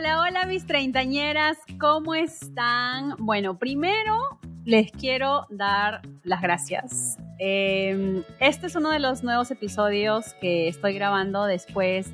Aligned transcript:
Hola, 0.00 0.18
hola 0.22 0.46
mis 0.46 0.64
treintañeras, 0.64 1.58
¿cómo 1.78 2.14
están? 2.14 3.16
Bueno, 3.18 3.58
primero 3.58 4.40
les 4.64 4.90
quiero 4.92 5.46
dar 5.50 6.00
las 6.22 6.40
gracias. 6.40 7.18
Em, 7.38 8.22
este 8.38 8.68
es 8.68 8.76
uno 8.76 8.92
de 8.92 8.98
los 8.98 9.22
nuevos 9.22 9.50
episodios 9.50 10.32
que 10.40 10.68
estoy 10.68 10.94
grabando 10.94 11.44
después 11.44 12.10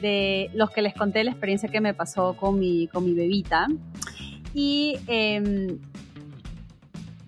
de 0.00 0.50
los 0.54 0.70
que 0.70 0.80
les 0.80 0.94
conté 0.94 1.22
la 1.22 1.32
experiencia 1.32 1.68
que 1.68 1.82
me 1.82 1.92
pasó 1.92 2.34
con 2.34 2.58
mi, 2.58 2.88
con 2.88 3.04
mi 3.04 3.12
bebita. 3.12 3.66
Y 4.54 4.96
em, 5.06 5.78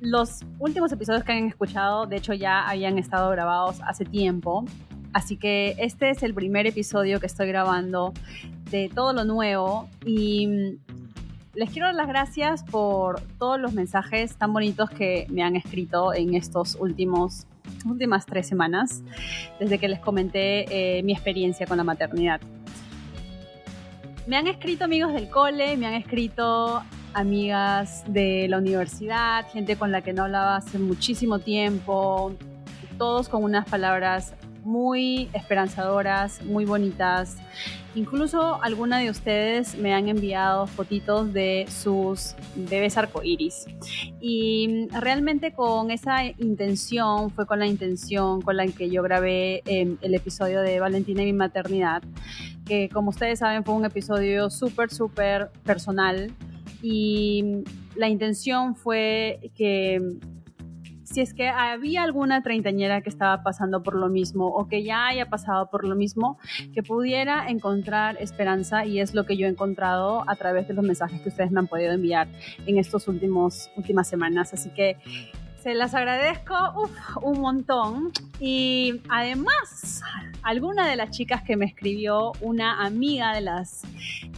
los 0.01 0.47
últimos 0.59 0.91
episodios 0.93 1.25
que 1.25 1.33
han 1.33 1.47
escuchado, 1.47 2.07
de 2.07 2.17
hecho, 2.17 2.33
ya 2.33 2.67
habían 2.67 2.97
estado 2.97 3.29
grabados 3.29 3.83
hace 3.87 4.07
tiempo. 4.07 4.65
Así 5.13 5.37
que 5.37 5.75
este 5.79 6.09
es 6.09 6.23
el 6.23 6.33
primer 6.33 6.67
episodio 6.67 7.21
que 7.21 7.27
estoy 7.27 7.49
grabando 7.49 8.15
de 8.71 8.91
todo 8.95 9.13
lo 9.13 9.25
nuevo 9.25 9.89
y 10.05 10.47
mm, 10.47 10.79
les 11.55 11.71
quiero 11.71 11.87
dar 11.87 11.95
las 11.95 12.09
gracias 12.09 12.63
por 12.63 13.21
todos 13.39 13.59
los 13.59 13.73
mensajes 13.73 14.37
tan 14.37 14.53
bonitos 14.53 14.89
que 14.91 15.27
me 15.29 15.43
han 15.43 15.57
escrito 15.57 16.15
en 16.15 16.35
estos 16.35 16.77
últimos 16.77 17.47
últimas 17.87 18.27
tres 18.27 18.47
semanas 18.47 19.03
desde 19.59 19.79
que 19.79 19.89
les 19.89 20.01
comenté 20.01 20.99
eh, 20.99 21.03
mi 21.03 21.13
experiencia 21.13 21.67
con 21.67 21.77
la 21.77 21.85
maternidad. 21.85 22.41
Me 24.27 24.37
han 24.37 24.47
escrito 24.47 24.85
amigos 24.85 25.13
del 25.13 25.29
cole, 25.29 25.77
me 25.77 25.87
han 25.87 25.95
escrito 25.95 26.83
amigas 27.15 28.05
de 28.07 28.47
la 28.49 28.59
universidad, 28.59 29.47
gente 29.51 29.77
con 29.77 29.91
la 29.91 30.03
que 30.03 30.13
no 30.13 30.25
hablaba 30.25 30.57
hace 30.57 30.79
muchísimo 30.79 31.39
tiempo, 31.39 32.33
todos 32.99 33.29
con 33.29 33.43
unas 33.43 33.69
palabras 33.69 34.35
muy 34.65 35.29
esperanzadoras, 35.33 36.43
muy 36.45 36.65
bonitas. 36.65 37.37
Incluso 37.95 38.63
alguna 38.63 38.99
de 38.99 39.11
ustedes 39.11 39.77
me 39.77 39.93
han 39.93 40.09
enviado 40.09 40.67
fotitos 40.69 41.33
de 41.33 41.67
sus 41.69 42.37
bebés 42.55 42.97
arcoíris. 42.97 43.67
Y 44.21 44.87
realmente 44.93 45.53
con 45.53 45.91
esa 45.91 46.25
intención, 46.25 47.31
fue 47.31 47.47
con 47.47 47.59
la 47.59 47.67
intención 47.67 48.43
con 48.43 48.57
la 48.57 48.67
que 48.69 48.91
yo 48.91 49.03
grabé 49.03 49.63
em, 49.67 49.97
el 50.03 50.15
episodio 50.15 50.61
de 50.61 50.79
Valentina 50.79 51.23
y 51.23 51.27
mi 51.27 51.33
maternidad, 51.33 52.03
que 52.65 52.89
como 52.89 53.11
ustedes 53.11 53.41
saben 53.41 53.65
fue 53.65 53.75
un 53.75 53.85
episodio 53.85 54.51
súper, 54.51 54.91
súper 54.91 55.51
personal. 55.65 56.33
Y 56.83 57.65
la 57.97 58.09
intención 58.09 58.77
fue 58.77 59.51
que 59.55 60.01
si 61.11 61.21
es 61.21 61.35
que 61.35 61.49
había 61.49 62.03
alguna 62.03 62.43
treintañera 62.43 63.01
que 63.01 63.11
estaba 63.11 63.43
pasando 63.43 63.83
por 63.83 63.97
lo 63.97 64.09
mismo 64.09 64.47
o 64.47 64.69
que 64.69 64.85
ya 64.85 65.09
haya 65.09 65.27
pasado 65.27 65.69
por 65.69 65.85
lo 65.85 65.97
mismo, 65.97 66.39
que 66.73 66.83
pudiera 66.83 67.49
encontrar 67.49 68.17
esperanza 68.21 68.87
y 68.87 69.01
es 69.01 69.13
lo 69.15 69.27
que 69.27 69.37
yo 69.37 69.47
he 69.47 69.51
encontrado 69.51 70.25
a 70.29 70.37
través 70.37 70.69
de 70.69 70.75
los 70.75 70.85
mensajes 70.85 71.21
que 71.21 71.29
ustedes 71.29 71.51
me 71.51 71.59
han 71.59 71.67
podido 71.67 71.93
enviar 71.93 72.29
en 72.65 72.79
estas 72.79 73.09
últimas 73.09 73.71
semanas. 74.05 74.55
Así 74.55 74.71
que 74.71 74.99
se 75.61 75.75
las 75.75 75.95
agradezco 75.95 76.55
un 77.23 77.41
montón. 77.41 78.13
Y 78.39 79.01
además, 79.09 80.03
alguna 80.43 80.89
de 80.89 80.97
las 80.97 81.11
chicas 81.11 81.43
que 81.43 81.57
me 81.57 81.67
escribió, 81.67 82.33
una 82.41 82.85
amiga 82.85 83.35
de 83.35 83.41
las, 83.41 83.83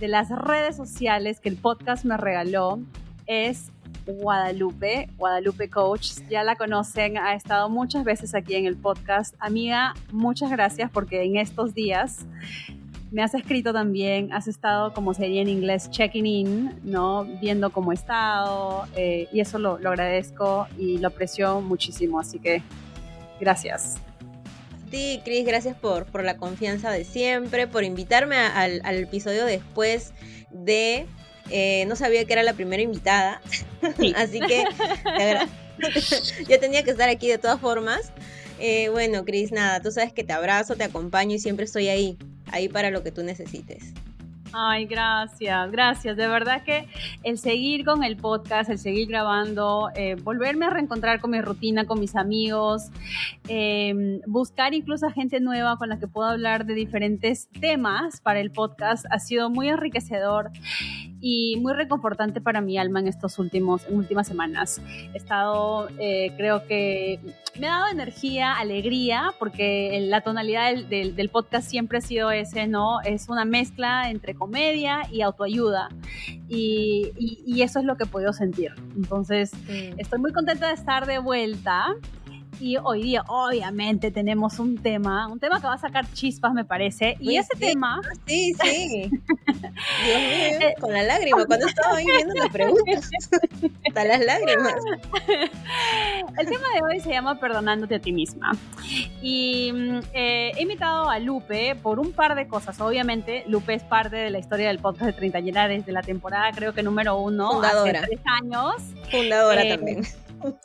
de 0.01 0.09
las 0.09 0.31
redes 0.31 0.77
sociales 0.77 1.39
que 1.39 1.51
el 1.51 1.57
podcast 1.57 2.05
me 2.05 2.17
regaló, 2.17 2.81
es 3.27 3.71
Guadalupe, 4.07 5.09
Guadalupe 5.17 5.69
Coach. 5.69 6.13
Ya 6.29 6.45
la 6.45 6.57
conocen, 6.57 7.19
ha 7.19 7.35
estado 7.35 7.69
muchas 7.69 8.05
veces 8.05 8.35
aquí 8.35 8.55
en 8.55 8.67
el 8.67 8.77
podcast. 8.77 9.35
Amiga, 9.39 9.95
muchas 10.11 10.51
gracias 10.51 10.91
porque 10.91 11.23
en 11.23 11.37
estos 11.37 11.75
días 11.75 12.27
me 13.13 13.23
has 13.23 13.35
escrito 13.35 13.75
también, 13.75 14.33
has 14.33 14.49
estado, 14.49 14.95
como 14.95 15.13
sería 15.13 15.43
en 15.43 15.49
inglés, 15.49 15.91
checking 15.91 16.27
in, 16.27 16.81
¿no? 16.83 17.25
Viendo 17.25 17.71
cómo 17.71 17.93
he 17.93 17.95
estado, 17.95 18.87
eh, 18.97 19.29
y 19.33 19.41
eso 19.41 19.59
lo, 19.59 19.75
agradezco 19.75 20.67
y 20.79 20.97
lo 20.97 21.09
aprecio 21.09 21.61
muchísimo, 21.61 22.19
así 22.19 22.39
que 22.39 22.63
gracias. 23.39 23.99
Sí, 24.91 25.21
Cris, 25.25 25.47
gracias 25.47 25.77
por, 25.77 26.07
por 26.07 26.25
la 26.25 26.39
confianza 26.39 26.91
de 26.91 27.05
siempre, 27.05 27.67
por 27.67 27.85
invitarme 27.85 28.37
al, 28.37 28.81
al 28.85 28.97
episodio 28.97 29.45
después 29.45 30.15
de 30.51 31.07
eh, 31.53 31.85
no 31.87 31.97
sabía 31.97 32.25
que 32.25 32.33
era 32.33 32.43
la 32.43 32.55
primera 32.55 32.83
invitada, 32.83 33.41
así 34.17 34.41
que 34.41 34.65
yo 36.49 36.59
tenía 36.59 36.83
que 36.83 36.91
estar 36.91 37.09
aquí 37.09 37.29
de 37.29 37.39
todas 37.39 37.61
formas. 37.61 38.13
Eh, 38.59 38.89
bueno, 38.91 39.25
Cris, 39.25 39.53
nada, 39.53 39.81
tú 39.81 39.91
sabes 39.91 40.13
que 40.13 40.25
te 40.25 40.33
abrazo, 40.33 40.77
te 40.77 40.85
acompaño 40.85 41.35
y 41.35 41.39
siempre 41.39 41.65
estoy 41.65 41.89
ahí, 41.89 42.17
ahí 42.47 42.69
para 42.69 42.91
lo 42.91 43.03
que 43.03 43.11
tú 43.11 43.23
necesites. 43.23 43.93
Ay, 44.55 44.85
gracias, 44.85 45.71
gracias. 45.71 46.17
De 46.17 46.29
verdad 46.29 46.63
que 46.63 46.87
el 47.23 47.39
seguir 47.39 47.87
con 47.87 48.05
el 48.05 48.17
podcast, 48.17 48.69
el 48.69 48.79
seguir 48.79 49.09
grabando, 49.09 49.91
eh, 49.95 50.15
volverme 50.23 50.67
a 50.67 50.71
reencontrar 50.71 51.21
con 51.21 51.31
mi 51.31 51.41
rutina, 51.41 51.87
con 51.87 51.99
mis 51.99 52.15
amigos, 52.17 52.91
em, 53.49 54.21
buscar 54.27 54.75
incluso 54.75 55.07
a 55.07 55.11
gente 55.11 55.41
nueva 55.41 55.79
con 55.79 55.89
la 55.89 55.99
que 55.99 56.07
puedo 56.07 56.29
hablar 56.29 56.67
de 56.67 56.75
diferentes 56.75 57.49
temas 57.61 58.21
para 58.21 58.41
el 58.41 58.51
podcast 58.53 59.07
ha 59.11 59.19
sido 59.19 59.49
muy 59.49 59.69
enriquecedor 59.69 60.51
y 61.25 61.57
muy 61.61 61.73
reconfortante 61.73 62.41
para 62.41 62.61
mi 62.61 62.77
alma 62.77 62.99
en 62.99 63.07
estos 63.07 63.39
últimos 63.39 63.87
en 63.87 63.97
últimas 63.97 64.27
semanas. 64.27 64.83
He 65.15 65.17
estado, 65.17 65.89
eh, 65.99 66.35
creo 66.37 66.67
que 66.67 67.21
me 67.59 67.69
ha 67.69 67.79
dado 67.79 67.93
energía, 67.93 68.55
alegría, 68.55 69.33
porque 69.39 70.05
la 70.09 70.23
tonalidad 70.23 70.75
del, 70.75 71.15
del, 71.15 71.29
podcast 71.29 71.69
siempre 71.69 71.99
ha 71.99 72.01
sido 72.01 72.33
ese, 72.33 72.67
¿no? 72.67 73.01
Es 73.03 73.29
una 73.29 73.45
mezcla 73.45 74.11
entre 74.11 74.35
comedia 74.35 75.03
y 75.13 75.23
autoayuda. 75.23 75.89
Y, 76.49 77.13
y, 77.47 77.63
eso 77.63 77.79
es 77.79 77.85
lo 77.85 77.97
que 77.97 78.05
he 78.05 78.07
podido 78.07 78.33
sentir. 78.33 78.73
Entonces, 78.97 79.55
mm. 79.55 80.01
estoy 80.01 80.19
muy 80.19 80.33
contenta 80.33 80.69
de 80.69 80.75
estar 80.75 81.07
de 81.07 81.19
vuelta. 81.19 81.95
Y 82.63 82.77
hoy 82.77 83.03
día, 83.03 83.25
obviamente, 83.27 84.13
tenemos 84.13 84.61
un 84.61 84.81
tema, 84.81 85.27
un 85.27 85.41
tema 85.41 85.61
que 85.61 85.67
va 85.67 85.75
a 85.75 85.79
sacar 85.79 86.07
chispas, 86.13 86.53
me 86.53 86.65
parece. 86.65 87.17
Y 87.19 87.37
ese 87.37 87.57
tema. 87.59 88.01
Sí, 88.25 88.55
sí. 88.63 89.11
Dios 89.41 90.21
mío, 90.21 90.69
eh, 90.69 90.75
con 90.81 90.93
la 90.93 91.03
lágrima, 91.03 91.45
cuando 91.45 91.67
estaba 91.67 91.97
ahí 91.97 92.07
viendo 92.07 92.35
las 92.35 92.51
preguntas. 92.51 93.11
Hasta 93.89 94.05
las 94.05 94.25
lágrimas. 94.25 94.75
El 96.39 96.47
tema 96.47 96.69
de 96.73 96.83
hoy 96.89 97.01
se 97.01 97.11
llama 97.11 97.41
Perdonándote 97.41 97.97
a 97.97 97.99
ti 97.99 98.13
misma. 98.13 98.53
Y 99.21 99.73
mm, 99.73 99.99
eh, 100.13 100.53
he 100.57 100.63
invitado 100.63 101.11
a 101.11 101.19
Lupe 101.19 101.75
por 101.75 101.99
un 101.99 102.13
par 102.13 102.37
de 102.37 102.47
cosas. 102.47 102.81
Obviamente, 102.81 103.43
Lupe 103.49 103.75
es 103.75 103.83
parte 103.83 104.15
de 104.15 104.31
la 104.31 104.39
historia 104.39 104.69
del 104.69 104.79
podcast 104.79 105.07
de 105.07 105.13
Treintañera 105.15 105.67
desde 105.67 105.91
la 105.91 106.03
temporada, 106.03 106.53
creo 106.53 106.73
que 106.73 106.85
número 106.85 107.17
uno. 107.17 107.55
Fundadora. 107.55 108.03
Hace 108.03 108.09
tres 108.09 108.21
años. 108.41 108.77
Fundadora 109.11 109.65
eh, 109.65 109.77
también 109.77 110.05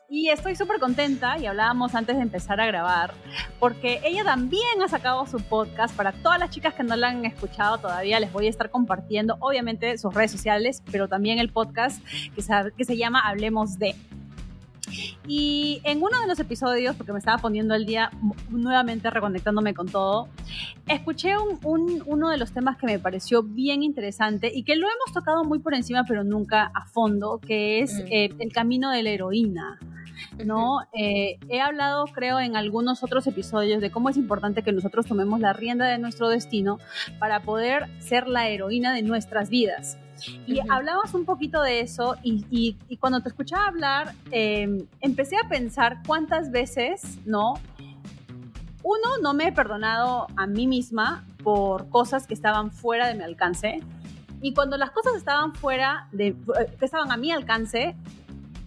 y 0.09 0.29
estoy 0.29 0.55
súper 0.55 0.79
contenta, 0.79 1.37
y 1.37 1.45
hablábamos 1.45 1.95
antes 1.95 2.15
de 2.15 2.21
empezar 2.21 2.59
a 2.59 2.65
grabar, 2.65 3.13
porque 3.59 3.99
ella 4.03 4.23
también 4.23 4.81
ha 4.83 4.87
sacado 4.87 5.25
su 5.25 5.39
podcast. 5.39 5.95
Para 5.95 6.11
todas 6.11 6.39
las 6.39 6.49
chicas 6.49 6.73
que 6.73 6.83
no 6.83 6.95
la 6.95 7.09
han 7.09 7.25
escuchado 7.25 7.77
todavía, 7.77 8.19
les 8.19 8.31
voy 8.31 8.47
a 8.47 8.49
estar 8.49 8.69
compartiendo, 8.69 9.37
obviamente, 9.39 9.97
sus 9.97 10.13
redes 10.13 10.31
sociales, 10.31 10.83
pero 10.91 11.07
también 11.07 11.39
el 11.39 11.51
podcast 11.51 12.03
que 12.35 12.41
se, 12.41 12.53
que 12.77 12.85
se 12.85 12.97
llama 12.97 13.21
Hablemos 13.21 13.77
de. 13.79 13.95
Y 15.27 15.81
en 15.83 16.01
uno 16.01 16.19
de 16.21 16.27
los 16.27 16.39
episodios, 16.39 16.95
porque 16.95 17.11
me 17.11 17.19
estaba 17.19 17.37
poniendo 17.37 17.75
el 17.75 17.85
día 17.85 18.11
nuevamente 18.49 19.09
reconectándome 19.09 19.73
con 19.73 19.87
todo, 19.87 20.29
escuché 20.87 21.37
un, 21.37 22.03
uno 22.05 22.29
de 22.29 22.37
los 22.37 22.51
temas 22.51 22.77
que 22.77 22.85
me 22.85 22.99
pareció 22.99 23.43
bien 23.43 23.83
interesante 23.83 24.51
y 24.53 24.63
que 24.63 24.75
lo 24.75 24.87
hemos 24.87 25.13
tocado 25.13 25.43
muy 25.43 25.59
por 25.59 25.73
encima, 25.73 26.05
pero 26.07 26.23
nunca 26.23 26.71
a 26.73 26.85
fondo, 26.85 27.39
que 27.39 27.81
es 27.81 27.99
eh, 28.09 28.29
el 28.39 28.51
camino 28.51 28.91
de 28.91 29.03
la 29.03 29.09
heroína. 29.09 29.79
¿no? 30.45 30.79
Eh, 30.93 31.37
he 31.49 31.61
hablado, 31.61 32.05
creo, 32.07 32.39
en 32.39 32.55
algunos 32.55 33.03
otros 33.03 33.27
episodios 33.27 33.81
de 33.81 33.91
cómo 33.91 34.09
es 34.09 34.17
importante 34.17 34.63
que 34.63 34.71
nosotros 34.71 35.05
tomemos 35.05 35.39
la 35.39 35.53
rienda 35.53 35.85
de 35.85 35.97
nuestro 35.97 36.29
destino 36.29 36.79
para 37.19 37.41
poder 37.41 37.87
ser 37.99 38.27
la 38.27 38.47
heroína 38.47 38.93
de 38.93 39.01
nuestras 39.01 39.49
vidas. 39.49 39.97
Y 40.45 40.59
hablabas 40.69 41.13
un 41.13 41.25
poquito 41.25 41.61
de 41.61 41.81
eso 41.81 42.15
y, 42.23 42.77
cuando 42.99 43.21
te 43.21 43.29
escuchaba 43.29 43.67
hablar, 43.67 44.13
em, 44.31 44.87
empecé 45.01 45.35
a 45.37 45.47
pensar 45.47 46.01
cuántas 46.05 46.51
veces, 46.51 47.19
¿no? 47.25 47.55
Uno, 48.83 49.17
no 49.21 49.33
me 49.33 49.47
he 49.47 49.51
perdonado 49.51 50.27
a 50.37 50.47
mí 50.47 50.67
misma 50.67 51.25
por 51.43 51.89
cosas 51.89 52.25
que 52.25 52.33
estaban 52.33 52.71
fuera 52.71 53.07
de 53.07 53.15
mi 53.15 53.23
alcance. 53.23 53.81
Y 54.41 54.53
cuando 54.53 54.77
las 54.77 54.91
cosas 54.91 55.15
estaban 55.15 55.53
fuera 55.53 56.07
de, 56.11 56.35
que 56.79 56.85
estaban 56.85 57.11
a 57.11 57.17
mi 57.17 57.31
alcance, 57.31 57.95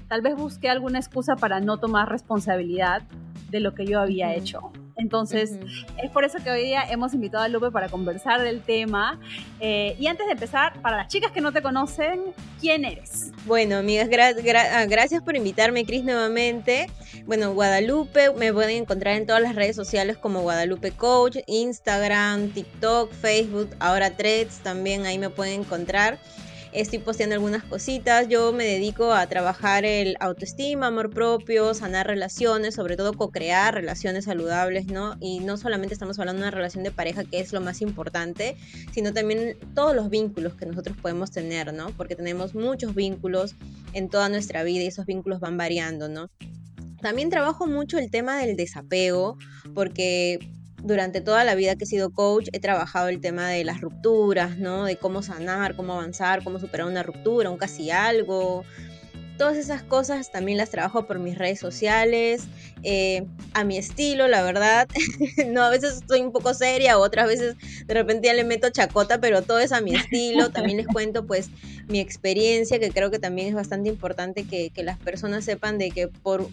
tal 0.09 0.21
vez 0.21 0.37
busqué 0.37 0.69
alguna 0.69 0.99
excusa 0.99 1.37
para 1.37 1.61
no 1.61 1.79
tomar 1.79 2.09
responsabilidad 2.09 3.03
de 3.51 3.61
lo 3.61 3.75
que 3.75 3.87
yo 3.87 4.01
había 4.01 4.35
hecho. 4.35 4.73
Entonces, 5.01 5.59
es 6.03 6.11
por 6.11 6.25
eso 6.25 6.39
que 6.45 6.51
hoy 6.51 6.67
día 6.67 6.83
hemos 6.91 7.15
invitado 7.15 7.43
a 7.43 7.49
Lupe 7.49 7.71
para 7.71 7.89
conversar 7.89 8.43
del 8.43 8.61
tema. 8.61 9.19
Eh, 9.59 9.97
y 9.99 10.07
antes 10.07 10.27
de 10.27 10.33
empezar, 10.33 10.81
para 10.83 10.99
las 10.99 11.09
chicas 11.09 11.33
que 11.33 11.41
no 11.41 11.53
te 11.53 11.63
conocen, 11.63 12.35
¿quién 12.61 12.85
eres? 12.85 13.33
Bueno, 13.47 13.77
amigas, 13.77 14.09
ah, 14.13 14.85
gracias 14.85 15.23
por 15.23 15.37
invitarme, 15.37 15.85
Cris, 15.87 16.05
nuevamente. 16.05 16.89
Bueno, 17.25 17.55
Guadalupe, 17.55 18.33
me 18.35 18.53
pueden 18.53 18.83
encontrar 18.83 19.17
en 19.17 19.27
todas 19.27 19.43
las 19.43 19.55
redes 19.55 19.75
sociales 19.75 20.19
como 20.19 20.43
Guadalupe 20.43 20.93
Coach, 20.93 21.39
Instagram, 21.47 22.51
TikTok, 22.51 23.11
Facebook, 23.13 23.71
ahora 23.79 24.11
Threads, 24.11 24.59
también 24.59 25.07
ahí 25.07 25.19
me 25.19 25.31
pueden 25.31 25.61
encontrar 25.63 26.19
estoy 26.73 26.99
posteando 27.01 27.35
algunas 27.35 27.65
cositas. 27.65 28.29
Yo 28.29 28.53
me 28.53 28.65
dedico 28.65 29.13
a 29.13 29.27
trabajar 29.27 29.85
el 29.85 30.17
autoestima, 30.21 30.87
amor 30.89 31.11
propio, 31.11 31.75
sanar 31.75 32.07
relaciones, 32.07 32.75
sobre 32.75 32.97
todo 32.97 33.13
co-crear 33.15 33.75
relaciones 33.75 34.25
saludables, 34.25 34.87
¿no? 34.87 35.17
Y 35.21 35.41
no 35.41 35.57
solamente 35.57 35.95
estamos 35.95 36.19
hablando 36.19 36.43
de 36.43 36.49
una 36.49 36.57
relación 36.57 36.85
de 36.85 36.91
pareja, 36.91 37.25
que 37.25 37.41
es 37.41 37.53
lo 37.53 37.61
más 37.61 37.81
importante, 37.83 38.57
sino 38.93 39.13
también 39.13 39.57
todos 39.75 39.95
los 39.95 40.11
vínculos 40.11 40.55
que 40.55 40.67
nosotros 40.67 40.97
podemos 41.01 41.31
tener, 41.31 41.73
¿no? 41.73 41.89
Porque 41.97 42.17
tenemos 42.17 42.55
muchos 42.55 42.95
vínculos 42.95 43.55
en 43.93 44.09
toda 44.09 44.29
nuestra 44.29 44.63
vida 44.63 44.83
y 44.83 44.87
esos 44.87 45.07
vínculos 45.07 45.41
van 45.41 45.57
variando, 45.57 46.09
¿no? 46.09 46.31
También 47.01 47.31
trabajo 47.31 47.67
mucho 47.67 47.99
el 47.99 48.11
tema 48.11 48.39
del 48.39 48.57
desapego, 48.57 49.39
porque 49.75 50.39
durante 50.83 51.21
toda 51.21 51.45
la 51.45 51.55
vida 51.55 51.77
que 51.77 51.85
he 51.85 51.87
sido 51.87 52.11
coach 52.11 52.49
he 52.53 52.61
trabajado 52.61 53.09
el 53.09 53.21
tema 53.21 53.49
de 53.49 53.65
las 53.65 53.81
rupturas, 53.81 54.59
¿no? 54.59 54.85
De 54.85 54.97
cómo 54.97 55.23
sanar, 55.23 55.77
cómo 55.77 55.95
avanzar, 55.95 56.43
cómo 56.43 56.59
superar 56.59 56.87
una 56.87 57.03
ruptura, 57.03 57.51
un 57.51 57.59
casi 57.59 57.91
algo. 57.91 58.65
Todas 59.37 59.57
esas 59.57 59.83
cosas 59.83 60.31
también 60.31 60.59
las 60.59 60.69
trabajo 60.69 61.07
por 61.07 61.19
mis 61.19 61.39
redes 61.39 61.59
sociales, 61.59 62.43
eh, 62.83 63.25
a 63.55 63.65
mi 63.65 63.79
estilo, 63.79 64.29
la 64.29 64.43
verdad. 64.43 64.87
no, 65.47 65.63
a 65.63 65.71
veces 65.71 65.95
estoy 65.95 66.21
un 66.21 66.31
poco 66.31 66.53
seria, 66.53 66.99
otras 66.99 67.27
veces 67.27 67.57
de 67.87 67.95
repente 67.95 68.29
ya 68.29 68.35
le 68.35 68.45
meto 68.45 68.69
chacota, 68.69 69.19
pero 69.19 69.41
todo 69.41 69.59
es 69.59 69.73
a 69.73 69.81
mi 69.81 69.95
estilo. 69.95 70.51
También 70.51 70.77
les 70.77 70.87
cuento 70.87 71.27
pues 71.27 71.49
mi 71.89 72.01
experiencia, 72.01 72.79
que 72.79 72.91
creo 72.91 73.11
que 73.11 73.19
también 73.19 73.49
es 73.49 73.55
bastante 73.55 73.89
importante 73.89 74.45
que, 74.45 74.71
que 74.71 74.83
las 74.83 74.99
personas 74.99 75.45
sepan 75.45 75.79
de 75.79 75.91
que 75.91 76.09
por 76.09 76.51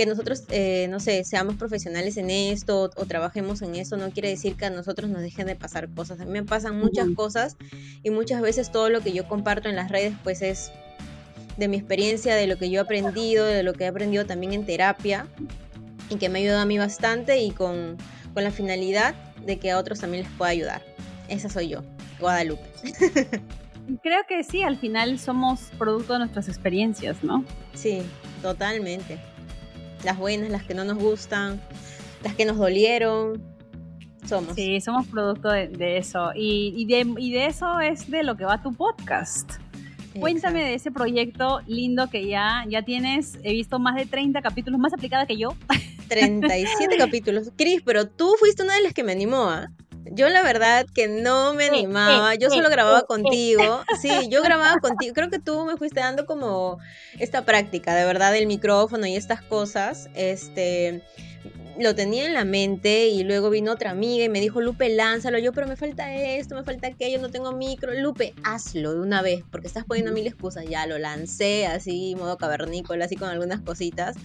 que 0.00 0.06
nosotros, 0.06 0.44
eh, 0.48 0.86
no 0.88 0.98
sé, 0.98 1.24
seamos 1.24 1.56
profesionales 1.56 2.16
en 2.16 2.30
esto 2.30 2.90
o, 2.96 3.04
trabajemos 3.04 3.60
en 3.60 3.74
esto, 3.74 3.98
no 3.98 4.10
quiere 4.10 4.30
decir 4.30 4.56
que 4.56 4.64
a 4.64 4.70
nosotros 4.70 5.10
nos 5.10 5.20
dejen 5.20 5.46
de 5.46 5.56
pasar 5.56 5.90
cosas. 5.90 6.18
A 6.20 6.24
mí 6.24 6.30
me 6.30 6.42
pasan 6.42 6.80
muchas 6.80 7.06
cosas 7.14 7.58
y 8.02 8.08
muchas 8.08 8.40
veces 8.40 8.72
todo 8.72 8.88
lo 8.88 9.02
que 9.02 9.12
yo 9.12 9.28
comparto 9.28 9.68
en 9.68 9.76
las 9.76 9.90
redes 9.90 10.14
pues 10.24 10.40
es 10.40 10.72
de 11.58 11.68
mi 11.68 11.76
experiencia, 11.76 12.34
de 12.34 12.46
lo 12.46 12.56
que 12.56 12.70
yo 12.70 12.80
he 12.80 12.82
aprendido, 12.82 13.44
de 13.44 13.62
lo 13.62 13.74
que 13.74 13.84
he 13.84 13.88
aprendido 13.88 14.24
también 14.24 14.54
en 14.54 14.64
terapia 14.64 15.26
y 16.08 16.16
que 16.16 16.30
me 16.30 16.38
ha 16.38 16.42
ayudado 16.44 16.62
a 16.62 16.64
mí 16.64 16.78
bastante 16.78 17.38
y 17.38 17.50
con, 17.50 17.98
con 18.32 18.42
la 18.42 18.52
finalidad 18.52 19.14
de 19.44 19.58
que 19.58 19.70
a 19.70 19.78
otros 19.78 20.00
también 20.00 20.24
les 20.24 20.32
pueda 20.32 20.50
ayudar. 20.50 20.82
Esa 21.28 21.50
soy 21.50 21.68
yo, 21.68 21.82
Guadalupe. 22.18 22.64
Creo 24.02 24.22
que 24.26 24.44
sí, 24.44 24.62
al 24.62 24.78
final 24.78 25.18
somos 25.18 25.60
producto 25.76 26.14
de 26.14 26.20
nuestras 26.20 26.48
experiencias, 26.48 27.22
¿no? 27.22 27.44
Sí, 27.74 28.00
totalmente 28.40 29.18
las 30.04 30.18
buenas, 30.18 30.50
las 30.50 30.64
que 30.64 30.74
no 30.74 30.84
nos 30.84 30.98
gustan, 30.98 31.60
las 32.22 32.34
que 32.34 32.44
nos 32.44 32.56
dolieron. 32.56 33.42
Somos. 34.26 34.54
Sí, 34.54 34.80
somos 34.80 35.06
producto 35.06 35.50
de, 35.50 35.96
eso. 35.96 36.30
Y, 36.34 36.84
de, 36.86 37.46
eso 37.46 37.80
es 37.80 38.10
de 38.10 38.22
lo 38.22 38.36
que 38.36 38.44
va 38.44 38.62
tu 38.62 38.72
podcast. 38.74 39.52
Cuéntame 40.18 40.64
de 40.64 40.74
ese 40.74 40.90
proyecto 40.90 41.60
lindo 41.66 42.10
que 42.10 42.26
ya, 42.26 42.64
ya 42.68 42.82
tienes. 42.82 43.38
He 43.42 43.52
visto 43.52 43.78
más 43.78 43.96
de 43.96 44.06
30 44.06 44.42
capítulos, 44.42 44.78
más 44.78 44.92
aplicada 44.92 45.26
que 45.26 45.36
yo. 45.36 45.54
37 46.08 46.96
capítulos. 46.98 47.52
Cris, 47.56 47.80
pero 47.84 48.06
tú 48.08 48.34
fuiste 48.38 48.62
una 48.62 48.74
de 48.74 48.82
las 48.82 48.92
que 48.92 49.04
me 49.04 49.12
animó, 49.12 49.44
¿ah? 49.48 49.70
Yo 50.12 50.28
la 50.28 50.42
verdad 50.42 50.86
que 50.92 51.08
no 51.08 51.54
me 51.54 51.66
animaba, 51.66 52.34
yo 52.34 52.50
solo 52.50 52.68
grababa 52.70 53.02
contigo. 53.02 53.82
Sí, 54.00 54.28
yo 54.28 54.42
grababa 54.42 54.78
contigo. 54.80 55.14
Creo 55.14 55.30
que 55.30 55.38
tú 55.38 55.64
me 55.64 55.76
fuiste 55.76 56.00
dando 56.00 56.26
como 56.26 56.78
esta 57.18 57.44
práctica, 57.44 57.94
de 57.94 58.04
verdad, 58.04 58.32
del 58.32 58.46
micrófono 58.46 59.06
y 59.06 59.16
estas 59.16 59.42
cosas. 59.42 60.08
Este, 60.14 61.02
lo 61.78 61.94
tenía 61.94 62.26
en 62.26 62.34
la 62.34 62.44
mente 62.44 63.08
y 63.08 63.24
luego 63.24 63.50
vino 63.50 63.72
otra 63.72 63.90
amiga 63.90 64.24
y 64.24 64.28
me 64.28 64.40
dijo, 64.40 64.60
Lupe, 64.60 64.88
lánzalo. 64.88 65.38
Yo, 65.38 65.52
pero 65.52 65.66
me 65.66 65.76
falta 65.76 66.14
esto, 66.14 66.54
me 66.54 66.62
falta 66.62 66.88
aquello, 66.88 67.20
no 67.20 67.30
tengo 67.30 67.52
micro. 67.52 67.94
Lupe, 67.94 68.34
hazlo 68.42 68.92
de 68.94 69.00
una 69.00 69.22
vez, 69.22 69.44
porque 69.50 69.66
estás 69.66 69.84
poniendo 69.84 70.12
mil 70.12 70.26
excusas. 70.26 70.64
Ya 70.68 70.86
lo 70.86 70.98
lancé 70.98 71.66
así, 71.66 72.14
modo 72.16 72.36
cavernícola, 72.36 73.04
así 73.04 73.16
con 73.16 73.28
algunas 73.28 73.60
cositas. 73.60 74.16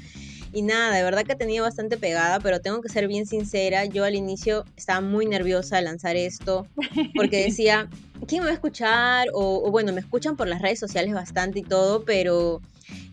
Y 0.55 0.61
nada, 0.61 0.95
de 0.95 1.03
verdad 1.03 1.25
que 1.25 1.33
ha 1.33 1.37
tenido 1.37 1.65
bastante 1.65 1.97
pegada, 1.97 2.39
pero 2.39 2.61
tengo 2.61 2.81
que 2.81 2.87
ser 2.87 3.09
bien 3.09 3.25
sincera, 3.25 3.83
yo 3.83 4.05
al 4.05 4.15
inicio 4.15 4.63
estaba 4.77 5.01
muy 5.01 5.25
nerviosa 5.25 5.75
de 5.75 5.81
lanzar 5.81 6.15
esto, 6.15 6.65
porque 7.13 7.43
decía, 7.43 7.89
¿quién 8.25 8.41
me 8.41 8.45
va 8.45 8.51
a 8.51 8.55
escuchar? 8.55 9.27
O, 9.33 9.69
bueno, 9.69 9.91
me 9.91 9.99
escuchan 9.99 10.37
por 10.37 10.47
las 10.47 10.61
redes 10.61 10.79
sociales 10.79 11.13
bastante 11.13 11.59
y 11.59 11.63
todo, 11.63 12.05
pero 12.05 12.61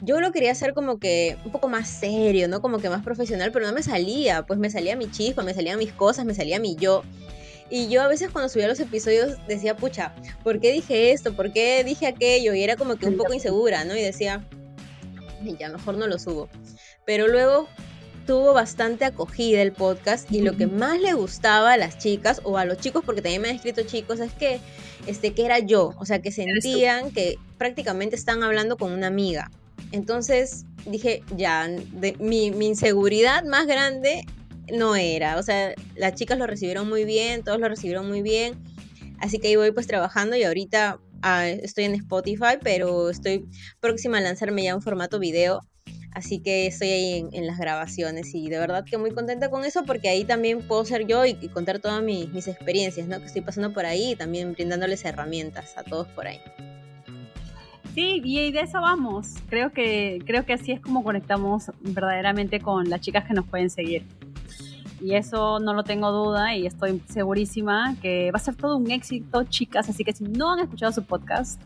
yo 0.03 0.21
lo 0.21 0.31
quería 0.31 0.53
hacer 0.53 0.73
como 0.73 1.01
que 1.01 1.37
un 1.45 1.51
poco 1.51 1.67
más 1.69 1.89
serio, 1.89 2.47
¿no? 2.47 2.63
Como 2.63 2.79
que 2.79 2.89
más 2.89 3.03
profesional, 3.03 3.51
pero 3.51 3.67
no 3.67 3.73
me 3.73 3.83
salía, 3.83 4.47
pues 4.47 4.61
me 4.61 4.71
salía 4.71 4.95
mi 4.95 5.11
chispa, 5.11 5.43
me 5.43 5.53
salían 5.53 5.81
mis 5.81 5.93
cosas, 5.93 6.25
me 6.25 6.37
salía 6.37 6.61
mi 6.61 6.77
yo. 6.77 7.03
Y 7.71 7.89
yo 7.89 8.03
a 8.03 8.07
veces 8.07 8.31
cuando 8.31 8.51
subía 8.51 8.69
los 8.69 8.79
episodios 8.79 9.37
decía, 9.49 9.77
pucha, 9.77 10.15
¿por 10.45 10.61
qué 10.61 10.71
dije 10.71 11.11
esto? 11.11 11.35
¿Por 11.35 11.53
qué 11.53 11.83
dije 11.83 12.07
aquello? 12.07 12.55
Y 12.55 12.63
era 12.63 12.77
como 12.77 12.95
que 12.95 13.07
un 13.07 13.17
poco 13.17 13.35
insegura, 13.35 13.85
¿no? 13.85 13.97
Y 13.97 14.01
decía, 14.01 14.47
ya 15.59 15.69
mejor 15.69 15.97
no 15.97 16.07
lo 16.07 16.19
subo. 16.19 16.49
Pero 17.05 17.29
luego 17.29 17.69
tuvo 18.27 18.53
bastante 18.53 19.05
acogida 19.05 19.63
el 19.63 19.73
podcast 19.73 20.31
y 20.31 20.41
lo 20.41 20.57
que 20.57 20.67
más 20.67 21.01
le 21.01 21.13
gustaba 21.13 21.73
a 21.73 21.77
las 21.77 21.99
chicas 21.99 22.41
o 22.45 22.57
a 22.59 22.65
los 22.65 22.79
chicos, 22.79 23.03
porque 23.05 23.23
también 23.23 23.43
me 23.43 23.49
han 23.49 23.57
escrito 23.57 23.83
chicos, 23.83 24.21
es 24.21 24.33
que, 24.33 24.61
este, 25.07 25.35
que 25.35 25.45
era 25.45 25.59
yo, 25.59 25.95
o 25.99 26.07
sea, 26.07 26.21
que 26.21 26.31
sentían 26.31 27.11
que 27.11 27.37
prácticamente 27.59 28.17
están 28.17 28.43
hablando 28.43 28.77
con 28.77 28.93
una 28.93 29.09
amiga. 29.09 29.51
Entonces 29.91 30.65
dije, 30.87 31.23
ya, 31.37 31.69
de, 31.69 32.17
mi, 32.19 32.47
inseguridad 32.47 33.45
más 33.45 33.67
grande 33.67 34.25
no 34.73 34.97
era, 34.97 35.39
o 35.39 35.43
sea, 35.43 35.75
las 35.97 36.15
chicas 36.15 36.39
lo 36.39 36.47
recibieron 36.47 36.89
muy 36.89 37.05
bien, 37.05 37.43
todos 37.43 37.59
lo 37.59 37.69
recibieron 37.69 38.09
muy 38.09 38.23
bien, 38.23 38.55
así 39.19 39.39
que 39.39 39.49
ahí 39.49 39.57
voy 39.57 39.73
pues 39.73 39.87
trabajando 39.87 40.37
y 40.37 40.45
ahorita 40.45 40.99
ah, 41.23 41.49
estoy 41.49 41.85
en 41.85 41.95
Spotify, 41.95 42.59
pero 42.63 43.11
estoy 43.11 43.47
próxima 43.81 44.19
a 44.19 44.21
lanzarme 44.21 44.65
ya 44.65 44.77
un 44.77 44.83
formato 44.83 45.19
video 45.19 45.61
Así 46.15 46.41
que 46.41 46.67
estoy 46.67 46.89
ahí 46.89 47.29
en, 47.33 47.47
las 47.47 47.59
grabaciones 47.59 48.35
y 48.35 48.51
de 48.51 48.59
verdad 48.59 48.85
que 48.85 48.99
muy 48.99 49.13
contenta 49.13 49.49
con 49.49 49.65
eso 49.65 49.85
porque 49.85 50.11
ahí 50.11 50.25
también 50.25 50.61
puedo 50.61 50.85
ser 50.85 51.07
yo 51.07 51.25
y, 51.25 51.35
contar 51.49 51.79
todas 51.79 52.03
mis, 52.03 52.47
experiencias, 52.47 53.09
¿no? 53.09 53.19
Que 53.19 53.27
estoy 53.27 53.41
pasando 53.41 53.73
por 53.73 53.87
ahí 53.87 54.13
y 54.13 54.17
también 54.17 54.53
brindándoles 54.53 55.05
herramientas 55.07 55.77
a 55.79 55.85
todos 55.85 56.07
por 56.09 56.27
ahí. 56.27 56.39
Sí, 57.95 58.21
y 58.25 58.53
de 58.53 58.61
eso 58.61 58.81
vamos. 58.81 59.35
Creo 59.49 59.73
que, 59.73 60.19
creo 60.27 60.45
que 60.45 60.53
así 60.53 60.73
es 60.73 60.81
como 60.81 61.03
conectamos 61.03 61.71
verdaderamente 61.81 62.61
con 62.61 62.91
las 62.91 63.01
chicas 63.01 63.25
que 63.27 63.33
nos 63.33 63.47
pueden 63.47 63.71
seguir. 63.71 64.05
Y 65.03 65.17
eso 65.17 65.59
no 65.59 65.75
lo 65.75 65.83
tengo 65.83 66.13
duda 66.13 66.55
y 66.55 66.65
estoy 66.65 67.03
segurísima 67.09 67.97
que 68.01 68.31
va 68.31 68.37
a 68.37 68.41
ser 68.41 68.55
todo 68.55 68.77
un 68.77 68.91
éxito, 68.91 69.43
chicas. 69.45 69.89
Así 69.89 70.05
que 70.05 70.13
si 70.13 70.23
no 70.23 70.53
han 70.53 70.61
escuchado 70.61 70.93
su 70.93 71.03
podcast, 71.03 71.61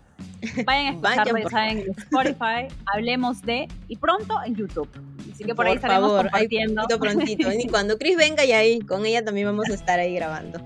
vayan 0.64 0.86
a 0.86 0.90
escucharlo 1.14 1.48
ya 1.50 1.68
en 1.68 1.78
Spotify, 1.98 2.74
hablemos 2.86 3.42
de, 3.42 3.68
y 3.88 3.96
pronto 3.96 4.36
en 4.46 4.56
YouTube. 4.56 4.88
Así 5.30 5.44
que 5.44 5.54
por, 5.54 5.66
ahí 5.66 5.74
estaremos 5.74 6.08
favor, 6.08 6.22
compartiendo. 6.30 6.82
Ahí 6.88 6.98
prontito. 6.98 7.52
Y 7.52 7.66
cuando 7.70 7.98
Chris 7.98 8.16
venga 8.16 8.42
y 8.44 8.52
ahí, 8.52 8.80
con 8.80 9.04
ella 9.04 9.22
también 9.22 9.48
vamos 9.48 9.68
a 9.68 9.74
estar 9.74 9.98
ahí 9.98 10.14
grabando. 10.14 10.58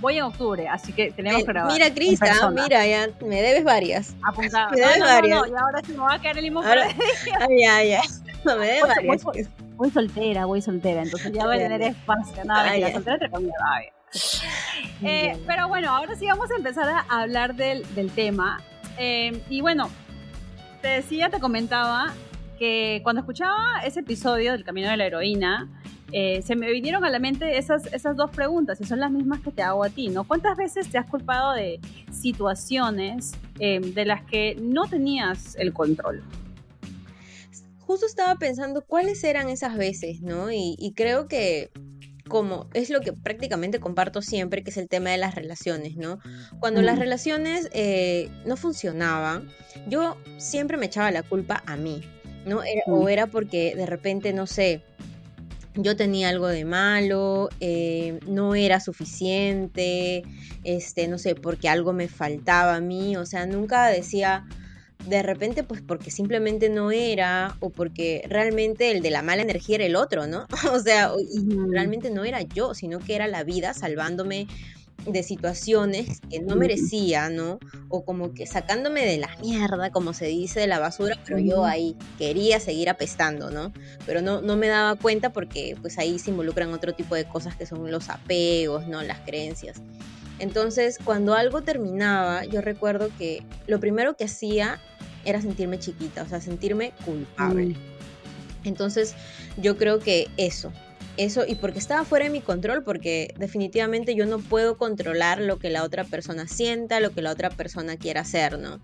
Voy 0.00 0.16
en 0.16 0.22
octubre, 0.22 0.66
así 0.68 0.94
que 0.94 1.10
tenemos 1.10 1.42
que 1.42 1.52
grabar. 1.52 1.70
Mira, 1.70 1.92
Cris, 1.92 2.18
ah, 2.22 2.50
mira, 2.50 2.86
ya 2.86 3.10
me 3.20 3.42
debes 3.42 3.64
varias. 3.64 4.16
Me 4.38 4.48
debes 4.48 4.98
no, 4.98 5.04
no, 5.04 5.04
varias. 5.04 5.38
No, 5.38 5.46
y 5.46 5.50
ahora 5.50 5.80
sí 5.84 5.92
me 5.92 5.98
va 5.98 6.14
a 6.14 6.18
quedar 6.18 6.38
el 6.38 6.44
limón 6.44 6.66
ahora, 6.66 6.86
Ay, 7.40 7.60
ya, 7.60 7.84
ya. 7.84 8.02
No, 8.42 8.56
me 8.56 8.66
debes 8.66 8.88
varias 8.88 9.22
voy 9.22 9.46
soltera, 9.88 10.44
voy 10.44 10.60
soltera, 10.60 11.02
entonces 11.02 11.32
ya 11.32 11.46
voy 11.46 11.56
a 11.56 11.58
tener 11.60 11.80
espacio, 11.80 12.44
nada, 12.44 12.76
la 12.76 12.92
soltera 12.92 13.18
te 13.18 13.30
comida, 13.30 13.54
eh, 15.02 15.38
pero 15.46 15.68
bueno, 15.68 15.90
ahora 15.90 16.14
sí 16.16 16.26
vamos 16.26 16.50
a 16.50 16.56
empezar 16.56 16.88
a 16.88 17.20
hablar 17.22 17.54
del, 17.54 17.82
del 17.94 18.10
tema. 18.10 18.60
Eh, 18.98 19.40
y 19.48 19.60
bueno, 19.60 19.88
te 20.82 20.88
decía, 20.88 21.30
te 21.30 21.38
comentaba 21.38 22.12
que 22.58 23.00
cuando 23.02 23.20
escuchaba 23.20 23.80
ese 23.84 24.00
episodio 24.00 24.52
del 24.52 24.64
Camino 24.64 24.90
de 24.90 24.96
la 24.96 25.06
Heroína, 25.06 25.68
eh, 26.12 26.42
se 26.42 26.56
me 26.56 26.70
vinieron 26.72 27.04
a 27.04 27.10
la 27.10 27.20
mente 27.20 27.56
esas, 27.56 27.86
esas 27.92 28.16
dos 28.16 28.30
preguntas 28.30 28.80
y 28.80 28.84
son 28.84 28.98
las 28.98 29.12
mismas 29.12 29.40
que 29.40 29.52
te 29.52 29.62
hago 29.62 29.84
a 29.84 29.90
ti, 29.90 30.08
¿no? 30.08 30.24
¿Cuántas 30.24 30.56
veces 30.56 30.90
te 30.90 30.98
has 30.98 31.08
culpado 31.08 31.52
de 31.52 31.80
situaciones 32.10 33.32
de 33.54 34.04
las 34.04 34.22
que 34.24 34.56
no 34.60 34.86
tenías 34.88 35.54
el 35.56 35.72
control? 35.72 36.24
Justo 37.90 38.06
estaba 38.06 38.36
pensando 38.36 38.82
cuáles 38.82 39.24
eran 39.24 39.48
esas 39.48 39.76
veces, 39.76 40.20
¿no? 40.20 40.52
Y, 40.52 40.92
creo 40.94 41.26
que 41.26 41.72
como 42.28 42.68
es 42.72 42.88
lo 42.88 43.00
que 43.00 43.12
prácticamente 43.12 43.80
comparto 43.80 44.22
siempre, 44.22 44.62
que 44.62 44.70
es 44.70 44.76
el 44.76 44.88
tema 44.88 45.10
de 45.10 45.18
las 45.18 45.34
relaciones, 45.34 45.96
¿no? 45.96 46.20
Cuando 46.60 46.82
las 46.82 47.00
relaciones 47.00 47.68
eh, 47.72 48.30
no 48.46 48.56
funcionaban, 48.56 49.48
yo 49.88 50.16
siempre 50.38 50.76
me 50.76 50.86
echaba 50.86 51.10
la 51.10 51.24
culpa 51.24 51.64
a 51.66 51.76
mí. 51.76 52.00
¿no? 52.46 52.60
O 52.86 53.08
era 53.08 53.26
porque 53.26 53.74
de 53.74 53.86
repente, 53.86 54.32
no 54.32 54.46
sé, 54.46 54.82
yo 55.74 55.96
tenía 55.96 56.28
algo 56.28 56.46
de 56.46 56.64
malo, 56.64 57.48
eh, 57.58 58.20
no 58.24 58.54
era 58.54 58.78
suficiente, 58.78 60.22
este, 60.62 61.08
no 61.08 61.18
sé, 61.18 61.34
porque 61.34 61.68
algo 61.68 61.92
me 61.92 62.06
faltaba 62.06 62.76
a 62.76 62.80
mí, 62.80 63.16
o 63.16 63.26
sea, 63.26 63.46
nunca 63.46 63.88
decía 63.88 64.46
de 65.06 65.22
repente 65.22 65.62
pues 65.62 65.82
porque 65.82 66.10
simplemente 66.10 66.68
no 66.68 66.90
era 66.90 67.56
o 67.60 67.70
porque 67.70 68.22
realmente 68.28 68.90
el 68.90 69.02
de 69.02 69.10
la 69.10 69.22
mala 69.22 69.42
energía 69.42 69.76
era 69.76 69.86
el 69.86 69.96
otro, 69.96 70.26
¿no? 70.26 70.46
o 70.72 70.78
sea, 70.80 71.12
y 71.18 71.48
realmente 71.70 72.10
no 72.10 72.24
era 72.24 72.42
yo, 72.42 72.74
sino 72.74 72.98
que 72.98 73.14
era 73.14 73.26
la 73.26 73.44
vida 73.44 73.74
salvándome 73.74 74.46
de 75.06 75.22
situaciones 75.22 76.20
que 76.30 76.40
no 76.40 76.56
merecía, 76.56 77.30
¿no? 77.30 77.58
O 77.88 78.04
como 78.04 78.34
que 78.34 78.46
sacándome 78.46 79.04
de 79.04 79.18
la 79.18 79.34
mierda, 79.40 79.90
como 79.90 80.12
se 80.12 80.26
dice, 80.26 80.60
de 80.60 80.66
la 80.66 80.78
basura, 80.78 81.18
pero 81.24 81.38
yo 81.38 81.64
ahí 81.64 81.96
quería 82.18 82.60
seguir 82.60 82.90
apestando, 82.90 83.50
¿no? 83.50 83.72
Pero 84.06 84.20
no, 84.20 84.42
no 84.42 84.56
me 84.56 84.68
daba 84.68 84.96
cuenta 84.96 85.32
porque 85.32 85.76
pues 85.80 85.98
ahí 85.98 86.18
se 86.18 86.30
involucran 86.30 86.72
otro 86.72 86.94
tipo 86.94 87.14
de 87.14 87.24
cosas 87.24 87.56
que 87.56 87.66
son 87.66 87.90
los 87.90 88.10
apegos, 88.10 88.86
¿no? 88.86 89.02
Las 89.02 89.20
creencias. 89.20 89.80
Entonces, 90.40 90.98
cuando 91.04 91.34
algo 91.34 91.62
terminaba, 91.62 92.44
yo 92.46 92.60
recuerdo 92.62 93.10
que 93.18 93.44
lo 93.66 93.78
primero 93.78 94.16
que 94.16 94.24
hacía 94.24 94.80
era 95.24 95.40
sentirme 95.40 95.78
chiquita, 95.78 96.22
o 96.22 96.28
sea, 96.28 96.40
sentirme 96.40 96.92
culpable. 97.04 97.74
Mm. 97.74 97.76
Entonces, 98.64 99.14
yo 99.58 99.76
creo 99.76 100.00
que 100.00 100.28
eso, 100.38 100.72
eso, 101.24 101.44
y 101.46 101.54
porque 101.54 101.78
estaba 101.78 102.04
fuera 102.04 102.24
de 102.24 102.30
mi 102.30 102.40
control, 102.40 102.82
porque 102.82 103.34
definitivamente 103.38 104.14
yo 104.14 104.26
no 104.26 104.38
puedo 104.38 104.78
controlar 104.78 105.40
lo 105.40 105.58
que 105.58 105.70
la 105.70 105.84
otra 105.84 106.04
persona 106.04 106.48
sienta, 106.48 107.00
lo 107.00 107.10
que 107.12 107.22
la 107.22 107.30
otra 107.30 107.50
persona 107.50 107.96
quiera 107.96 108.22
hacer, 108.22 108.58
¿no? 108.58 108.80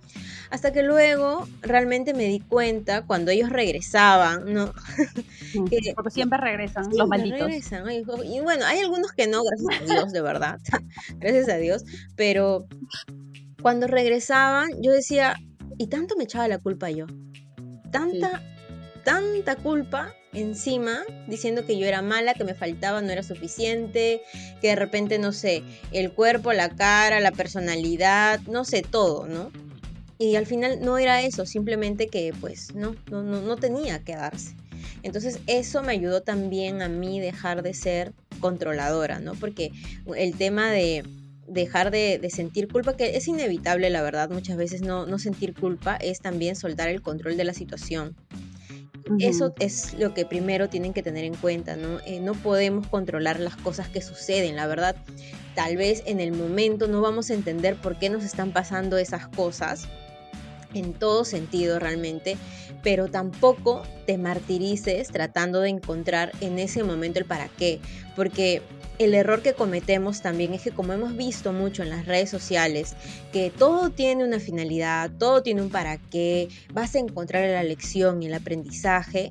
Hasta 0.51 0.73
que 0.73 0.83
luego 0.83 1.49
realmente 1.63 2.15
me 2.15 2.25
di 2.25 2.41
cuenta 2.41 3.03
cuando 3.03 3.31
ellos 3.31 3.51
regresaban, 3.51 4.53
¿no? 4.53 4.73
porque 5.55 5.95
siempre 6.11 6.39
regresan, 6.39 6.89
los 6.93 7.09
malditos. 7.09 7.41
Regresan, 7.41 7.91
y 7.91 8.41
bueno, 8.41 8.67
hay 8.67 8.81
algunos 8.81 9.13
que 9.13 9.27
no, 9.27 9.43
gracias 9.43 9.91
a 9.91 9.95
Dios, 9.95 10.13
de 10.13 10.21
verdad, 10.21 10.59
gracias 11.19 11.49
a 11.49 11.57
Dios, 11.57 11.85
pero 12.17 12.67
cuando 13.63 13.87
regresaban 13.87 14.69
yo 14.83 14.93
decía, 14.93 15.37
y 15.79 15.87
tanto 15.87 16.17
me 16.17 16.25
echaba 16.25 16.49
la 16.49 16.59
culpa 16.59 16.91
yo, 16.91 17.07
tanta, 17.91 18.43
tanta 19.05 19.57
culpa 19.57 20.15
encima 20.37 21.03
diciendo 21.27 21.65
que 21.67 21.79
yo 21.79 21.87
era 21.87 22.03
mala, 22.03 22.35
que 22.35 22.45
me 22.45 22.55
faltaba, 22.55 23.01
no 23.01 23.11
era 23.11 23.23
suficiente, 23.23 24.23
que 24.61 24.69
de 24.69 24.77
repente, 24.77 25.19
no 25.19 25.33
sé, 25.33 25.63
el 25.93 26.13
cuerpo, 26.13 26.53
la 26.53 26.69
cara, 26.69 27.21
la 27.21 27.33
personalidad, 27.33 28.41
no 28.43 28.65
sé, 28.65 28.83
todo, 28.83 29.27
¿no? 29.27 29.51
Y 30.19 30.37
al 30.37 30.47
final 30.47 30.79
no 30.83 30.99
era 30.99 31.23
eso, 31.23 31.45
simplemente 31.47 32.09
que 32.09 32.33
pues 32.41 32.75
no, 32.75 32.95
no, 33.11 33.23
no, 33.23 33.41
no 33.41 33.57
tenía 33.57 33.99
que 34.01 34.17
darse. 34.17 34.55
Entonces 35.03 35.41
eso 35.47 35.83
me 35.83 35.93
ayudó 35.93 36.23
también 36.23 36.83
a 36.83 36.89
mí 36.89 37.21
dejar 37.21 37.63
de 37.63 37.75
ser 37.75 38.13
controladora, 38.41 39.19
¿no? 39.19 39.35
Porque 39.35 39.73
el 40.17 40.37
tema 40.37 40.71
de 40.71 41.05
dejar 41.47 41.91
de, 41.91 42.19
de, 42.19 42.31
sentir 42.31 42.69
culpa, 42.69 42.97
que 42.97 43.17
es 43.17 43.29
inevitable, 43.29 43.89
la 43.91 44.03
verdad, 44.03 44.31
muchas 44.31 44.57
veces 44.57 44.83
no, 44.83 45.07
no 45.07 45.19
sentir 45.19 45.55
culpa 45.55 45.97
es 45.97 46.21
también 46.21 46.57
soltar 46.57 46.89
el 46.89 47.03
control 47.03 47.37
de 47.37 47.45
la 47.45 47.55
situación. 47.55 48.17
Eso 49.21 49.55
es 49.61 49.95
lo 49.95 50.15
que 50.15 50.27
primero 50.27 50.69
tienen 50.69 50.93
que 50.93 51.03
tener 51.03 51.25
en 51.25 51.37
cuenta, 51.37 51.77
¿no? 51.77 52.01
Eh, 52.07 52.21
no 52.21 52.35
podemos 52.35 52.89
controlar 52.89 53.39
las 53.39 53.57
cosas 53.57 53.89
que 53.89 54.03
suceden, 54.03 54.57
la 54.57 54.67
verdad. 54.67 54.97
Tal 55.55 55.77
vez 55.77 56.03
en 56.07 56.21
el 56.21 56.33
momento 56.33 56.89
no 56.89 57.01
vamos 57.01 57.31
a 57.31 57.35
entender 57.35 57.77
por 57.77 57.99
qué 57.99 58.11
nos 58.11 58.25
están 58.25 58.53
pasando 58.53 58.99
esas 58.99 59.29
cosas, 59.29 59.89
en 60.75 60.93
todo 60.93 61.25
sentido 61.25 61.79
realmente, 61.79 62.37
pero 62.83 63.09
tampoco 63.09 63.83
te 64.07 64.19
martirices 64.19 65.09
tratando 65.09 65.61
de 65.61 65.71
encontrar 65.71 66.33
en 66.41 66.59
ese 66.59 66.83
momento 66.83 67.19
el 67.19 67.25
para 67.25 67.49
qué, 67.49 67.81
porque 68.15 68.63
el 68.99 69.15
error 69.15 69.43
que 69.43 69.55
cometemos 69.55 70.23
también 70.23 70.55
es 70.55 70.63
que 70.63 70.71
como 70.71 70.93
hemos 70.93 71.17
visto 71.17 71.53
mucho 71.53 71.83
en 71.83 71.91
las 71.91 72.07
redes 72.07 72.31
sociales, 72.31 72.95
que 73.33 73.51
todo 73.51 73.91
tiene 73.91 74.25
una 74.25 74.41
finalidad, 74.41 75.11
todo 75.19 75.43
tiene 75.43 75.63
un 75.63 75.71
para 75.71 75.99
qué, 75.99 76.49
vas 76.73 76.95
a 76.95 76.99
encontrar 76.99 77.49
la 77.49 77.63
lección 77.63 78.23
y 78.23 78.27
el 78.27 78.35
aprendizaje, 78.35 79.31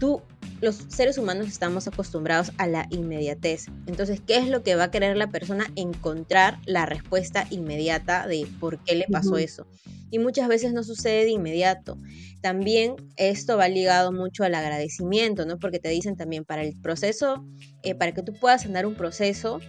tú 0.00 0.22
los 0.60 0.76
seres 0.88 1.18
humanos 1.18 1.48
estamos 1.48 1.86
acostumbrados 1.86 2.52
a 2.58 2.66
la 2.66 2.86
inmediatez. 2.90 3.66
Entonces, 3.86 4.20
¿qué 4.26 4.38
es 4.38 4.48
lo 4.48 4.62
que 4.62 4.74
va 4.74 4.84
a 4.84 4.90
querer 4.90 5.16
la 5.16 5.28
persona? 5.28 5.66
Encontrar 5.76 6.58
la 6.64 6.86
respuesta 6.86 7.46
inmediata 7.50 8.26
de 8.26 8.46
por 8.60 8.78
qué 8.84 8.94
le 8.94 9.06
pasó 9.10 9.36
eso. 9.36 9.66
Y 10.10 10.18
muchas 10.18 10.48
veces 10.48 10.72
no 10.72 10.82
sucede 10.82 11.24
de 11.24 11.30
inmediato. 11.30 11.98
También 12.40 12.96
esto 13.16 13.56
va 13.56 13.68
ligado 13.68 14.12
mucho 14.12 14.44
al 14.44 14.54
agradecimiento, 14.54 15.46
¿no? 15.46 15.58
Porque 15.58 15.78
te 15.78 15.88
dicen 15.88 16.16
también 16.16 16.44
para 16.44 16.62
el 16.62 16.80
proceso, 16.80 17.44
eh, 17.82 17.94
para 17.94 18.12
que 18.12 18.22
tú 18.22 18.32
puedas 18.34 18.64
andar 18.64 18.86
un 18.86 18.94
proceso, 18.94 19.60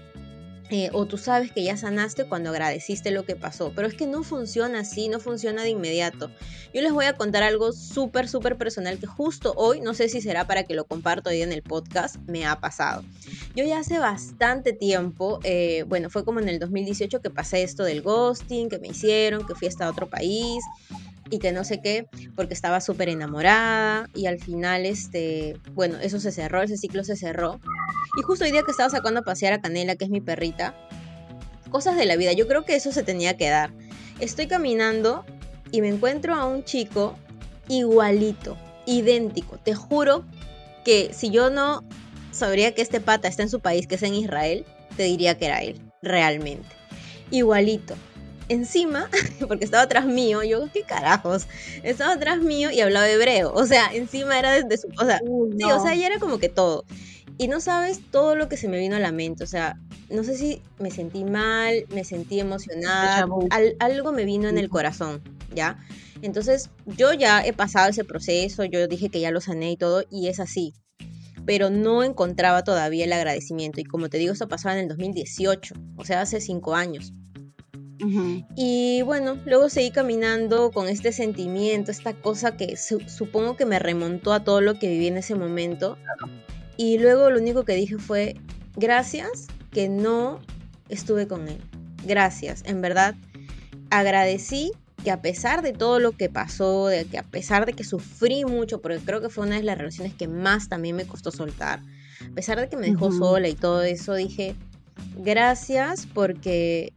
eh, 0.70 0.90
o 0.92 1.06
tú 1.06 1.18
sabes 1.18 1.52
que 1.52 1.64
ya 1.64 1.78
sanaste 1.78 2.26
cuando 2.26 2.50
agradeciste 2.50 3.12
lo 3.12 3.26
que 3.26 3.36
pasó. 3.36 3.72
Pero 3.76 3.88
es 3.88 3.94
que 3.94 4.08
no 4.08 4.24
funciona 4.24 4.82
así, 4.82 5.08
no 5.08 5.20
funciona 5.20 5.64
de 5.64 5.70
inmediato. 5.70 6.30
Yo 6.74 6.82
les 6.82 6.92
voy 6.92 7.06
a 7.06 7.14
contar 7.14 7.44
algo 7.44 7.72
súper, 7.72 8.28
súper 8.28 8.58
personal 8.58 9.00
que 9.00 9.08
justo 9.08 9.54
hoy, 9.56 9.80
no 9.80 9.94
sé 9.94 10.10
si 10.10 10.22
será 10.22 10.46
para 10.46 10.64
que 10.64 10.74
lo 10.74 10.86
comparto 10.86 11.30
hoy 11.30 11.42
en 11.42 11.54
el 11.54 11.62
podcast, 11.62 12.18
me 12.28 12.46
ha 12.46 12.60
pasado. 12.60 13.04
Yo 13.56 13.64
ya 13.64 13.80
hace 13.80 14.00
bastante 14.00 14.74
tiempo, 14.74 15.40
eh, 15.44 15.84
bueno, 15.88 16.10
fue 16.10 16.26
como 16.26 16.40
en 16.40 16.50
el 16.50 16.60
2018 16.60 17.22
que 17.22 17.30
pasé 17.30 17.64
esto 17.64 17.84
del 17.84 18.02
ghosting, 18.02 18.70
que 18.70 18.80
me 18.80 18.90
hicieron, 18.90 19.48
que 19.48 19.56
fui 19.56 19.68
hasta 19.68 19.90
otro 19.90 20.10
país 20.10 20.64
y 21.30 21.40
que 21.40 21.52
no 21.52 21.64
sé 21.64 21.82
qué, 21.82 22.08
porque 22.36 22.54
estaba 22.54 22.82
súper 22.82 23.10
enamorada 23.10 24.08
y 24.14 24.28
al 24.28 24.40
final, 24.40 24.86
este, 24.86 25.58
bueno, 25.74 25.98
eso 26.00 26.20
se 26.20 26.32
cerró, 26.32 26.62
ese 26.62 26.78
ciclo 26.78 27.04
se 27.04 27.16
cerró. 27.16 27.60
Y 28.18 28.22
justo 28.22 28.46
hoy 28.46 28.52
día 28.52 28.64
que 28.64 28.72
estaba 28.72 28.90
sacando 28.90 29.20
a 29.20 29.24
pasear 29.24 29.54
a 29.54 29.62
Canela, 29.62 29.96
que 29.96 30.06
es 30.06 30.10
mi 30.10 30.22
perrita, 30.22 30.76
cosas 31.70 31.98
de 31.98 32.06
la 32.06 32.16
vida, 32.16 32.34
yo 32.34 32.48
creo 32.48 32.66
que 32.66 32.76
eso 32.76 32.92
se 32.92 33.04
tenía 33.04 33.38
que 33.38 33.50
dar. 33.50 33.72
Estoy 34.20 34.48
caminando 34.48 35.26
y 35.72 35.82
me 35.82 35.90
encuentro 35.90 36.34
a 36.34 36.46
un 36.46 36.64
chico 36.64 37.16
igualito, 37.68 38.58
idéntico. 38.86 39.58
Te 39.58 39.76
juro 39.76 40.26
que 40.86 41.12
si 41.14 41.30
yo 41.30 41.50
no 41.50 41.84
sabría 42.32 42.74
que 42.74 42.82
este 42.82 43.02
pata 43.02 43.28
está 43.28 43.44
en 43.44 43.50
su 43.50 43.60
país, 43.60 43.88
que 43.88 43.96
es 43.96 44.04
en 44.04 44.14
Israel, 44.14 44.66
te 44.96 45.04
diría 45.04 45.38
que 45.38 45.46
era 45.46 45.62
él, 45.62 45.80
realmente. 46.02 46.68
Igualito 47.30 47.96
encima, 48.50 49.10
porque 49.48 49.66
estaba 49.66 49.84
atrás 49.84 50.06
mío, 50.06 50.44
yo, 50.44 50.70
¿qué 50.72 50.84
carajos? 50.84 51.48
Estaba 51.84 52.14
atrás 52.14 52.40
mío 52.40 52.72
y 52.72 52.82
hablaba 52.82 53.10
hebreo. 53.10 53.52
O 53.54 53.66
sea, 53.66 53.90
encima 53.94 54.38
era 54.40 54.52
desde 54.52 54.78
su. 54.78 54.88
O 55.00 55.06
sea, 55.06 55.20
sí, 55.20 55.64
o 55.64 55.82
sea, 55.82 55.96
ya 55.96 56.08
era 56.08 56.20
como 56.20 56.40
que 56.40 56.50
todo. 56.50 56.86
Y 57.40 57.48
no 57.48 57.62
sabes 57.62 58.02
todo 58.12 58.36
lo 58.36 58.50
que 58.50 58.58
se 58.58 58.68
me 58.68 58.80
vino 58.80 58.96
a 58.96 59.00
la 59.00 59.12
mente. 59.12 59.44
O 59.44 59.48
sea, 59.48 59.80
no 60.10 60.24
sé 60.24 60.36
si 60.38 60.62
me 60.80 60.90
sentí 60.90 61.24
mal, 61.24 61.86
me 61.90 62.04
sentí 62.04 62.40
emocionada. 62.40 63.28
algo 63.80 64.12
me 64.12 64.26
vino 64.26 64.50
en 64.50 64.58
el 64.58 64.70
corazón, 64.70 65.22
¿ya? 65.54 65.78
Entonces, 66.24 66.72
yo 66.86 67.14
ya 67.14 67.46
he 67.46 67.54
pasado 67.54 67.90
ese 67.90 68.04
proceso, 68.04 68.64
yo 68.64 68.88
dije 68.88 69.10
que 69.10 69.20
ya 69.20 69.30
lo 69.30 69.40
sané 69.40 69.72
y 69.72 69.78
todo, 69.78 70.04
y 70.10 70.30
es 70.30 70.40
así. 70.40 70.74
Pero 71.46 71.70
no 71.70 72.04
encontraba 72.04 72.64
todavía 72.64 73.06
el 73.06 73.14
agradecimiento. 73.14 73.80
Y 73.80 73.84
como 73.84 74.10
te 74.10 74.18
digo, 74.18 74.34
esto 74.34 74.48
pasaba 74.48 74.76
en 74.76 74.82
el 74.82 74.88
2018, 74.88 75.76
o 75.96 76.06
sea, 76.06 76.22
hace 76.22 76.42
cinco 76.42 76.74
años. 76.76 77.14
Y 78.56 79.02
bueno, 79.04 79.38
luego 79.46 79.70
seguí 79.70 79.92
caminando 79.92 80.72
con 80.72 80.88
este 80.88 81.12
sentimiento, 81.12 81.92
esta 81.92 82.14
cosa 82.14 82.56
que 82.56 82.78
supongo 82.78 83.56
que 83.56 83.66
me 83.66 83.80
remontó 83.80 84.34
a 84.34 84.44
todo 84.44 84.62
lo 84.62 84.78
que 84.78 84.88
viví 84.88 85.08
en 85.08 85.18
ese 85.18 85.36
momento. 85.36 85.98
Y 86.78 87.00
luego 87.00 87.30
lo 87.30 87.40
único 87.40 87.66
que 87.66 87.74
dije 87.74 87.98
fue, 87.98 88.36
gracias 88.76 89.48
que 89.72 89.90
no 89.90 90.40
estuve 90.90 91.28
con 91.28 91.48
él. 91.48 91.58
Gracias, 92.06 92.64
en 92.66 92.82
verdad. 92.82 93.16
Agradecí 93.90 94.72
que 95.04 95.12
a 95.12 95.22
pesar 95.22 95.62
de 95.62 95.74
todo 95.74 96.00
lo 96.00 96.12
que 96.12 96.30
pasó, 96.30 96.88
de 96.88 97.06
que 97.06 97.18
a 97.18 97.24
pesar 97.24 97.66
de 97.66 97.74
que 97.74 97.84
sufrí 97.84 98.46
mucho, 98.46 98.82
porque 98.82 99.00
creo 99.00 99.22
que 99.22 99.30
fue 99.30 99.46
una 99.46 99.56
de 99.56 99.64
las 99.64 99.78
relaciones 99.78 100.14
que 100.14 100.28
más 100.28 100.70
también 100.70 100.96
me 100.96 101.06
costó 101.06 101.32
soltar, 101.32 101.82
a 102.30 102.36
pesar 102.36 102.60
de 102.60 102.70
que 102.70 102.78
me 102.78 102.88
dejó 102.88 103.12
sola 103.12 103.48
y 103.48 103.56
todo 103.56 103.84
eso, 103.84 104.14
dije, 104.16 104.56
gracias 105.18 106.08
porque 106.14 106.92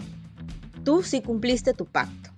tú 0.85 1.03
sí 1.03 1.21
cumpliste 1.21 1.75
tu 1.75 1.87
pacto. 1.87 2.31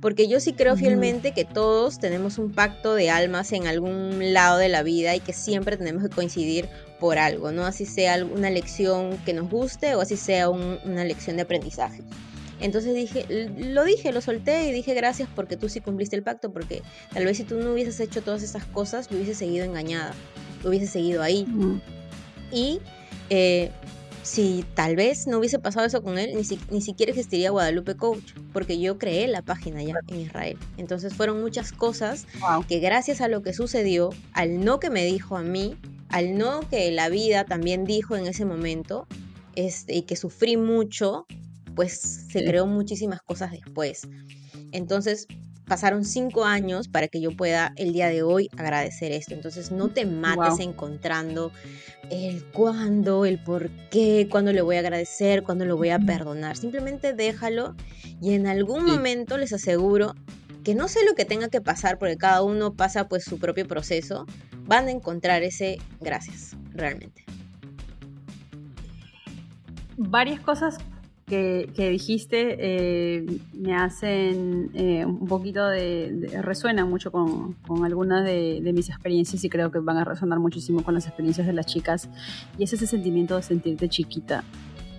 Porque 0.00 0.28
yo 0.28 0.40
sí 0.40 0.52
creo 0.52 0.76
fielmente 0.76 1.32
que 1.32 1.44
todos 1.44 1.98
tenemos 1.98 2.38
un 2.38 2.52
pacto 2.52 2.94
de 2.94 3.10
almas 3.10 3.52
en 3.52 3.66
algún 3.66 4.32
lado 4.32 4.58
de 4.58 4.68
la 4.68 4.82
vida 4.82 5.16
y 5.16 5.20
que 5.20 5.32
siempre 5.32 5.76
tenemos 5.76 6.02
que 6.02 6.10
coincidir 6.10 6.68
por 6.98 7.18
algo, 7.18 7.50
¿no? 7.50 7.64
Así 7.64 7.86
sea 7.86 8.22
una 8.24 8.50
lección 8.50 9.16
que 9.24 9.32
nos 9.32 9.48
guste 9.48 9.94
o 9.94 10.00
así 10.02 10.16
sea 10.16 10.50
una 10.50 11.04
lección 11.04 11.36
de 11.36 11.42
aprendizaje. 11.42 12.02
Entonces 12.60 12.94
dije, 12.94 13.24
lo 13.56 13.84
dije, 13.84 14.12
lo 14.12 14.20
solté 14.20 14.68
y 14.68 14.72
dije 14.72 14.92
gracias 14.92 15.28
porque 15.34 15.56
tú 15.56 15.68
sí 15.70 15.80
cumpliste 15.80 16.14
el 16.14 16.22
pacto, 16.22 16.52
porque 16.52 16.82
tal 17.12 17.24
vez 17.24 17.38
si 17.38 17.44
tú 17.44 17.56
no 17.56 17.72
hubieses 17.72 17.98
hecho 18.00 18.22
todas 18.22 18.42
esas 18.42 18.66
cosas, 18.66 19.10
lo 19.10 19.16
hubieses 19.16 19.38
seguido 19.38 19.64
engañada, 19.64 20.12
lo 20.62 20.68
hubieses 20.68 20.90
seguido 20.90 21.22
ahí. 21.22 21.46
Y 22.52 22.80
eh, 23.30 23.70
si 24.22 24.64
tal 24.74 24.96
vez 24.96 25.26
no 25.26 25.38
hubiese 25.38 25.58
pasado 25.58 25.86
eso 25.86 26.02
con 26.02 26.18
él, 26.18 26.32
ni, 26.34 26.58
ni 26.70 26.82
siquiera 26.82 27.10
existiría 27.10 27.50
Guadalupe 27.50 27.96
Coach, 27.96 28.32
porque 28.52 28.78
yo 28.78 28.98
creé 28.98 29.28
la 29.28 29.42
página 29.42 29.82
ya 29.82 29.94
en 30.08 30.20
Israel. 30.20 30.58
Entonces 30.76 31.14
fueron 31.14 31.40
muchas 31.40 31.72
cosas 31.72 32.26
que 32.68 32.78
gracias 32.80 33.20
a 33.20 33.28
lo 33.28 33.42
que 33.42 33.52
sucedió, 33.52 34.10
al 34.32 34.64
no 34.64 34.80
que 34.80 34.90
me 34.90 35.04
dijo 35.04 35.36
a 35.36 35.42
mí, 35.42 35.76
al 36.08 36.36
no 36.36 36.60
que 36.68 36.90
la 36.90 37.08
vida 37.08 37.44
también 37.44 37.84
dijo 37.84 38.16
en 38.16 38.26
ese 38.26 38.44
momento, 38.44 39.06
este, 39.54 39.96
y 39.96 40.02
que 40.02 40.16
sufrí 40.16 40.56
mucho, 40.56 41.26
pues 41.74 42.26
se 42.30 42.44
creó 42.44 42.66
muchísimas 42.66 43.22
cosas 43.22 43.52
después. 43.52 44.02
Entonces, 44.72 45.26
pasaron 45.70 46.04
cinco 46.04 46.44
años 46.44 46.88
para 46.88 47.06
que 47.06 47.20
yo 47.20 47.30
pueda 47.30 47.72
el 47.76 47.92
día 47.92 48.08
de 48.08 48.24
hoy 48.24 48.50
agradecer 48.56 49.12
esto. 49.12 49.34
Entonces 49.34 49.70
no 49.70 49.86
te 49.86 50.04
mates 50.04 50.58
encontrando 50.58 51.52
el 52.10 52.44
cuándo, 52.46 53.24
el 53.24 53.38
por 53.38 53.70
qué, 53.88 54.26
cuándo 54.28 54.52
le 54.52 54.62
voy 54.62 54.74
a 54.74 54.80
agradecer, 54.80 55.44
cuándo 55.44 55.64
lo 55.66 55.76
voy 55.76 55.90
a 55.90 56.00
perdonar. 56.00 56.56
Simplemente 56.56 57.12
déjalo 57.12 57.76
y 58.20 58.34
en 58.34 58.48
algún 58.48 58.84
momento 58.84 59.38
les 59.38 59.52
aseguro 59.52 60.16
que 60.64 60.74
no 60.74 60.88
sé 60.88 61.04
lo 61.08 61.14
que 61.14 61.24
tenga 61.24 61.48
que 61.50 61.60
pasar 61.60 61.98
porque 61.98 62.16
cada 62.16 62.42
uno 62.42 62.74
pasa 62.74 63.06
pues 63.06 63.22
su 63.22 63.38
propio 63.38 63.68
proceso, 63.68 64.26
van 64.66 64.88
a 64.88 64.90
encontrar 64.90 65.44
ese 65.44 65.78
gracias, 66.00 66.56
realmente. 66.72 67.24
Varias 69.96 70.40
cosas 70.40 70.78
que, 71.30 71.90
dijiste 71.90 72.56
eh, 72.58 73.40
me 73.54 73.74
hacen 73.74 74.70
eh, 74.74 75.04
un 75.06 75.26
poquito 75.26 75.66
de, 75.68 76.28
resuena 76.42 76.84
mucho 76.84 77.12
con, 77.12 77.56
algunas 77.84 78.24
de, 78.24 78.60
mis 78.74 78.88
experiencias 78.88 79.42
y 79.44 79.48
creo 79.48 79.70
que 79.70 79.78
van 79.78 79.96
a 79.96 80.04
resonar 80.04 80.40
muchísimo 80.40 80.82
con 80.82 80.94
las 80.94 81.06
experiencias 81.06 81.46
de 81.46 81.52
las 81.52 81.66
chicas 81.66 82.08
y 82.58 82.64
es 82.64 82.72
ese 82.72 82.86
sentimiento 82.86 83.36
de 83.36 83.42
sentirte 83.42 83.88
chiquita, 83.88 84.42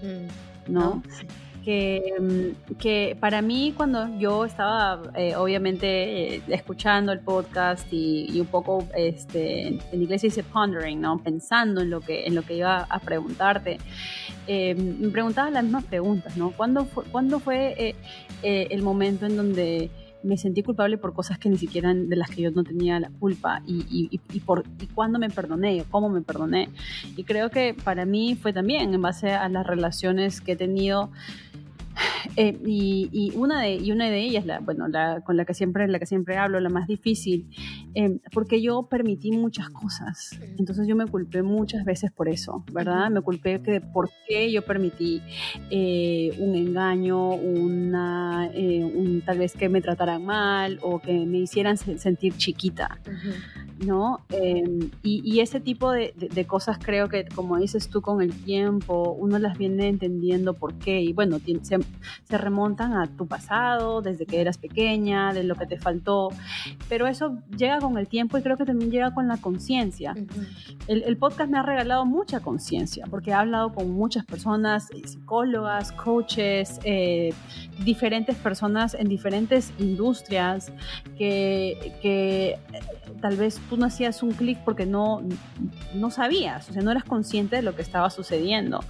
mm. 0.02 0.72
¿no? 0.72 1.04
que, 1.04 1.26
mm, 1.26 1.51
que 1.64 3.18
para 3.20 3.42
mí 3.42 3.74
cuando 3.76 4.18
yo 4.18 4.46
estaba 4.46 5.02
eh, 5.16 5.36
obviamente 5.36 6.36
eh, 6.36 6.42
escuchando 6.48 7.12
el 7.12 7.20
podcast 7.20 7.88
y, 7.92 8.40
un 8.40 8.48
poco 8.48 8.88
este, 8.96 9.68
en 9.68 10.02
inglés 10.02 10.22
se 10.22 10.28
dice 10.28 10.44
pondering, 10.44 11.00
¿no? 11.00 11.20
pensando 11.20 11.82
en 11.82 11.90
lo 11.90 12.02
que, 12.02 12.26
en 12.26 12.36
lo 12.36 12.42
que 12.42 12.56
iba 12.56 12.84
a 12.90 13.00
preguntarte, 13.00 13.78
eh, 14.48 14.76
me 14.76 15.10
preguntaba 15.10 15.50
las 15.52 15.64
mismas 15.64 15.84
preguntas, 15.86 16.36
¿no? 16.36 16.52
¿Cuándo 16.52 16.86
fue, 16.86 17.04
¿cuándo 17.06 17.40
fue 17.40 17.96
el 18.42 18.82
momento 18.82 19.28
en 19.28 19.38
donde 19.38 19.92
me 20.24 20.38
sentí 20.38 20.64
culpable 20.64 20.98
por 20.98 21.14
cosas 21.14 21.38
que 21.38 21.50
ni 21.50 21.58
siquiera 21.58 21.94
de 21.94 22.16
las 22.16 22.30
que 22.30 22.42
yo 22.42 22.52
no 22.52 22.64
tenía 22.64 23.00
la 23.00 23.10
culpa 23.10 23.62
y, 23.66 23.86
y, 23.90 24.20
y, 24.32 24.40
por, 24.42 24.64
y 24.80 24.88
cuándo 24.88 25.20
me 25.20 25.30
perdoné 25.30 25.82
o 25.82 25.86
cómo 25.90 26.10
me 26.10 26.22
perdoné. 26.22 26.70
Y 27.16 27.24
creo 27.24 27.50
que 27.50 27.74
para 27.74 28.06
mí 28.06 28.36
fue 28.36 28.54
también 28.54 28.94
en 28.94 29.02
base 29.02 29.32
a 29.32 29.50
las 29.50 29.66
relaciones 29.66 30.42
que 30.42 30.54
he 30.54 30.56
tenido 30.56 31.12
eh, 32.36 32.58
y, 32.66 33.32
una 33.36 33.62
de, 33.62 33.76
y 33.76 33.92
una 33.92 34.10
de 34.10 34.20
ellas, 34.20 34.46
la, 34.46 34.60
bueno, 34.60 34.88
la, 34.88 35.22
con 35.22 35.38
la 35.38 35.46
que, 35.46 35.54
siempre, 35.54 35.88
la 35.88 36.00
que 36.00 36.06
siempre 36.06 36.38
hablo, 36.38 36.60
la 36.60 36.70
más 36.70 36.88
difícil, 36.88 37.50
eh, 37.96 38.20
porque 38.34 38.62
yo 38.62 38.84
permití 38.84 39.32
muchas 39.32 39.70
cosas. 39.70 40.40
Entonces 40.58 40.88
yo 40.88 40.96
me 40.96 41.06
culpé 41.06 41.44
muchas 41.44 41.86
veces 41.86 42.12
por 42.12 42.30
eso, 42.30 42.64
¿verdad? 42.72 43.10
Me 43.10 43.22
culpé 43.22 43.60
de 43.60 43.82
por 43.82 44.10
qué 44.28 44.52
yo 44.52 44.64
permití 44.64 45.22
eh, 45.70 46.36
un 46.40 46.56
engaño, 46.56 47.34
una, 47.34 48.50
un, 48.54 49.22
tal 49.26 49.40
vez 49.40 49.54
que 49.54 49.70
me 49.70 49.82
trataran 49.82 50.24
mal 50.24 50.80
o 50.82 51.00
que 51.00 51.26
me 51.26 51.40
hicieran 51.40 51.78
sentir 51.78 52.36
chiquita. 52.38 53.00
¿no? 53.86 54.20
Em, 54.30 54.92
y, 55.02 55.40
ese 55.40 55.60
tipo 55.60 55.92
de, 55.92 56.14
cosas 56.48 56.78
creo 56.78 57.10
que, 57.10 57.26
como 57.26 57.58
dices 57.58 57.90
tú, 57.90 58.02
con 58.02 58.22
el 58.22 58.34
tiempo 58.44 59.12
uno 59.14 59.40
las 59.40 59.58
viene 59.58 59.88
entendiendo 59.88 60.54
por 60.54 60.76
qué. 60.76 61.02
Y 61.02 61.14
bueno, 61.14 61.40
se, 61.62 61.80
se, 62.24 62.38
remontan 62.38 62.94
a 62.94 63.08
tu 63.08 63.28
pasado, 63.28 64.02
desde 64.02 64.26
que 64.26 64.42
eras 64.42 64.58
pequeña, 64.58 65.34
de 65.34 65.44
lo 65.44 65.56
que 65.56 65.66
te 65.66 65.78
faltó. 65.78 66.30
Pero 66.90 67.08
eso 67.08 67.38
llega 67.56 67.80
con 67.80 67.98
el 67.98 68.08
tiempo 68.08 68.38
y 68.38 68.42
creo 68.42 68.58
que 68.58 68.66
también 68.66 68.92
llega 68.92 69.14
con 69.14 69.28
la 69.28 69.38
conciencia. 69.38 70.16
el, 70.88 71.18
podcast 71.18 71.52
me 71.52 71.60
ha 71.60 71.64
regalado 71.64 72.06
mucha 72.06 72.40
conciencia, 72.40 73.06
porque 73.10 73.32
he 73.32 73.34
hablado 73.34 73.74
con 73.74 73.92
muchas 73.92 74.26
personas, 74.26 74.90
eh, 74.92 75.08
psicólogas, 75.08 75.92
coaches, 75.92 76.80
eh, 76.84 77.34
diferentes 77.84 78.36
personas 78.36 78.94
en 78.94 79.08
diferentes 79.08 79.74
industrias 79.80 80.72
que, 81.18 81.94
que 82.02 82.58
tal 83.22 83.38
vez 83.38 83.60
tú 83.70 83.78
no 83.78 83.86
hacías 83.86 84.24
un 84.24 84.32
clic 84.32 84.60
porque 84.66 84.86
no, 84.86 85.22
no 85.94 86.10
sabías, 86.12 86.70
o 86.70 86.74
sea, 86.74 86.82
no 86.82 86.92
eras 86.92 87.04
consciente 87.04 87.56
de 87.56 87.62
lo 87.62 87.76
que 87.76 87.82
estaba 87.82 88.10
sucediendo. 88.10 88.84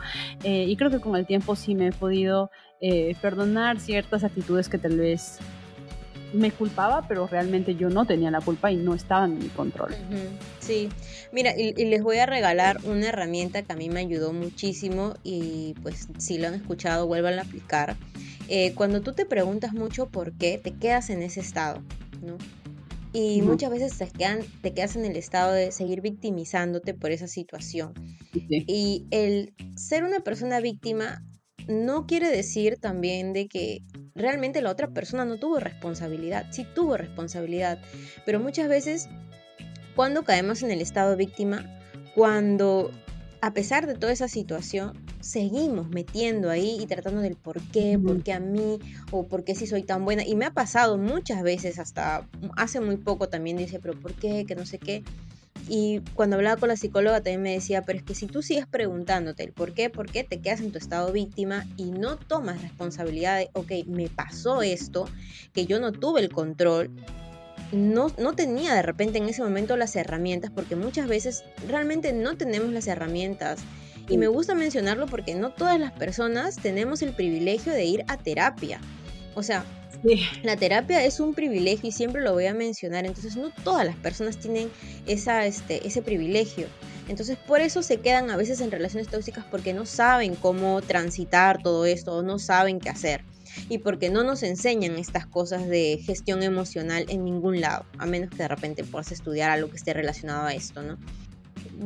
Eh, 0.44 0.66
y 0.68 0.76
creo 0.78 0.90
que 0.90 1.00
con 1.00 1.16
el 1.16 1.26
tiempo 1.26 1.56
sí 1.56 1.76
me 1.76 1.88
he 1.88 1.92
podido 1.92 2.50
eh, 2.82 3.16
perdonar 3.22 3.80
ciertas 3.80 4.24
actitudes 4.24 4.68
que 4.68 4.80
tal 4.80 4.98
vez 4.98 5.38
me 6.34 6.52
culpaba, 6.52 7.08
pero 7.08 7.28
realmente 7.28 7.76
yo 7.76 7.90
no 7.90 8.06
tenía 8.06 8.32
la 8.32 8.42
culpa 8.42 8.72
y 8.72 8.78
no 8.78 8.96
estaba 8.96 9.26
en 9.26 9.38
mi 9.38 9.50
control. 9.50 9.94
Sí, 10.60 10.90
mira, 11.32 11.54
y, 11.58 11.74
les 11.74 12.02
voy 12.02 12.18
a 12.18 12.26
regalar 12.26 12.80
una 12.84 13.10
herramienta 13.10 13.62
que 13.62 13.74
a 13.74 13.76
mí 13.76 13.90
me 13.90 14.00
ayudó 14.00 14.34
muchísimo 14.34 15.14
y 15.24 15.76
pues 15.84 16.08
si 16.18 16.38
lo 16.38 16.48
han 16.48 16.56
escuchado, 16.56 17.08
vuelvan 17.08 17.40
a 17.40 17.44
aplicar. 17.44 17.98
Eh, 18.48 18.74
cuando 18.74 19.02
tú 19.02 19.14
te 19.14 19.26
preguntas 19.26 19.74
mucho 19.74 20.10
por 20.10 20.34
qué, 20.34 20.58
te 20.58 20.74
quedas 20.74 21.10
en 21.10 21.22
ese 21.22 21.40
estado, 21.40 21.82
¿no? 22.22 22.38
Y 23.14 23.42
muchas 23.42 23.70
veces 23.70 23.98
te, 23.98 24.08
quedan, 24.08 24.40
te 24.62 24.74
quedas 24.74 24.96
en 24.96 25.04
el 25.04 25.18
estado 25.18 25.52
de 25.52 25.74
seguir 25.74 26.00
victimizándote 26.00 26.94
por 26.94 27.12
esa 27.12 27.28
situación. 27.28 27.94
Y 28.34 29.06
el 29.12 29.54
ser 29.76 30.06
una 30.06 30.22
persona 30.22 30.62
víctima 30.62 31.22
no 31.72 32.06
quiere 32.06 32.30
decir 32.30 32.78
también 32.78 33.34
de 33.34 33.48
que 33.48 33.84
realmente 34.16 34.62
la 34.62 34.70
otra 34.70 34.90
persona 34.90 35.26
no 35.26 35.38
tuvo 35.38 35.60
responsabilidad. 35.60 36.48
Sí 36.52 36.66
tuvo 36.76 36.98
responsabilidad. 36.98 37.80
Pero 38.26 38.40
muchas 38.40 38.68
veces 38.68 39.10
cuando 39.96 40.24
caemos 40.24 40.64
en 40.64 40.72
el 40.72 40.82
estado 40.82 41.16
víctima, 41.16 41.66
cuando 42.16 42.92
a 43.42 43.54
pesar 43.54 43.88
de 43.88 43.96
toda 43.96 44.14
esa 44.14 44.28
situación, 44.28 44.94
seguimos 45.20 45.90
metiendo 45.90 46.52
ahí 46.52 46.78
y 46.80 46.86
tratando 46.86 47.22
del 47.22 47.36
por 47.36 47.60
qué, 47.72 47.98
por 47.98 48.22
qué 48.22 48.34
a 48.34 48.40
mí, 48.40 48.78
o 49.10 49.28
por 49.28 49.44
qué 49.44 49.56
si 49.56 49.66
soy 49.66 49.82
tan 49.82 50.06
buena. 50.06 50.24
Y 50.24 50.36
me 50.36 50.46
ha 50.46 50.54
pasado 50.54 51.00
muchas 51.00 51.42
veces, 51.42 51.80
hasta 51.80 52.28
hace 52.56 52.80
muy 52.80 52.98
poco 52.98 53.30
también 53.30 53.58
dice, 53.58 53.80
pero 53.80 54.00
¿por 54.00 54.14
qué? 54.14 54.46
Que 54.46 54.56
no 54.56 54.66
sé 54.68 54.78
qué. 54.78 55.04
Y 55.74 56.02
cuando 56.16 56.36
hablaba 56.36 56.60
con 56.60 56.68
la 56.68 56.76
psicóloga 56.76 57.22
también 57.22 57.44
me 57.44 57.54
decía, 57.54 57.84
pero 57.84 57.98
es 57.98 58.04
que 58.04 58.14
si 58.14 58.28
tú 58.28 58.42
sigues 58.42 58.68
preguntándote 58.68 59.46
el 59.46 59.54
por 59.54 59.74
qué, 59.74 59.90
por 59.90 60.12
qué 60.12 60.26
te 60.26 60.42
quedas 60.42 60.60
en 60.60 60.74
tu 60.74 60.78
estado 60.78 61.14
víctima 61.14 61.66
y 61.78 61.92
no 61.92 62.18
tomas 62.18 62.62
responsabilidad 62.62 63.38
de, 63.38 63.50
ok, 63.54 63.88
me 63.88 64.10
pasó 64.10 64.64
esto, 64.64 65.08
que 65.54 65.66
yo 65.66 65.80
no 65.80 65.94
tuve 65.94 66.20
el 66.20 66.30
control, 66.30 66.92
no, 67.72 68.10
tenía 68.36 68.74
de 68.74 68.82
repente 68.82 69.20
en 69.20 69.30
ese 69.30 69.44
momento 69.44 69.78
las 69.78 69.96
herramientas, 69.96 70.52
porque 70.54 70.76
muchas 70.76 71.08
veces 71.08 71.46
realmente 71.70 72.12
no 72.12 72.36
tenemos 72.36 72.74
las 72.74 72.88
herramientas. 72.88 73.62
Y 74.10 74.18
me 74.18 74.28
gusta 74.28 74.56
mencionarlo 74.56 75.06
porque 75.06 75.36
no 75.36 75.52
todas 75.52 75.80
las 75.80 75.94
personas 75.94 76.58
tenemos 76.58 77.02
el 77.02 77.14
privilegio 77.14 77.72
de 77.72 77.86
ir 77.86 78.04
a 78.10 78.18
terapia. 78.18 78.82
O 79.36 79.44
sea, 79.44 79.64
la 80.44 80.56
terapia 80.56 81.04
es 81.06 81.20
un 81.20 81.34
privilegio 81.34 81.90
y 81.90 81.92
siempre 81.92 82.22
lo 82.22 82.34
voy 82.34 82.46
a 82.46 82.54
mencionar. 82.54 83.06
Entonces 83.06 83.36
no 83.36 83.52
todas 83.64 83.86
las 83.86 83.96
personas 83.96 84.38
tienen 84.38 84.70
esa, 85.06 85.46
este, 85.46 85.86
ese 85.88 86.02
privilegio. 86.02 86.68
Entonces 87.08 87.38
por 87.38 87.62
eso 87.62 87.84
se 87.84 87.98
quedan 87.98 88.30
a 88.32 88.38
veces 88.38 88.62
en 88.62 88.72
relaciones 88.72 89.10
tóxicas 89.10 89.46
porque 89.50 89.74
no 89.74 89.86
saben 89.86 90.36
cómo 90.36 90.82
transitar 90.82 91.62
todo 91.62 91.86
esto 91.86 92.18
o 92.18 92.24
no 92.24 92.40
saben 92.40 92.80
qué 92.80 92.90
hacer 92.90 93.24
y 93.70 93.80
porque 93.80 94.10
no 94.10 94.24
nos 94.24 94.44
enseñan 94.44 94.98
estas 94.98 95.26
cosas 95.26 95.68
de 95.68 96.00
gestión 96.04 96.44
emocional 96.44 97.06
en 97.10 97.26
ningún 97.26 97.60
lado, 97.60 97.86
a 97.98 98.06
menos 98.06 98.30
que 98.30 98.38
de 98.38 98.48
repente 98.48 98.84
puedas 98.84 99.12
estudiar 99.12 99.50
algo 99.52 99.70
que 99.70 99.78
esté 99.78 99.94
relacionado 99.94 100.46
a 100.46 100.54
esto, 100.54 100.82
¿no? 100.82 100.98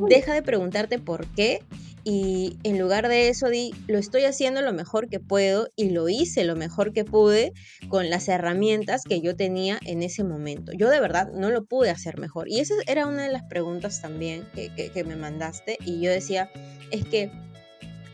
Deja 0.08 0.34
de 0.34 0.42
preguntarte 0.42 0.98
por 0.98 1.26
qué 1.28 1.62
y 2.08 2.56
en 2.62 2.78
lugar 2.78 3.08
de 3.08 3.28
eso 3.28 3.48
di, 3.48 3.74
lo 3.88 3.98
estoy 3.98 4.26
haciendo 4.26 4.62
lo 4.62 4.72
mejor 4.72 5.08
que 5.08 5.18
puedo 5.18 5.70
y 5.74 5.90
lo 5.90 6.08
hice 6.08 6.44
lo 6.44 6.54
mejor 6.54 6.92
que 6.92 7.04
pude 7.04 7.52
con 7.88 8.10
las 8.10 8.28
herramientas 8.28 9.02
que 9.02 9.20
yo 9.20 9.34
tenía 9.34 9.80
en 9.84 10.04
ese 10.04 10.22
momento. 10.22 10.70
Yo 10.70 10.88
de 10.88 11.00
verdad 11.00 11.32
no 11.32 11.50
lo 11.50 11.64
pude 11.64 11.90
hacer 11.90 12.20
mejor. 12.20 12.48
Y 12.48 12.60
esa 12.60 12.74
era 12.86 13.08
una 13.08 13.24
de 13.24 13.32
las 13.32 13.42
preguntas 13.42 14.00
también 14.00 14.46
que, 14.54 14.70
que 14.72 15.02
me 15.02 15.16
mandaste 15.16 15.78
y 15.84 16.00
yo 16.00 16.12
decía, 16.12 16.48
es 16.92 17.04
que 17.04 17.32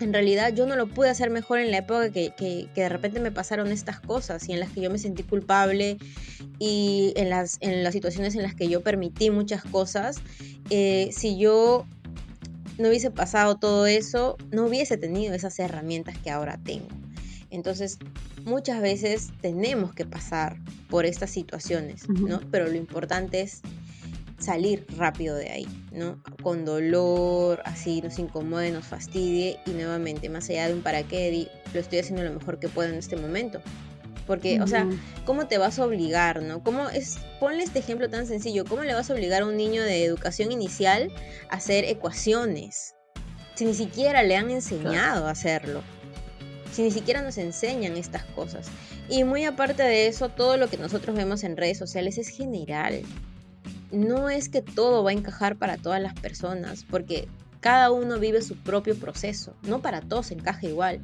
en 0.01 0.15
realidad 0.15 0.55
yo 0.55 0.65
no 0.65 0.75
lo 0.75 0.87
pude 0.87 1.11
hacer 1.11 1.29
mejor 1.29 1.59
en 1.59 1.71
la 1.71 1.77
época 1.77 2.11
que, 2.11 2.69
de 2.75 2.89
repente 2.89 3.21
me 3.21 3.31
pasaron 3.31 3.71
estas 3.71 4.01
cosas 4.01 4.49
y 4.49 4.53
en 4.53 4.61
las 4.61 4.71
que 4.71 4.81
yo 4.81 4.91
me 4.91 4.99
sentí 4.99 5.23
culpable 5.23 5.99
y 6.59 7.13
en 7.17 7.29
las, 7.29 7.59
en 7.61 7.85
las 7.85 7.93
situaciones 7.93 8.35
en 8.37 8.43
las 8.43 8.55
que 8.55 8.69
yo 8.69 8.81
permití 8.81 9.29
muchas 9.29 9.63
cosas. 9.65 10.17
Eh, 10.71 11.11
si 11.13 11.37
yo 11.37 11.87
no 12.79 12.89
hubiese 12.89 13.11
pasado 13.11 13.57
todo 13.57 13.87
eso, 13.87 14.37
no 14.51 14.67
hubiese 14.67 14.97
tenido 14.97 15.35
esas 15.35 15.59
herramientas 15.59 16.17
que 16.19 16.31
ahora 16.31 16.59
tengo. 16.63 16.89
Entonces, 17.51 17.99
muchas 18.45 18.81
veces 18.81 19.31
tenemos 19.41 19.95
que 19.95 20.07
pasar 20.07 20.57
por 20.89 21.05
estas 21.05 21.31
situaciones, 21.31 22.09
¿no? 22.09 22.41
Pero 22.51 22.67
lo 22.67 22.75
importante 22.75 23.43
es 23.43 23.61
salir 24.39 24.87
rápido 24.97 25.37
de 25.37 25.51
ahí, 25.51 25.69
¿no? 25.93 26.21
Con 26.43 26.65
dolor, 26.65 27.61
así 27.65 28.01
nos 28.01 28.19
incomode, 28.19 28.73
nos 28.73 28.87
fastidie 28.87 29.59
y 29.67 29.71
nuevamente, 29.71 30.29
más 30.29 30.49
allá 30.51 30.69
de 30.69 30.75
un 30.75 30.83
para 30.83 31.03
qué, 31.03 31.49
lo 31.73 31.81
estoy 31.81 31.99
haciendo 32.01 32.25
lo 32.25 32.33
mejor 32.33 32.59
que 32.59 32.69
puedo 32.69 32.89
en 32.89 32.97
este 32.97 33.17
momento. 33.17 33.61
Porque, 34.27 34.61
o 34.61 34.67
sea, 34.67 34.89
¿cómo 35.25 35.49
te 35.49 35.59
vas 35.59 35.79
a 35.79 35.85
obligar, 35.85 36.43
no? 36.43 36.63
¿Cómo 36.63 36.89
es, 36.89 37.19
ponle 37.41 37.65
este 37.65 37.81
ejemplo 37.81 38.09
tan 38.09 38.27
sencillo, 38.27 38.65
¿cómo 38.65 38.85
le 38.85 38.95
vas 38.95 39.11
a 39.11 39.15
obligar 39.15 39.43
a 39.43 39.47
un 39.47 39.57
niño 39.57 39.83
de 39.83 40.05
educación 40.05 40.53
inicial 40.53 41.11
a 41.51 41.57
hacer 41.57 41.85
ecuaciones? 41.85 42.95
Si 43.55 43.65
ni 43.65 43.75
siquiera 43.75 44.23
le 44.23 44.37
han 44.37 44.51
enseñado 44.51 45.27
a 45.27 45.31
hacerlo. 45.31 45.83
Si 46.73 46.83
ni 46.83 46.91
siquiera 46.91 47.21
nos 47.21 47.37
enseñan 47.37 47.97
estas 47.97 48.25
cosas. 48.25 48.69
Y 49.09 49.25
muy 49.25 49.45
aparte 49.45 49.83
de 49.83 50.07
eso, 50.07 50.29
todo 50.29 50.57
lo 50.57 50.69
que 50.69 50.79
nosotros 50.79 51.15
vemos 51.17 51.45
en 51.45 51.57
redes 51.57 51.79
sociales 51.79 52.17
es 52.17 52.29
general 52.29 53.03
no 53.93 54.31
es 54.31 54.49
que 54.49 54.63
todo 54.63 55.05
va 55.05 55.11
a 55.11 55.15
encajar 55.15 55.57
para 55.57 55.77
todas 55.77 56.01
las 56.01 56.15
personas, 56.15 56.85
porque 56.89 57.29
cada 57.61 57.91
uno 57.93 58.19
vive 58.19 58.43
su 58.43 58.57
propio 58.57 58.97
proceso, 58.97 59.55
no 59.63 59.81
para 59.81 60.01
todos 60.01 60.31
encaja 60.31 60.67
igual. 60.67 61.01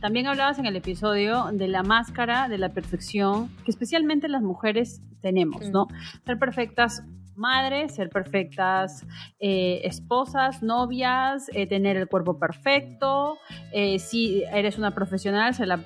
También 0.00 0.26
hablabas 0.26 0.58
en 0.58 0.66
el 0.66 0.76
episodio 0.76 1.46
de 1.52 1.68
la 1.68 1.82
máscara 1.82 2.48
de 2.48 2.58
la 2.58 2.70
perfección 2.70 3.48
que 3.64 3.70
especialmente 3.70 4.28
las 4.28 4.42
mujeres 4.42 5.02
tenemos, 5.20 5.68
¿no? 5.70 5.84
Mm. 5.84 6.24
Ser 6.26 6.38
perfectas 6.38 7.02
madres, 7.40 7.94
ser 7.94 8.10
perfectas 8.10 9.06
eh, 9.40 9.80
esposas, 9.84 10.62
novias, 10.62 11.50
eh, 11.54 11.66
tener 11.66 11.96
el 11.96 12.06
cuerpo 12.06 12.38
perfecto, 12.38 13.38
eh, 13.72 13.98
si 13.98 14.44
eres 14.52 14.76
una 14.76 14.90
profesional, 14.94 15.54
ser 15.54 15.68
la, 15.68 15.78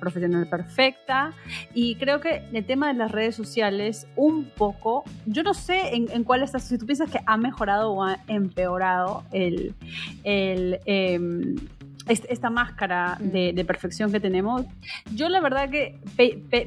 profesional 0.00 0.48
perfecta. 0.48 1.34
Y 1.74 1.96
creo 1.96 2.20
que 2.20 2.48
el 2.50 2.64
tema 2.64 2.88
de 2.88 2.94
las 2.94 3.12
redes 3.12 3.34
sociales, 3.34 4.06
un 4.16 4.46
poco, 4.46 5.04
yo 5.26 5.42
no 5.42 5.52
sé 5.52 5.94
en, 5.94 6.24
cuál 6.24 6.42
estás, 6.42 6.64
si 6.64 6.78
tú 6.78 6.86
piensas 6.86 7.10
que 7.10 7.20
ha 7.26 7.36
mejorado 7.36 7.92
o 7.92 8.02
ha 8.02 8.18
empeorado 8.26 9.24
el, 9.32 9.74
el 10.24 10.80
em, 10.86 11.56
esta 12.06 12.50
máscara 12.50 13.16
de, 13.20 13.64
perfección 13.66 14.12
que 14.12 14.20
tenemos. 14.20 14.64
Yo 15.14 15.28
la 15.28 15.40
verdad 15.40 15.68
que 15.70 15.98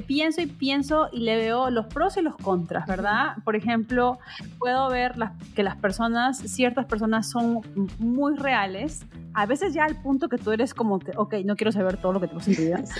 pienso 0.05 0.41
y 0.41 0.47
pienso 0.47 1.09
y 1.11 1.19
le 1.21 1.37
veo 1.37 1.69
los 1.69 1.85
pros 1.87 2.17
y 2.17 2.21
los 2.21 2.35
contras, 2.35 2.85
¿verdad? 2.87 3.35
Por 3.45 3.55
ejemplo, 3.55 4.19
puedo 4.57 4.89
ver 4.89 5.13
que 5.55 5.63
las 5.63 5.77
personas, 5.77 6.37
ciertas 6.39 6.85
personas 6.85 7.29
son 7.29 7.61
muy 7.99 8.35
reales, 8.35 9.05
a 9.33 9.45
veces 9.45 9.73
ya 9.73 9.85
al 9.85 9.95
punto 10.01 10.27
que 10.27 10.37
tú 10.37 10.51
eres 10.51 10.73
como 10.73 10.99
que, 10.99 11.11
ok, 11.15 11.35
no 11.45 11.55
quiero 11.55 11.71
saber 11.71 11.97
todo 11.97 12.13
lo 12.13 12.19
que 12.19 12.27
te 12.27 12.35
pasa 12.35 12.51
en 12.51 12.55
tu 12.55 12.61
vida. 12.61 12.83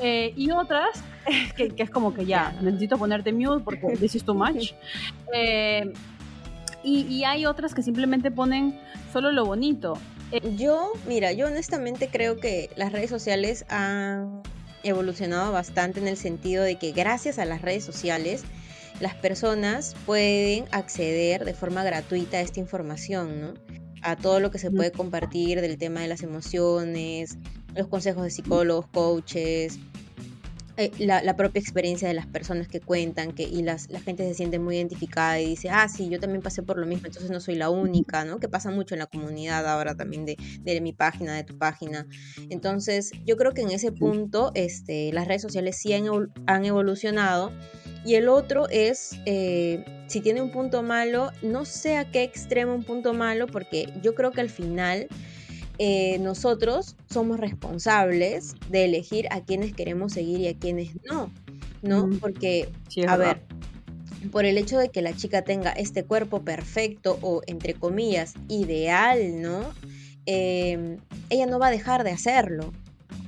Eh, 0.00 0.32
y 0.36 0.50
otras 0.50 1.02
que, 1.56 1.72
es 1.76 1.90
como 1.90 2.12
que 2.12 2.26
ya, 2.26 2.54
necesito 2.60 2.98
ponerte 2.98 3.32
mute 3.32 3.62
porque 3.64 3.96
this 4.00 4.16
is 4.16 4.24
too 4.24 4.34
much. 4.34 4.72
Eh, 5.32 5.92
y, 6.82 7.02
y 7.06 7.24
hay 7.24 7.46
otras 7.46 7.74
que 7.74 7.82
simplemente 7.82 8.30
ponen 8.30 8.78
solo 9.12 9.32
lo 9.32 9.46
bonito. 9.46 9.94
Eh, 10.32 10.40
yo, 10.56 10.92
mira, 11.06 11.32
yo 11.32 11.46
honestamente 11.46 12.08
creo 12.10 12.36
que 12.36 12.70
las 12.76 12.92
redes 12.92 13.10
sociales 13.10 13.64
han 13.68 14.42
evolucionado 14.82 15.52
bastante 15.52 16.00
en 16.00 16.08
el 16.08 16.16
sentido 16.16 16.62
de 16.62 16.76
que 16.76 16.92
gracias 16.92 17.38
a 17.38 17.44
las 17.44 17.62
redes 17.62 17.84
sociales 17.84 18.44
las 19.00 19.14
personas 19.14 19.96
pueden 20.06 20.66
acceder 20.70 21.44
de 21.44 21.54
forma 21.54 21.82
gratuita 21.82 22.36
a 22.36 22.40
esta 22.40 22.60
información, 22.60 23.40
¿no? 23.40 23.54
A 24.02 24.16
todo 24.16 24.38
lo 24.38 24.50
que 24.50 24.58
se 24.58 24.70
puede 24.70 24.92
compartir 24.92 25.60
del 25.60 25.78
tema 25.78 26.00
de 26.00 26.08
las 26.08 26.22
emociones, 26.22 27.38
los 27.74 27.88
consejos 27.88 28.22
de 28.22 28.30
psicólogos, 28.30 28.86
coaches, 28.88 29.78
eh, 30.76 30.90
la, 30.98 31.36
propia 31.36 31.60
experiencia 31.60 32.08
de 32.08 32.14
las 32.14 32.26
personas 32.26 32.68
que 32.68 32.80
cuentan 32.80 33.32
que, 33.32 33.44
y 33.44 33.62
las, 33.62 33.90
la 33.90 34.00
gente 34.00 34.26
se 34.26 34.34
siente 34.34 34.58
muy 34.58 34.76
identificada 34.76 35.40
y 35.40 35.50
dice, 35.50 35.70
ah, 35.70 35.88
sí, 35.88 36.08
yo 36.08 36.18
también 36.18 36.42
pasé 36.42 36.62
por 36.62 36.78
lo 36.78 36.86
mismo, 36.86 37.06
entonces 37.06 37.30
no 37.30 37.40
soy 37.40 37.54
la 37.54 37.70
única, 37.70 38.24
¿no? 38.24 38.38
Que 38.38 38.48
pasa 38.48 38.70
mucho 38.70 38.94
en 38.94 38.98
la 39.00 39.06
comunidad 39.06 39.66
ahora 39.68 39.94
también 39.94 40.24
de, 40.24 40.36
de 40.60 40.80
mi 40.80 40.92
página, 40.92 41.34
de 41.34 41.44
tu 41.44 41.56
página. 41.58 42.06
Entonces, 42.50 43.12
yo 43.24 43.36
creo 43.36 43.52
que 43.52 43.62
en 43.62 43.70
ese 43.70 43.92
punto 43.92 44.50
este, 44.54 45.12
las 45.12 45.28
redes 45.28 45.42
sociales 45.42 45.76
sí 45.78 45.92
han, 45.92 46.06
han 46.46 46.64
evolucionado. 46.64 47.52
Y 48.04 48.16
el 48.16 48.28
otro 48.28 48.68
es, 48.68 49.18
eh, 49.24 49.82
si 50.08 50.20
tiene 50.20 50.42
un 50.42 50.50
punto 50.50 50.82
malo, 50.82 51.30
no 51.42 51.64
sé 51.64 51.96
a 51.96 52.10
qué 52.10 52.22
extremo 52.22 52.74
un 52.74 52.84
punto 52.84 53.14
malo, 53.14 53.46
porque 53.46 53.92
yo 54.02 54.14
creo 54.14 54.30
que 54.30 54.42
al 54.42 54.50
final 54.50 55.08
eh, 55.78 56.18
nosotros 56.20 56.96
somos 57.10 57.40
responsables 57.40 58.54
de 58.70 58.84
elegir 58.84 59.26
a 59.30 59.40
quienes 59.42 59.74
queremos 59.74 60.12
seguir 60.12 60.40
y 60.40 60.48
a 60.48 60.56
quienes 60.56 60.90
no, 61.04 61.32
¿no? 61.82 62.08
Porque, 62.20 62.68
a 63.08 63.16
ver, 63.16 63.42
por 64.30 64.44
el 64.44 64.56
hecho 64.58 64.78
de 64.78 64.88
que 64.88 65.02
la 65.02 65.14
chica 65.14 65.42
tenga 65.42 65.70
este 65.70 66.04
cuerpo 66.04 66.42
perfecto 66.42 67.18
o, 67.22 67.42
entre 67.46 67.74
comillas, 67.74 68.34
ideal, 68.48 69.42
¿no? 69.42 69.74
Eh, 70.26 70.98
ella 71.28 71.46
no 71.46 71.58
va 71.58 71.66
a 71.66 71.70
dejar 71.70 72.04
de 72.04 72.10
hacerlo 72.10 72.72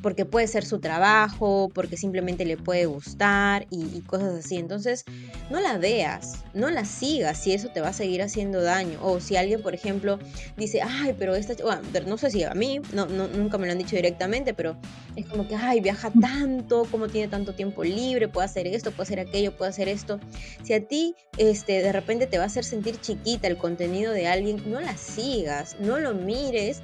porque 0.06 0.24
puede 0.24 0.46
ser 0.46 0.64
su 0.64 0.78
trabajo, 0.78 1.68
porque 1.74 1.96
simplemente 1.96 2.44
le 2.44 2.56
puede 2.56 2.86
gustar 2.86 3.66
y, 3.70 4.02
cosas 4.02 4.36
así. 4.36 4.54
Entonces, 4.54 5.04
no 5.50 5.58
la 5.58 5.78
veas, 5.78 6.44
no 6.54 6.70
la 6.70 6.84
sigas 6.84 7.42
si 7.42 7.52
eso 7.52 7.70
te 7.70 7.80
va 7.80 7.88
a 7.88 7.92
seguir 7.92 8.22
haciendo 8.22 8.62
daño. 8.62 9.00
O 9.02 9.18
si 9.18 9.34
alguien, 9.34 9.62
por 9.62 9.74
ejemplo, 9.74 10.20
dice, 10.56 10.80
ay, 10.80 11.16
pero 11.18 11.34
esta, 11.34 11.54
bueno, 11.60 11.82
no 12.06 12.18
sé 12.18 12.30
si 12.30 12.44
a 12.44 12.54
mí, 12.54 12.80
no, 12.92 13.06
nunca 13.06 13.58
me 13.58 13.66
lo 13.66 13.72
han 13.72 13.78
dicho 13.78 13.96
directamente, 13.96 14.54
pero 14.54 14.76
es 15.16 15.26
como 15.26 15.48
que, 15.48 15.56
ay, 15.56 15.80
viaja 15.80 16.12
tanto, 16.20 16.84
como 16.88 17.08
tiene 17.08 17.26
tanto 17.26 17.56
tiempo 17.56 17.82
libre, 17.82 18.28
puede 18.28 18.44
hacer 18.44 18.68
esto, 18.68 18.92
puede 18.92 19.06
hacer 19.08 19.18
aquello, 19.18 19.56
puede 19.56 19.70
hacer 19.70 19.88
esto. 19.88 20.20
Si 20.62 20.72
a 20.72 20.86
ti, 20.86 21.16
este, 21.36 21.82
de 21.82 21.90
repente 21.90 22.28
te 22.28 22.38
va 22.38 22.44
a 22.44 22.46
hacer 22.46 22.62
sentir 22.62 23.00
chiquita 23.00 23.48
el 23.48 23.56
contenido 23.56 24.12
de 24.12 24.28
alguien, 24.28 24.62
no 24.70 24.80
la 24.80 24.96
sigas, 24.96 25.74
no 25.80 25.98
lo 25.98 26.14
mires. 26.14 26.78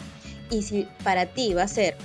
Y 0.51 0.63
si 0.63 0.89
para 1.05 1.27
ti 1.27 1.55
va 1.55 1.63
a 1.63 1.69
ser 1.69 1.97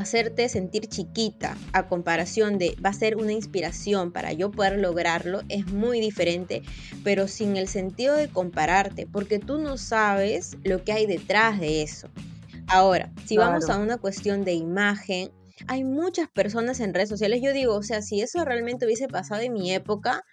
hacerte 0.00 0.48
sentir 0.48 0.86
chiquita 0.86 1.56
a 1.72 1.88
comparación 1.88 2.58
de 2.58 2.76
va 2.84 2.90
a 2.90 2.94
ser 2.94 3.16
una 3.16 3.32
inspiración 3.32 4.12
para 4.12 4.32
yo 4.32 4.50
poder 4.50 4.78
lograrlo 4.78 5.42
es 5.48 5.66
muy 5.66 6.00
diferente, 6.00 6.62
pero 7.04 7.28
sin 7.28 7.56
el 7.56 7.68
sentido 7.68 8.14
de 8.16 8.28
compararte, 8.28 9.06
porque 9.06 9.38
tú 9.38 9.58
no 9.58 9.76
sabes 9.76 10.56
lo 10.64 10.84
que 10.84 10.92
hay 10.92 11.06
detrás 11.06 11.60
de 11.60 11.82
eso. 11.82 12.08
Ahora, 12.66 13.10
si 13.26 13.36
vamos 13.36 13.68
a 13.68 13.78
una 13.78 13.98
cuestión 13.98 14.44
de 14.44 14.52
imagen, 14.52 15.32
hay 15.66 15.84
muchas 15.84 16.28
personas 16.28 16.80
en 16.80 16.94
redes 16.94 17.08
sociales. 17.08 17.40
Yo 17.42 17.52
digo, 17.52 17.74
o 17.74 17.82
sea, 17.82 18.02
si 18.02 18.20
eso 18.20 18.44
realmente 18.44 18.86
hubiese 18.86 19.08
pasado 19.08 19.40
en 19.42 19.52
mi 19.52 19.72
época, 19.72 20.24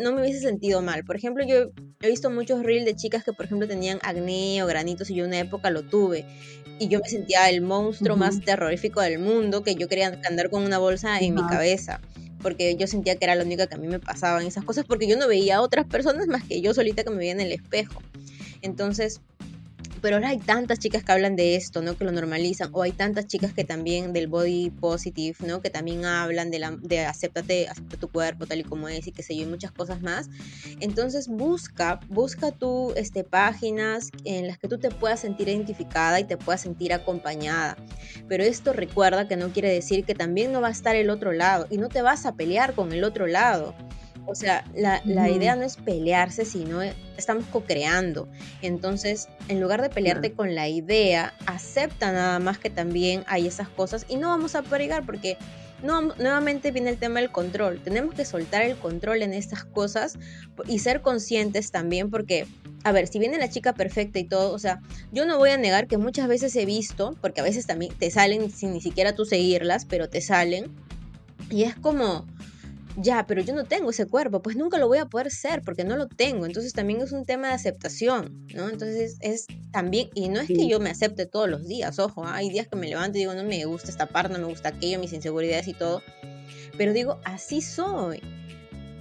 no 0.00 0.12
me 0.12 0.22
hubiese 0.22 0.40
sentido 0.40 0.82
mal. 0.82 1.04
Por 1.04 1.16
ejemplo, 1.16 1.44
yo 1.46 1.70
he 2.00 2.08
visto 2.08 2.30
muchos 2.30 2.62
reels 2.62 2.84
de 2.84 2.94
chicas 2.94 3.24
que, 3.24 3.32
por 3.32 3.46
ejemplo, 3.46 3.66
tenían 3.68 3.98
acné 4.02 4.62
o 4.62 4.66
granitos 4.66 5.10
y 5.10 5.14
yo 5.14 5.24
en 5.24 5.30
una 5.30 5.40
época 5.40 5.70
lo 5.70 5.82
tuve. 5.82 6.24
Y 6.78 6.88
yo 6.88 7.00
me 7.00 7.08
sentía 7.08 7.48
el 7.48 7.62
monstruo 7.62 8.16
más 8.16 8.40
terrorífico 8.42 9.00
del 9.00 9.18
mundo, 9.18 9.62
que 9.62 9.74
yo 9.76 9.88
quería 9.88 10.20
andar 10.28 10.50
con 10.50 10.62
una 10.62 10.78
bolsa 10.78 11.18
en 11.18 11.34
mi 11.34 11.46
cabeza 11.46 12.00
porque 12.42 12.76
yo 12.76 12.86
sentía 12.86 13.16
que 13.16 13.24
era 13.24 13.34
la 13.34 13.42
única 13.42 13.66
que 13.66 13.74
a 13.74 13.78
mí 13.78 13.88
me 13.88 13.98
pasaban 13.98 14.46
esas 14.46 14.62
cosas, 14.62 14.84
porque 14.84 15.08
yo 15.08 15.16
no 15.16 15.26
veía 15.26 15.56
a 15.56 15.62
otras 15.62 15.84
personas 15.86 16.28
más 16.28 16.44
que 16.44 16.60
yo 16.60 16.74
solita 16.74 17.02
que 17.02 17.10
me 17.10 17.16
veía 17.16 17.32
en 17.32 17.40
el 17.40 17.50
espejo. 17.50 18.00
Entonces, 18.62 19.20
pero 20.00 20.16
ahora 20.16 20.30
hay 20.30 20.38
tantas 20.38 20.78
chicas 20.78 21.04
que 21.04 21.12
hablan 21.12 21.36
de 21.36 21.56
esto, 21.56 21.82
¿no? 21.82 21.96
Que 21.96 22.04
lo 22.04 22.12
normalizan, 22.12 22.70
o 22.72 22.82
hay 22.82 22.92
tantas 22.92 23.26
chicas 23.26 23.52
que 23.52 23.64
también 23.64 24.12
del 24.12 24.26
body 24.26 24.70
positive, 24.70 25.36
¿no? 25.46 25.60
Que 25.60 25.70
también 25.70 26.04
hablan 26.04 26.50
de, 26.50 26.58
la, 26.58 26.76
de 26.80 27.04
acéptate, 27.04 27.68
acepta 27.68 27.96
tu 27.96 28.08
cuerpo 28.08 28.46
tal 28.46 28.60
y 28.60 28.64
como 28.64 28.88
es 28.88 29.06
y 29.06 29.12
qué 29.12 29.22
sé 29.22 29.36
yo, 29.36 29.42
y 29.42 29.46
muchas 29.46 29.72
cosas 29.72 30.02
más. 30.02 30.28
Entonces 30.80 31.28
busca, 31.28 32.00
busca 32.08 32.50
tú 32.52 32.92
este, 32.96 33.24
páginas 33.24 34.10
en 34.24 34.46
las 34.46 34.58
que 34.58 34.68
tú 34.68 34.78
te 34.78 34.90
puedas 34.90 35.20
sentir 35.20 35.48
identificada 35.48 36.20
y 36.20 36.24
te 36.24 36.36
puedas 36.36 36.60
sentir 36.60 36.92
acompañada. 36.92 37.76
Pero 38.28 38.44
esto 38.44 38.72
recuerda 38.72 39.28
que 39.28 39.36
no 39.36 39.50
quiere 39.50 39.70
decir 39.70 40.04
que 40.04 40.14
también 40.14 40.52
no 40.52 40.60
va 40.60 40.68
a 40.68 40.72
estar 40.72 40.96
el 40.96 41.10
otro 41.10 41.32
lado 41.32 41.66
y 41.70 41.78
no 41.78 41.88
te 41.88 42.02
vas 42.02 42.26
a 42.26 42.34
pelear 42.36 42.74
con 42.74 42.92
el 42.92 43.04
otro 43.04 43.26
lado. 43.26 43.74
O 44.26 44.34
sea, 44.34 44.64
la, 44.74 45.00
idea 45.30 45.56
no 45.56 45.62
es 45.62 45.76
pelearse, 45.76 46.44
sino 46.44 46.82
estamos 47.16 47.46
co-creando. 47.46 48.28
Entonces, 48.60 49.28
en 49.48 49.60
lugar 49.60 49.82
de 49.82 49.88
pelearte 49.88 50.32
con 50.32 50.54
la 50.54 50.68
idea, 50.68 51.32
acepta 51.46 52.12
nada 52.12 52.38
más 52.38 52.58
que 52.58 52.70
también 52.70 53.24
hay 53.26 53.46
esas 53.46 53.68
cosas 53.68 54.04
y 54.08 54.16
no 54.16 54.28
vamos 54.28 54.54
a 54.54 54.62
pregar 54.62 55.06
porque 55.06 55.38
no, 55.82 56.02
nuevamente 56.02 56.70
viene 56.70 56.90
el 56.90 56.98
tema 56.98 57.20
del 57.20 57.30
control. 57.30 57.80
Tenemos 57.82 58.14
que 58.14 58.24
soltar 58.24 58.62
el 58.62 58.76
control 58.76 59.22
en 59.22 59.32
estas 59.32 59.64
cosas 59.64 60.18
y 60.66 60.78
ser 60.78 61.02
conscientes 61.02 61.70
también 61.70 62.10
porque, 62.10 62.46
a 62.84 62.92
ver, 62.92 63.08
si 63.08 63.18
viene 63.18 63.38
la 63.38 63.50
chica 63.50 63.74
perfecta 63.74 64.18
y 64.18 64.24
todo, 64.24 64.52
o 64.52 64.58
sea, 64.58 64.80
yo 65.12 65.26
no 65.26 65.38
voy 65.38 65.50
a 65.50 65.56
negar 65.58 65.86
que 65.86 65.98
muchas 65.98 66.28
veces 66.28 66.54
he 66.56 66.64
visto, 66.64 67.16
porque 67.20 67.40
a 67.40 67.44
veces 67.44 67.66
también 67.66 67.92
te 67.98 68.10
salen 68.10 68.50
sin 68.50 68.72
ni 68.72 68.80
siquiera 68.80 69.14
tú 69.14 69.24
seguirlas, 69.24 69.84
pero 69.84 70.08
te 70.08 70.20
salen. 70.20 70.70
Y 71.50 71.62
es 71.62 71.76
como, 71.76 72.26
ya, 72.96 73.26
pero 73.26 73.42
yo 73.42 73.54
no 73.54 73.64
tengo 73.64 73.90
ese 73.90 74.06
cuerpo, 74.06 74.42
pues 74.42 74.56
nunca 74.56 74.78
lo 74.78 74.88
voy 74.88 74.98
a 74.98 75.06
poder 75.06 75.30
ser 75.30 75.62
porque 75.62 75.84
no 75.84 75.96
lo 75.96 76.08
tengo. 76.08 76.46
Entonces 76.46 76.72
también 76.72 77.00
es 77.00 77.12
un 77.12 77.24
tema 77.24 77.48
de 77.48 77.54
aceptación, 77.54 78.46
¿no? 78.54 78.68
Entonces 78.68 79.16
es 79.20 79.46
también, 79.70 80.08
y 80.14 80.28
no 80.28 80.40
es 80.40 80.48
que 80.48 80.66
yo 80.66 80.80
me 80.80 80.90
acepte 80.90 81.26
todos 81.26 81.48
los 81.48 81.66
días, 81.66 81.98
ojo, 81.98 82.24
¿ah? 82.24 82.36
hay 82.36 82.48
días 82.48 82.68
que 82.68 82.76
me 82.76 82.88
levanto 82.88 83.18
y 83.18 83.22
digo, 83.22 83.34
no 83.34 83.44
me 83.44 83.64
gusta 83.64 83.90
esta 83.90 84.06
parte, 84.06 84.32
no 84.32 84.38
me 84.38 84.46
gusta 84.46 84.70
aquello, 84.70 84.98
mis 84.98 85.12
inseguridades 85.12 85.68
y 85.68 85.74
todo, 85.74 86.02
pero 86.76 86.92
digo, 86.92 87.18
así 87.24 87.60
soy. 87.60 88.20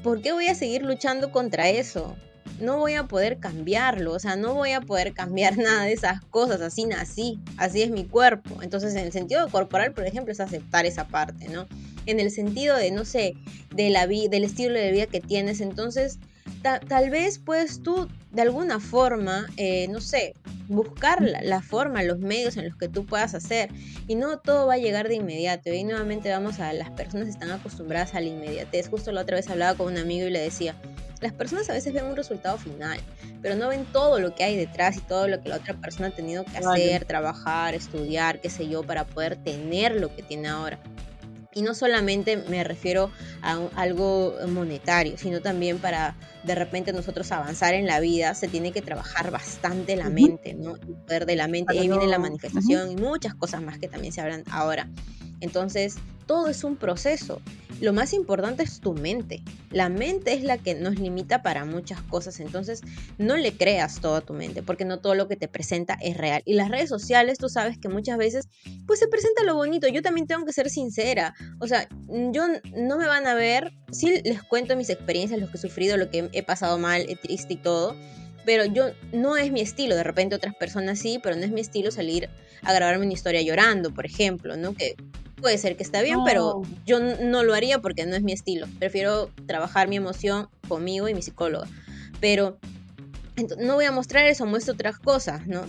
¿Por 0.03 0.21
qué 0.21 0.33
voy 0.33 0.47
a 0.47 0.55
seguir 0.55 0.83
luchando 0.83 1.31
contra 1.31 1.69
eso? 1.69 2.15
no 2.59 2.77
voy 2.77 2.93
a 2.93 3.03
poder 3.03 3.39
cambiarlo, 3.39 4.13
o 4.13 4.19
sea, 4.19 4.35
no 4.35 4.53
voy 4.53 4.71
a 4.71 4.81
poder 4.81 5.13
cambiar 5.13 5.57
nada 5.57 5.83
de 5.83 5.93
esas 5.93 6.21
cosas, 6.25 6.61
así 6.61 6.85
nací, 6.85 7.39
así 7.57 7.81
es 7.81 7.91
mi 7.91 8.05
cuerpo. 8.05 8.61
Entonces, 8.61 8.95
en 8.95 9.05
el 9.05 9.11
sentido 9.11 9.47
corporal, 9.49 9.93
por 9.93 10.05
ejemplo, 10.05 10.31
es 10.31 10.39
aceptar 10.39 10.85
esa 10.85 11.07
parte, 11.07 11.49
¿no? 11.49 11.67
En 12.05 12.19
el 12.19 12.31
sentido 12.31 12.77
de, 12.77 12.91
no 12.91 13.05
sé, 13.05 13.33
de 13.73 13.89
la 13.89 14.07
del 14.07 14.43
estilo 14.43 14.73
de 14.73 14.91
vida 14.91 15.07
que 15.07 15.21
tienes, 15.21 15.61
entonces, 15.61 16.19
tal 16.61 17.09
vez 17.09 17.39
puedes 17.39 17.81
tú, 17.81 18.07
de 18.31 18.41
alguna 18.41 18.79
forma, 18.79 19.47
eh, 19.57 19.87
no 19.87 20.01
sé, 20.01 20.33
buscar 20.67 21.21
la, 21.21 21.61
forma, 21.61 22.03
los 22.03 22.19
medios 22.19 22.57
en 22.57 22.65
los 22.65 22.75
que 22.75 22.87
tú 22.87 23.05
puedas 23.05 23.33
hacer. 23.33 23.69
Y 24.07 24.15
no 24.15 24.39
todo 24.39 24.67
va 24.67 24.75
a 24.75 24.77
llegar 24.77 25.07
de 25.07 25.15
inmediato. 25.15 25.71
Y 25.71 25.83
nuevamente 25.83 26.29
vamos 26.29 26.59
a 26.59 26.73
las 26.73 26.89
personas 26.91 27.25
que 27.25 27.31
están 27.31 27.51
acostumbradas 27.51 28.15
a 28.15 28.19
la 28.19 28.27
inmediatez. 28.27 28.89
Justo 28.89 29.11
la 29.11 29.21
otra 29.21 29.37
vez 29.37 29.49
hablaba 29.49 29.77
con 29.77 29.91
un 29.91 29.97
amigo 29.97 30.27
y 30.27 30.31
le 30.31 30.39
decía, 30.39 30.75
las 31.21 31.33
personas 31.33 31.69
a 31.69 31.73
veces 31.73 31.93
ven 31.93 32.05
un 32.05 32.15
resultado 32.15 32.57
final, 32.57 32.99
pero 33.41 33.55
no 33.55 33.69
ven 33.69 33.85
todo 33.85 34.19
lo 34.19 34.35
que 34.35 34.43
hay 34.43 34.55
detrás 34.57 34.97
y 34.97 35.01
todo 35.01 35.27
lo 35.27 35.41
que 35.41 35.49
la 35.49 35.57
otra 35.57 35.73
persona 35.75 36.07
ha 36.07 36.11
tenido 36.11 36.43
que 36.45 36.57
hacer, 36.57 37.05
trabajar, 37.05 37.73
estudiar, 37.73 38.41
qué 38.41 38.49
sé 38.49 38.67
yo, 38.67 38.83
para 38.83 39.05
poder 39.05 39.35
tener 39.37 39.99
lo 39.99 40.13
que 40.15 40.23
tiene 40.23 40.49
ahora. 40.49 40.79
Y 41.57 41.61
no 41.61 41.73
solamente 41.73 42.35
me 42.35 42.65
refiero 42.65 43.11
a 43.41 43.57
algo 43.75 44.35
monetario, 44.49 45.17
sino 45.17 45.39
también 45.39 45.79
para 45.79 46.17
de 46.43 46.53
repente 46.53 46.91
nosotros 46.91 47.31
avanzar 47.31 47.73
en 47.73 47.87
la 47.87 48.01
vida, 48.01 48.35
se 48.35 48.49
tiene 48.49 48.73
que 48.73 48.81
trabajar 48.81 49.31
bastante 49.31 49.95
la 49.95 50.09
mente, 50.09 50.53
¿no? 50.53 50.75
El 50.75 50.95
poder 50.95 51.25
de 51.25 51.37
la 51.37 51.47
mente, 51.47 51.79
ahí 51.79 51.87
viene 51.87 52.07
la 52.07 52.19
manifestación 52.19 52.91
y 52.91 52.97
muchas 52.97 53.35
cosas 53.35 53.61
más 53.61 53.79
que 53.79 53.87
también 53.87 54.11
se 54.11 54.19
hablan 54.19 54.43
ahora. 54.51 54.89
Entonces, 55.45 55.95
todo 56.25 56.49
es 56.49 56.63
un 56.63 56.75
proceso. 56.75 57.41
Lo 57.81 57.93
más 57.93 58.13
importante 58.13 58.63
es 58.63 58.79
tu 58.79 58.93
mente. 58.93 59.43
La 59.69 59.89
mente 59.89 60.33
es 60.33 60.43
la 60.43 60.57
que 60.57 60.73
nos 60.73 60.97
limita 60.97 61.43
para 61.43 61.65
muchas 61.65 62.01
cosas. 62.01 62.39
Entonces, 62.39 62.81
no 63.17 63.37
le 63.37 63.55
creas 63.55 64.01
todo 64.01 64.15
a 64.15 64.21
tu 64.21 64.33
mente, 64.33 64.63
porque 64.63 64.85
no 64.85 64.99
todo 64.99 65.13
lo 65.13 65.27
que 65.27 65.35
te 65.35 65.47
presenta 65.47 65.97
es 66.01 66.17
real. 66.17 66.41
Y 66.45 66.53
las 66.55 66.69
redes 66.69 66.89
sociales, 66.89 67.37
tú 67.37 67.47
sabes 67.47 67.77
que 67.77 67.89
muchas 67.89 68.17
veces, 68.17 68.47
pues 68.87 68.99
se 68.99 69.07
presenta 69.07 69.43
lo 69.43 69.55
bonito. 69.55 69.87
Yo 69.87 70.01
también 70.01 70.25
tengo 70.25 70.45
que 70.45 70.53
ser 70.53 70.69
sincera. 70.69 71.35
O 71.59 71.67
sea, 71.67 71.87
yo 72.31 72.47
no 72.75 72.97
me 72.97 73.07
van 73.07 73.27
a 73.27 73.35
ver. 73.35 73.71
Sí 73.91 74.21
les 74.23 74.41
cuento 74.41 74.75
mis 74.75 74.89
experiencias, 74.89 75.39
lo 75.39 75.51
que 75.51 75.57
he 75.57 75.61
sufrido, 75.61 75.97
lo 75.97 76.09
que 76.09 76.29
he 76.31 76.43
pasado 76.43 76.79
mal, 76.79 77.05
he 77.07 77.15
triste 77.15 77.53
y 77.53 77.57
todo 77.57 77.95
pero 78.45 78.65
yo 78.65 78.91
no 79.11 79.35
es 79.37 79.51
mi 79.51 79.59
estilo, 79.59 79.95
de 79.95 80.03
repente 80.03 80.35
otras 80.35 80.55
personas 80.55 80.99
sí, 80.99 81.19
pero 81.21 81.35
no 81.35 81.43
es 81.43 81.51
mi 81.51 81.61
estilo 81.61 81.91
salir 81.91 82.29
a 82.61 82.73
grabarme 82.73 83.05
una 83.05 83.13
historia 83.13 83.41
llorando, 83.41 83.93
por 83.93 84.05
ejemplo, 84.05 84.55
¿no? 84.55 84.73
Que 84.73 84.95
puede 85.41 85.57
ser 85.57 85.77
que 85.77 85.83
está 85.83 86.01
bien, 86.01 86.19
pero 86.25 86.61
yo 86.85 86.99
no 86.99 87.43
lo 87.43 87.53
haría 87.53 87.79
porque 87.79 88.05
no 88.05 88.15
es 88.15 88.23
mi 88.23 88.31
estilo. 88.31 88.67
Prefiero 88.79 89.29
trabajar 89.45 89.87
mi 89.87 89.97
emoción 89.97 90.47
conmigo 90.67 91.07
y 91.09 91.13
mi 91.13 91.21
psicóloga. 91.21 91.67
Pero 92.19 92.57
no 93.59 93.75
voy 93.75 93.85
a 93.85 93.91
mostrar 93.91 94.25
eso, 94.25 94.45
muestro 94.45 94.73
otras 94.73 94.97
cosas, 94.97 95.45
¿no? 95.47 95.65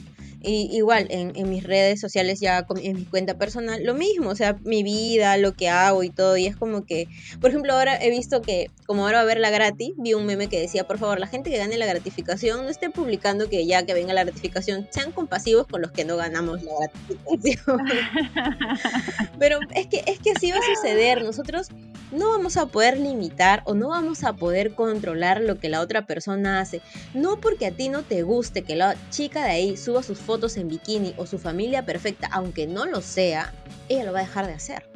Y 0.46 0.68
igual, 0.76 1.08
en, 1.10 1.50
mis 1.50 1.64
redes 1.64 2.00
sociales, 2.00 2.38
ya 2.38 2.64
en 2.80 2.96
mi 2.96 3.04
cuenta 3.04 3.36
personal, 3.36 3.82
lo 3.82 3.94
mismo, 3.94 4.30
o 4.30 4.36
sea, 4.36 4.56
mi 4.62 4.84
vida, 4.84 5.36
lo 5.38 5.54
que 5.54 5.68
hago 5.68 6.04
y 6.04 6.10
todo. 6.10 6.36
Y 6.36 6.46
es 6.46 6.56
como 6.56 6.86
que, 6.86 7.08
por 7.40 7.50
ejemplo, 7.50 7.72
ahora 7.72 8.00
he 8.00 8.10
visto 8.10 8.42
que, 8.42 8.70
como 8.86 9.04
ahora 9.04 9.18
va 9.18 9.22
a 9.22 9.26
ver 9.26 9.40
la 9.40 9.50
gratis, 9.50 9.94
vi 9.96 10.14
un 10.14 10.24
meme 10.24 10.46
que 10.46 10.60
decía, 10.60 10.86
por 10.86 10.98
favor, 10.98 11.18
la 11.18 11.26
gente 11.26 11.50
que 11.50 11.58
gane 11.58 11.76
la 11.78 11.86
gratificación 11.86 12.62
no 12.62 12.68
esté 12.68 12.90
publicando 12.90 13.48
que 13.48 13.66
ya 13.66 13.84
que 13.84 13.92
venga 13.92 14.14
la 14.14 14.22
gratificación, 14.22 14.86
sean 14.90 15.10
compasivos 15.10 15.66
con 15.66 15.82
los 15.82 15.90
que 15.90 16.04
no 16.04 16.16
ganamos 16.16 16.62
la 16.62 16.72
gratificación. 16.78 17.80
Pero 19.40 19.58
es 19.74 19.88
que, 19.88 20.04
es 20.06 20.20
que 20.20 20.30
así 20.30 20.52
va 20.52 20.58
a 20.58 20.74
suceder. 20.76 21.24
Nosotros 21.24 21.70
no 22.12 22.30
vamos 22.30 22.56
a 22.56 22.66
poder 22.66 23.00
limitar 23.00 23.62
o 23.64 23.74
no 23.74 23.88
vamos 23.88 24.22
a 24.22 24.34
poder 24.34 24.76
controlar 24.76 25.40
lo 25.40 25.58
que 25.58 25.68
la 25.68 25.80
otra 25.80 26.06
persona 26.06 26.60
hace. 26.60 26.82
No 27.14 27.40
porque 27.40 27.66
a 27.66 27.72
ti 27.72 27.88
no 27.88 28.02
te 28.02 28.22
guste 28.22 28.62
que 28.62 28.76
la 28.76 28.94
chica 29.10 29.42
de 29.42 29.50
ahí 29.50 29.76
suba 29.76 30.04
sus 30.04 30.20
fotos 30.20 30.35
en 30.56 30.68
bikini 30.68 31.14
o 31.16 31.26
su 31.26 31.38
familia 31.38 31.84
perfecta, 31.84 32.28
aunque 32.30 32.66
no 32.66 32.84
lo 32.84 33.00
sea, 33.00 33.52
ella 33.88 34.04
lo 34.04 34.12
va 34.12 34.20
a 34.20 34.22
dejar 34.22 34.46
de 34.46 34.52
hacer. 34.52 34.88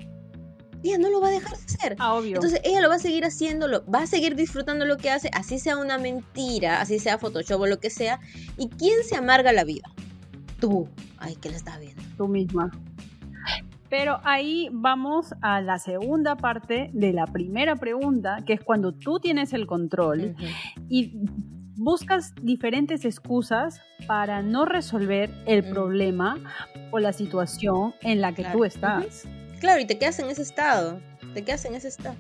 Ella 0.83 0.99
no 0.99 1.11
lo 1.11 1.21
va 1.21 1.29
a 1.29 1.33
dejar 1.33 1.57
de 1.57 1.65
hacer. 1.65 1.97
Ah, 1.99 2.15
obvio. 2.15 2.37
Entonces 2.37 2.61
ella 2.65 2.81
lo 2.81 2.89
va 2.89 2.97
a 2.97 2.99
seguir 3.01 3.25
haciéndolo, 3.25 3.85
va 3.87 4.03
a 4.03 4.07
seguir 4.07 4.35
disfrutando 4.37 4.85
lo 4.85 4.97
que 4.97 5.11
hace, 5.11 5.31
así 5.33 5.59
sea 5.59 5.77
una 5.77 5.99
mentira, 5.99 6.81
así 6.81 6.99
sea 6.99 7.19
Photoshop 7.19 7.61
o 7.61 7.67
lo 7.67 7.81
que 7.81 7.91
sea. 7.91 8.21
¿Y 8.57 8.69
quién 8.69 9.03
se 9.03 9.17
amarga 9.17 9.53
la 9.53 9.65
vida? 9.65 9.91
Tú. 10.61 10.89
Ay, 11.19 11.37
que 11.37 11.51
la 11.51 11.57
estás 11.57 11.81
viendo. 11.81 12.03
Tú 12.17 12.29
misma. 12.29 12.71
Pero 13.89 14.21
ahí 14.23 14.69
vamos 14.73 15.35
a 15.43 15.61
la 15.61 15.79
segunda 15.79 16.37
parte 16.37 16.91
de 16.93 17.13
la 17.13 17.27
primera 17.27 17.77
pregunta, 17.77 18.39
que 18.47 18.53
es 18.53 18.61
cuando 18.61 18.93
tú 18.93 19.19
tienes 19.19 19.53
el 19.53 19.67
control 19.67 20.37
y 20.89 21.13
buscas 21.81 22.35
diferentes 22.43 23.07
excusas 23.07 23.81
para 24.07 24.43
no 24.43 24.67
resolver 24.67 25.31
el 25.47 25.65
problema 25.65 26.37
o 26.91 26.99
la 26.99 27.15
situación 27.15 27.95
en 28.03 28.21
la 28.21 28.35
que 28.35 28.45
tú 28.45 28.65
estás. 28.65 29.27
Claro, 29.61 29.81
y 29.81 29.87
te 29.87 29.99
quedas 29.99 30.19
en 30.19 30.29
ese 30.29 30.43
estado, 30.43 31.01
te 31.33 31.43
quedas 31.43 31.65
en 31.65 31.75
ese 31.75 31.89
estado 31.89 32.17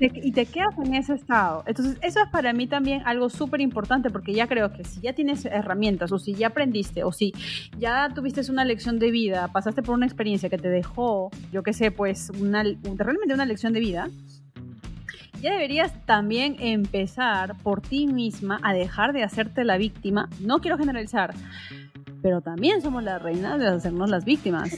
y 0.00 0.32
te 0.32 0.46
quedas 0.46 0.76
en 0.78 0.94
ese 0.94 1.14
estado. 1.14 1.62
Entonces, 1.66 1.96
eso 2.02 2.20
es 2.20 2.28
para 2.30 2.52
mí 2.52 2.66
también 2.66 3.02
algo 3.04 3.30
súper 3.30 3.60
importante 3.60 4.10
porque 4.10 4.32
ya 4.32 4.48
creo 4.48 4.72
que 4.72 4.84
si 4.84 5.00
ya 5.00 5.12
tienes 5.12 5.44
herramientas 5.44 6.10
o 6.10 6.18
si 6.18 6.34
ya 6.34 6.48
aprendiste 6.48 7.04
o 7.04 7.12
si 7.12 7.32
ya 7.78 8.08
tuviste 8.12 8.40
una 8.50 8.64
lección 8.64 8.98
de 8.98 9.12
vida, 9.12 9.48
pasaste 9.52 9.82
por 9.82 9.94
una 9.94 10.06
experiencia 10.06 10.50
que 10.50 10.58
te 10.58 10.68
dejó, 10.68 11.30
yo 11.52 11.62
qué 11.62 11.72
sé, 11.72 11.90
pues 11.92 12.30
una, 12.30 12.64
realmente 12.64 13.34
una 13.34 13.46
lección 13.46 13.72
de 13.72 13.80
vida, 13.80 14.10
ya 15.44 15.52
deberías 15.52 15.92
también 16.06 16.56
empezar 16.58 17.54
por 17.62 17.82
ti 17.82 18.06
misma 18.06 18.58
a 18.62 18.72
dejar 18.72 19.12
de 19.12 19.22
hacerte 19.22 19.62
la 19.62 19.76
víctima. 19.76 20.30
No 20.40 20.60
quiero 20.60 20.78
generalizar, 20.78 21.34
pero 22.22 22.40
también 22.40 22.80
somos 22.80 23.02
las 23.02 23.20
reinas 23.20 23.58
de 23.58 23.66
hacernos 23.66 24.08
las 24.08 24.24
víctimas. 24.24 24.70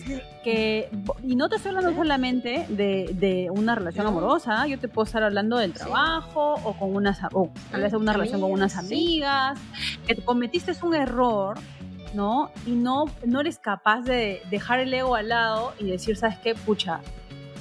Que, 0.42 0.90
y 1.22 1.37
no 1.37 1.48
te 1.48 1.55
estoy 1.55 1.68
hablando 1.68 1.94
solamente 1.94 2.66
de, 2.68 3.14
de 3.14 3.48
una 3.52 3.76
relación 3.76 4.09
amorosa, 4.09 4.66
yo 4.66 4.76
te 4.81 4.88
puedo 4.88 5.07
estar 5.07 5.22
hablando 5.22 5.57
del 5.57 5.72
trabajo 5.72 6.55
o 6.55 6.76
con 6.76 6.96
unas, 6.96 7.20
o 7.33 7.52
tal 7.70 7.83
vez 7.83 7.92
una 7.94 8.12
relación 8.12 8.40
con 8.40 8.50
unas 8.50 8.76
amigas, 8.76 9.61
que 10.05 10.16
cometiste 10.16 10.72
un 10.83 10.96
error, 10.96 11.61
¿no? 12.12 12.50
Y 12.66 12.72
no, 12.72 13.05
no 13.24 13.40
eres 13.40 13.61
capaz 13.61 14.00
de 14.00 14.42
dejar 14.50 14.81
el 14.81 14.92
ego 14.92 15.14
al 15.14 15.29
lado 15.29 15.74
y 15.79 15.85
decir, 15.85 16.16
¿sabes 16.16 16.38
qué? 16.38 16.57
Pucha, 16.57 16.98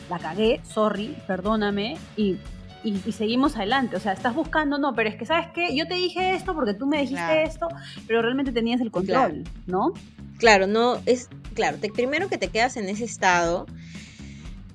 la 0.10 0.18
cagué, 0.18 0.60
sorry, 0.64 1.16
perdóname, 1.28 1.98
y 2.18 2.38
y, 2.86 3.12
seguimos 3.12 3.58
adelante. 3.58 3.96
O 3.96 4.00
sea, 4.00 4.14
estás 4.14 4.36
buscando, 4.36 4.78
no, 4.78 4.94
pero 4.94 5.10
es 5.10 5.16
que, 5.16 5.26
¿sabes 5.26 5.48
qué? 5.54 5.76
Yo 5.76 5.88
te 5.88 5.96
dije 5.96 6.36
esto 6.36 6.54
porque 6.54 6.74
tú 6.74 6.86
me 6.86 7.02
dijiste 7.02 7.44
esto, 7.44 7.68
pero 8.08 8.22
realmente 8.22 8.52
tenías 8.52 8.80
el 8.80 8.92
control, 8.92 9.44
¿no? 9.66 9.94
Claro, 10.38 10.68
no, 10.68 11.02
es, 11.06 11.30
claro, 11.54 11.78
te, 11.78 11.90
primero 11.90 12.30
que 12.30 12.38
te 12.38 12.50
quedas 12.50 12.78
en 12.78 12.88
ese 12.90 13.06
estado 13.06 13.66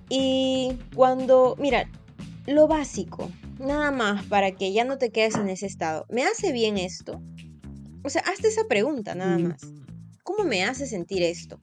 y 0.08 0.76
cuando, 0.94 1.56
mira, 1.58 1.88
lo 2.46 2.66
básico, 2.66 3.30
nada 3.58 3.90
más 3.90 4.24
para 4.24 4.52
que 4.52 4.72
ya 4.72 4.84
no 4.84 4.98
te 4.98 5.10
quedes 5.10 5.36
en 5.36 5.48
ese 5.48 5.66
estado. 5.66 6.06
¿Me 6.10 6.24
hace 6.24 6.52
bien 6.52 6.78
esto? 6.78 7.22
O 8.02 8.10
sea, 8.10 8.22
hazte 8.22 8.48
esa 8.48 8.64
pregunta 8.64 9.14
nada 9.14 9.38
más. 9.38 9.60
¿Cómo 10.22 10.44
me 10.44 10.64
hace 10.64 10.86
sentir 10.86 11.22
esto? 11.22 11.60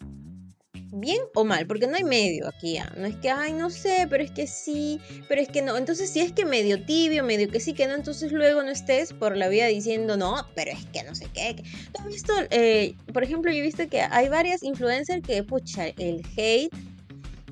Bien 0.99 1.19
o 1.33 1.43
mal, 1.43 1.67
porque 1.67 1.87
no 1.87 1.95
hay 1.95 2.03
medio 2.03 2.47
aquí, 2.47 2.73
¿ya? 2.73 2.91
no 2.97 3.05
es 3.05 3.15
que, 3.15 3.29
ay, 3.29 3.53
no 3.53 3.69
sé, 3.69 4.07
pero 4.09 4.23
es 4.23 4.31
que 4.31 4.47
sí, 4.47 4.99
pero 5.27 5.41
es 5.41 5.49
que 5.49 5.61
no. 5.61 5.77
Entonces, 5.77 6.09
si 6.09 6.19
es 6.19 6.31
que 6.31 6.45
medio 6.45 6.83
tibio, 6.85 7.23
medio 7.23 7.49
que 7.49 7.59
sí, 7.59 7.73
que 7.73 7.87
no, 7.87 7.95
entonces 7.95 8.31
luego 8.31 8.63
no 8.63 8.69
estés 8.69 9.13
por 9.13 9.37
la 9.37 9.47
vida 9.47 9.67
diciendo, 9.67 10.17
no, 10.17 10.47
pero 10.55 10.71
es 10.71 10.85
que 10.87 11.03
no 11.03 11.15
sé 11.15 11.27
qué. 11.33 11.63
¿Tú 11.93 12.01
has 12.01 12.07
visto, 12.07 12.33
eh, 12.49 12.95
por 13.13 13.23
ejemplo, 13.23 13.51
yo 13.51 13.59
he 13.59 13.61
visto 13.61 13.87
que 13.87 14.01
hay 14.01 14.29
varias 14.29 14.63
influencers 14.63 15.21
que, 15.25 15.43
pucha, 15.43 15.87
el 15.87 16.21
hate 16.35 16.73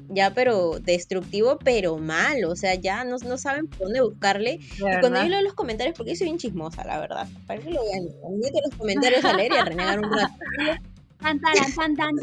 ya 0.10 0.34
pero 0.34 0.80
destructivo, 0.80 1.58
pero 1.64 1.98
mal, 1.98 2.44
o 2.46 2.56
sea, 2.56 2.76
ya 2.76 3.04
no, 3.04 3.18
no 3.18 3.38
saben 3.38 3.68
por 3.68 3.88
dónde 3.88 4.02
buscarle. 4.02 4.60
y 4.78 5.00
cuando 5.00 5.22
yo 5.22 5.30
leo 5.30 5.42
los 5.42 5.54
comentarios, 5.54 5.98
porque 5.98 6.12
yo 6.12 6.18
soy 6.18 6.26
bien 6.26 6.38
chismosa, 6.38 6.84
la 6.86 7.00
verdad, 7.00 7.28
para 7.48 7.60
que 7.60 7.72
lo 7.72 7.84
vean, 7.84 8.04
meto 8.40 8.60
los 8.64 8.76
comentarios 8.78 9.24
a 9.26 9.34
leer 9.34 9.52
y 9.54 9.56
a 9.56 9.66
renegar 9.66 10.00
un 10.00 10.12
rato. 10.12 10.34
Tan, 11.20 11.40
tan, 11.40 11.54
tan, 11.76 11.96
tan, 11.96 12.16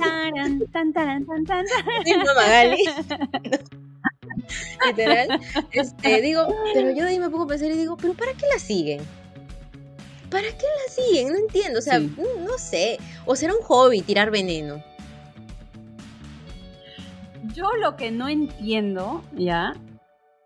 tan, 0.72 0.92
tan, 0.92 1.26
tan, 1.26 1.44
tan. 1.44 1.64
Literal. 2.04 2.76
Este, 5.72 6.20
digo, 6.20 6.46
pero 6.74 6.90
yo 6.90 7.04
de 7.04 7.10
ahí 7.10 7.18
me 7.18 7.30
pongo 7.30 7.44
a 7.44 7.48
pensar 7.48 7.70
y 7.70 7.76
digo, 7.76 7.96
¿pero 7.96 8.14
para 8.14 8.32
qué 8.34 8.46
la 8.52 8.58
siguen? 8.58 9.00
¿Para 10.30 10.48
qué 10.48 10.66
la 10.86 10.92
siguen? 10.92 11.28
No 11.28 11.36
entiendo. 11.36 11.78
O 11.78 11.82
sea, 11.82 11.98
no 11.98 12.58
sé. 12.58 12.98
O 13.26 13.36
será 13.36 13.54
un 13.54 13.62
hobby 13.62 14.02
tirar 14.02 14.30
veneno. 14.30 14.82
Yo 17.54 17.70
lo 17.76 17.96
que 17.96 18.10
no 18.10 18.28
entiendo, 18.28 19.22
¿ya? 19.36 19.74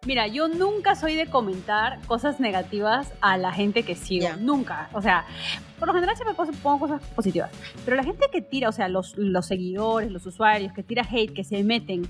Mira, 0.06 0.26
yo 0.28 0.48
nunca 0.48 0.94
soy 0.94 1.14
de 1.14 1.26
comentar 1.26 2.00
cosas 2.06 2.40
negativas 2.40 3.12
a 3.20 3.36
la 3.36 3.52
gente 3.52 3.82
que 3.82 3.94
sigo. 3.96 4.28
Nunca. 4.38 4.88
O 4.92 5.02
sea, 5.02 5.26
por 5.78 5.88
lo 5.88 5.94
general 5.94 6.16
siempre 6.16 6.36
pongo 6.62 6.78
cosas 6.78 7.02
positivas. 7.14 7.50
Pero 7.84 7.96
la 7.96 8.04
gente 8.04 8.26
que 8.32 8.40
tira, 8.40 8.68
o 8.68 8.72
sea, 8.72 8.88
los, 8.88 9.16
los 9.16 9.46
seguidores, 9.46 10.10
los 10.10 10.24
usuarios 10.24 10.72
que 10.72 10.82
tira 10.82 11.02
hate, 11.02 11.34
que 11.34 11.44
se 11.44 11.62
meten 11.64 12.08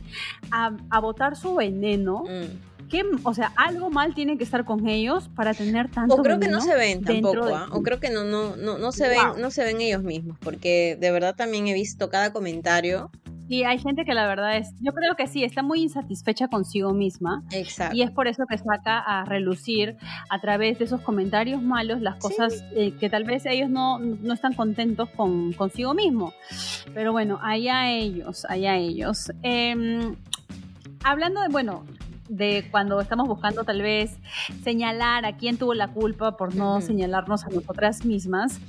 a, 0.51 0.77
a 0.91 1.01
botar 1.01 1.37
su 1.37 1.55
veneno. 1.55 2.25
Mm 2.25 2.77
¿qué, 2.89 3.03
o 3.23 3.35
sea, 3.35 3.53
algo 3.57 3.91
mal 3.91 4.15
tiene 4.15 4.39
que 4.39 4.45
estar 4.45 4.65
con 4.65 4.89
ellos 4.89 5.29
para 5.35 5.55
tener 5.55 5.91
tanto 5.91 6.15
O 6.15 6.23
creo 6.23 6.39
que 6.39 6.49
no 6.49 6.61
se 6.61 6.75
ven 6.75 7.03
tampoco, 7.03 7.55
¿ah? 7.55 7.69
o 7.71 7.83
creo 7.83 8.01
que 8.01 8.11
no, 8.11 8.25
no, 8.25 8.57
no, 8.57 8.79
no 8.79 8.93
se 8.93 9.09
ven, 9.09 9.21
no 9.39 9.51
se 9.51 9.65
ven 9.65 9.81
ellos 9.81 10.03
mismos, 10.03 10.39
porque 10.41 10.97
de 10.99 11.11
verdad 11.11 11.35
también 11.35 11.69
he 11.69 11.75
visto 11.75 12.09
cada 12.09 12.33
comentario 12.33 13.11
y 13.49 13.63
hay 13.63 13.79
gente 13.79 14.05
que 14.05 14.15
la 14.15 14.27
verdad 14.27 14.57
es, 14.57 14.73
yo 14.81 14.93
creo 14.93 15.15
que 15.15 15.27
sí, 15.27 15.45
está 15.45 15.63
muy 15.63 15.81
insatisfecha 15.83 16.49
consigo 16.49 16.93
misma. 16.93 17.45
Exacto. 17.53 17.97
Y 17.97 18.03
es 18.03 18.11
por 18.11 18.27
eso 18.27 18.45
que 18.47 18.59
saca 18.59 18.99
a 18.99 19.25
relucir 19.25 19.97
a 20.31 20.41
través 20.41 20.79
de 20.79 20.85
esos 20.85 21.01
comentarios 21.01 21.63
malos 21.63 22.01
las 22.01 22.17
cosas 22.17 22.65
eh, 22.75 22.93
que 22.99 23.09
tal 23.09 23.25
vez 23.25 23.47
ellos 23.47 23.71
no, 23.71 23.99
no 23.99 24.35
están 24.35 24.55
contentos 24.55 25.09
con 25.11 25.53
consigo 25.53 25.95
mismo. 25.95 26.33
Pero 26.93 27.13
bueno, 27.13 27.39
allá 27.43 27.91
ellos, 27.91 28.45
allá 28.49 28.77
ellos. 28.77 29.31
Em, 29.43 30.17
hablando 31.05 31.41
de, 31.41 31.49
bueno, 31.49 31.85
de 32.29 32.67
cuando 32.73 33.01
estamos 33.01 33.29
buscando 33.29 33.63
tal 33.63 33.83
vez 33.83 34.19
señalar 34.65 35.25
a 35.25 35.37
quién 35.37 35.57
tuvo 35.57 35.75
la 35.75 35.89
culpa 35.89 36.37
por 36.37 36.57
no 36.57 36.81
señalarnos 36.81 37.45
a 37.45 37.51
nosotras 37.51 38.05
mismas, 38.05 38.61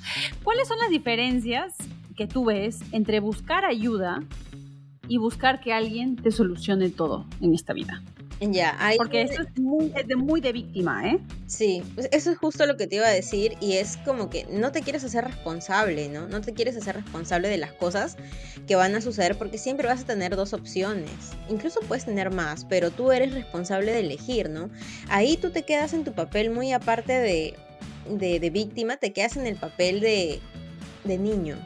¿cuáles 0.43 0.67
son 0.67 0.77
las 0.77 0.89
diferencias 0.89 1.75
que 2.15 2.27
tú 2.27 2.45
ves 2.45 2.79
entre 2.91 3.19
buscar 3.19 3.65
ayuda 3.65 4.21
y 5.07 5.17
buscar 5.17 5.59
que 5.59 5.73
alguien 5.73 6.15
te 6.15 6.31
solucione 6.31 6.89
todo 6.89 7.25
en 7.41 7.53
esta 7.53 7.73
vida. 7.73 8.03
Ya, 8.39 8.75
hay... 8.79 8.97
Porque 8.97 9.23
eso 9.23 9.41
es 9.41 9.59
muy 9.59 9.89
de, 9.89 10.15
muy 10.15 10.41
de 10.41 10.51
víctima, 10.51 11.09
¿eh? 11.09 11.19
Sí, 11.47 11.81
pues 11.95 12.07
eso 12.11 12.31
es 12.31 12.37
justo 12.37 12.67
lo 12.67 12.77
que 12.77 12.85
te 12.85 12.97
iba 12.97 13.07
a 13.07 13.11
decir 13.11 13.53
y 13.59 13.73
es 13.73 13.97
como 13.97 14.29
que 14.29 14.45
no 14.51 14.71
te 14.71 14.81
quieres 14.81 15.03
hacer 15.03 15.23
responsable, 15.23 16.07
¿no? 16.09 16.27
No 16.27 16.41
te 16.41 16.53
quieres 16.53 16.77
hacer 16.77 16.97
responsable 16.97 17.47
de 17.47 17.57
las 17.57 17.73
cosas 17.73 18.15
que 18.67 18.75
van 18.75 18.93
a 18.93 19.01
suceder 19.01 19.37
porque 19.37 19.57
siempre 19.57 19.87
vas 19.87 20.01
a 20.01 20.05
tener 20.05 20.35
dos 20.35 20.53
opciones. 20.53 21.09
Incluso 21.49 21.79
puedes 21.87 22.05
tener 22.05 22.31
más, 22.31 22.65
pero 22.65 22.91
tú 22.91 23.11
eres 23.11 23.33
responsable 23.33 23.91
de 23.91 24.01
elegir, 24.01 24.49
¿no? 24.49 24.69
Ahí 25.09 25.37
tú 25.37 25.49
te 25.49 25.63
quedas 25.63 25.93
en 25.93 26.03
tu 26.03 26.13
papel 26.13 26.51
muy 26.51 26.73
aparte 26.73 27.13
de, 27.13 27.55
de, 28.07 28.39
de 28.39 28.49
víctima, 28.51 28.97
te 28.97 29.13
quedas 29.13 29.35
en 29.37 29.47
el 29.47 29.55
papel 29.55 29.99
de, 29.99 30.39
de 31.05 31.17
niño. 31.17 31.57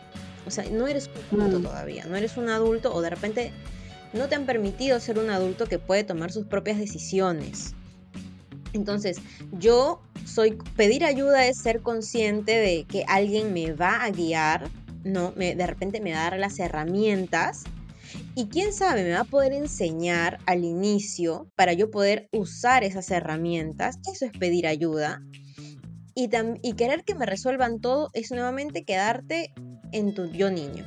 O 0.46 0.52
sea, 0.52 0.66
no 0.72 0.88
eres 0.88 1.10
un 1.32 1.42
adulto 1.42 1.60
mm. 1.60 1.64
todavía, 1.64 2.06
no 2.06 2.16
eres 2.16 2.38
un 2.38 2.50
adulto 2.50 2.94
o 2.94 3.02
de 3.02 3.10
repente 3.10 3.52
no 4.14 4.28
te 4.28 4.36
han 4.36 4.46
permitido 4.46 5.00
ser 5.00 5.20
un 5.20 5.30
adulto 5.30 5.66
que 5.66 5.80
puede 5.80 6.04
tomar 6.04 6.32
sus 6.32 6.46
propias 6.46 6.78
decisiones. 6.78 7.74
Entonces, 8.74 9.18
yo 9.52 10.02
soy 10.26 10.58
pedir 10.76 11.04
ayuda 11.04 11.46
es 11.46 11.58
ser 11.58 11.82
consciente 11.82 12.54
de 12.54 12.86
que 12.86 13.04
alguien 13.08 13.54
me 13.54 13.74
va 13.74 14.04
a 14.04 14.12
guiar, 14.12 14.70
no, 15.04 15.34
me, 15.36 15.56
de 15.56 15.68
repente 15.68 16.00
me 16.00 16.14
va 16.14 16.20
a 16.20 16.30
dar 16.32 16.40
las 16.40 16.60
herramientas 16.60 17.64
y 18.36 18.48
quién 18.48 18.74
sabe, 18.74 19.04
me 19.04 19.12
va 19.12 19.22
a 19.22 19.26
poder 19.26 19.54
enseñar 19.54 20.40
al 20.46 20.64
inicio 20.64 21.50
para 21.56 21.74
yo 21.74 21.92
poder 21.92 22.28
usar 22.32 22.84
esas 22.84 23.12
herramientas. 23.12 24.00
Eso 24.12 24.26
es 24.26 24.32
pedir 24.32 24.68
ayuda. 24.68 25.22
Y, 26.14 26.30
querer 26.74 27.04
que 27.04 27.16
me 27.16 27.26
resuelvan 27.26 27.80
todo 27.80 28.10
es 28.14 28.32
nuevamente 28.32 28.84
quedarte 28.84 29.54
en 29.92 30.14
tu 30.14 30.30
yo 30.32 30.52
niño. 30.52 30.86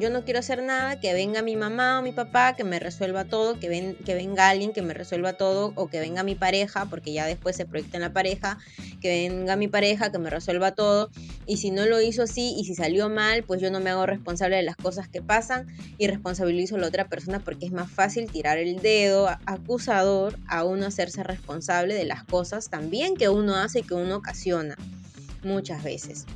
Yo 0.00 0.10
no 0.10 0.22
quiero 0.22 0.40
hacer 0.40 0.62
nada, 0.62 1.00
que 1.00 1.14
venga 1.14 1.40
mi 1.40 1.56
mamá 1.56 1.98
o 1.98 2.02
mi 2.02 2.12
papá, 2.12 2.54
que 2.54 2.62
me 2.62 2.78
resuelva 2.78 3.24
todo, 3.24 3.58
que, 3.58 3.70
ven, 3.70 3.94
que 4.04 4.14
venga 4.14 4.50
alguien 4.50 4.74
que 4.74 4.82
me 4.82 4.92
resuelva 4.92 5.32
todo, 5.32 5.72
o 5.76 5.88
que 5.88 5.98
venga 5.98 6.22
mi 6.22 6.34
pareja, 6.34 6.86
porque 6.90 7.12
ya 7.14 7.24
después 7.24 7.56
se 7.56 7.64
proyecta 7.64 7.96
en 7.96 8.02
la 8.02 8.12
pareja, 8.12 8.58
que 9.00 9.08
venga 9.08 9.56
mi 9.56 9.66
pareja, 9.66 10.12
que 10.12 10.18
me 10.18 10.28
resuelva 10.28 10.72
todo. 10.72 11.10
Y 11.46 11.56
si 11.56 11.70
no 11.70 11.86
lo 11.86 12.02
hizo 12.02 12.24
así 12.24 12.54
y 12.58 12.64
si 12.64 12.74
salió 12.74 13.08
mal, 13.08 13.44
pues 13.44 13.62
yo 13.62 13.70
no 13.70 13.80
me 13.80 13.88
hago 13.88 14.04
responsable 14.04 14.56
de 14.56 14.62
las 14.62 14.76
cosas 14.76 15.08
que 15.08 15.22
pasan 15.22 15.66
y 15.96 16.06
responsabilizo 16.06 16.76
a 16.76 16.78
la 16.80 16.88
otra 16.88 17.08
persona 17.08 17.40
porque 17.40 17.64
es 17.64 17.72
más 17.72 17.90
fácil 17.90 18.30
tirar 18.30 18.58
el 18.58 18.82
dedo 18.82 19.28
acusador 19.46 20.38
a 20.48 20.64
uno 20.64 20.84
hacerse 20.86 21.22
responsable 21.22 21.94
de 21.94 22.04
las 22.04 22.24
cosas 22.24 22.68
también 22.68 23.16
que 23.16 23.30
uno 23.30 23.56
hace 23.56 23.80
y 23.80 23.82
que 23.82 23.94
uno 23.94 24.16
ocasiona 24.16 24.76
muchas 25.42 25.82
veces. 25.82 26.26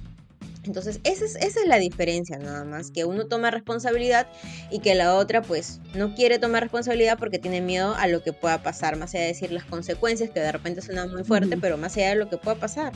Entonces, 0.64 1.00
esa 1.02 1.24
es, 1.24 1.34
esa 1.36 1.60
es 1.60 1.66
la 1.66 1.78
diferencia 1.78 2.38
nada 2.38 2.64
más, 2.64 2.90
que 2.92 3.04
uno 3.04 3.26
toma 3.26 3.50
responsabilidad 3.50 4.28
y 4.70 4.78
que 4.78 4.94
la 4.94 5.16
otra 5.16 5.42
pues 5.42 5.80
no 5.94 6.14
quiere 6.14 6.38
tomar 6.38 6.62
responsabilidad 6.62 7.18
porque 7.18 7.38
tiene 7.38 7.60
miedo 7.60 7.94
a 7.96 8.06
lo 8.06 8.22
que 8.22 8.32
pueda 8.32 8.62
pasar, 8.62 8.96
más 8.96 9.14
allá 9.14 9.22
de 9.22 9.28
decir 9.28 9.50
las 9.50 9.64
consecuencias, 9.64 10.30
que 10.30 10.38
de 10.38 10.52
repente 10.52 10.80
suena 10.80 11.06
muy 11.06 11.24
fuerte, 11.24 11.56
pero 11.56 11.76
más 11.78 11.96
allá 11.96 12.10
de 12.10 12.16
lo 12.16 12.28
que 12.28 12.36
pueda 12.36 12.56
pasar. 12.56 12.92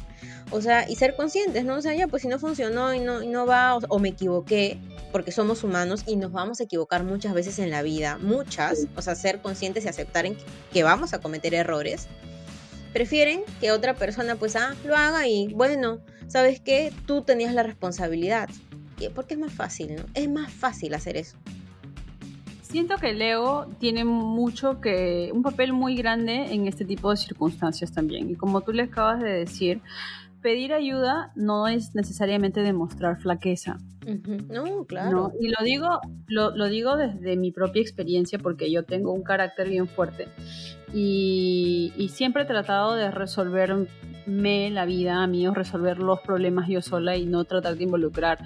O 0.53 0.61
sea, 0.61 0.89
y 0.89 0.95
ser 0.95 1.17
conscientes, 1.17 1.65
¿no? 1.65 1.77
O 1.77 1.83
sea, 1.83 1.95
ya 1.95 2.07
pues 2.07 2.23
si 2.23 2.29
no 2.29 2.39
funcionó 2.39 2.95
y 2.95 3.01
no, 3.01 3.23
y 3.23 3.27
no 3.27 3.47
va 3.47 3.77
o, 3.77 3.99
me 3.99 4.11
equivoqué, 4.11 4.79
porque 5.11 5.33
somos 5.33 5.65
humanos 5.65 6.05
y 6.07 6.17
nos 6.17 6.31
vamos 6.31 6.61
a 6.61 6.65
equivocar 6.65 7.03
muchas 7.03 7.35
veces 7.35 7.59
en 7.59 7.71
la 7.71 7.83
vida, 7.83 8.19
muchas, 8.19 8.87
o 8.97 9.03
sea, 9.03 9.17
ser 9.17 9.41
conscientes 9.41 9.85
y 9.85 9.89
aceptar 9.89 10.25
en 10.27 10.37
que 10.73 10.85
vamos 10.85 11.15
a 11.15 11.21
cometer 11.21 11.55
errores 11.55 12.07
prefieren 12.93 13.43
que 13.61 13.73
otra 13.73 13.93
persona 13.93 14.37
pues 14.37 14.57
ah, 14.57 14.75
lo 14.87 14.97
haga 14.97 15.29
y 15.29 15.53
bueno, 15.53 16.01
¿sabes 16.29 16.61
qué? 16.61 16.93
Tú 17.07 17.23
tenías 17.23 17.55
la 17.55 17.63
responsabilidad. 17.63 18.49
Porque 19.15 19.35
es 19.35 19.41
más 19.41 19.53
fácil, 19.53 19.97
¿no? 19.97 20.03
Es 20.15 20.29
más 20.29 20.51
fácil 20.51 20.95
hacer 20.95 21.17
eso. 21.17 21.37
Siento 22.63 22.97
que 22.97 23.13
Leo 23.13 23.67
tiene 23.79 24.05
mucho 24.05 24.81
que, 24.81 25.31
un 25.33 25.43
papel 25.43 25.73
muy 25.73 25.97
grande 25.97 26.53
en 26.53 26.67
este 26.67 26.85
tipo 26.85 27.11
de 27.11 27.17
circunstancias 27.17 27.93
también. 27.93 28.31
Y 28.31 28.35
como 28.35 28.63
tú 28.63 28.73
le 28.73 28.85
acabas 28.85 29.21
de 29.21 29.31
decir, 29.31 29.83
pedir 30.41 30.73
ayuda 30.73 31.31
no 31.37 31.69
es 31.69 31.95
necesariamente 31.95 32.63
demostrar 32.63 33.21
flaqueza. 33.21 33.79
No, 34.49 34.85
claro. 34.85 35.33
y 35.41 35.49
lo 35.49 35.65
digo, 35.65 36.01
lo, 36.29 36.57
lo, 36.57 36.67
digo 36.67 36.97
desde 36.97 37.37
mi 37.37 37.51
propia 37.51 37.83
experiencia 37.83 38.39
porque 38.39 38.71
yo 38.71 38.85
tengo 38.85 39.13
un 39.13 39.25
carácter 39.25 39.69
bien 39.69 39.89
fuerte 39.89 40.29
y, 40.93 42.11
siempre 42.13 42.45
he 42.45 42.47
tratado 42.47 42.95
de 42.95 43.11
resolverme 43.11 44.71
la 44.71 44.85
vida 44.85 45.23
a 45.23 45.27
mí 45.27 45.47
o 45.47 45.55
resolver 45.55 45.99
los 45.99 46.21
problemas 46.21 46.69
yo 46.69 46.81
sola 46.81 47.17
y 47.17 47.27
no 47.27 47.45
tratar 47.45 47.77
de 47.77 47.85
involucrar 47.85 48.39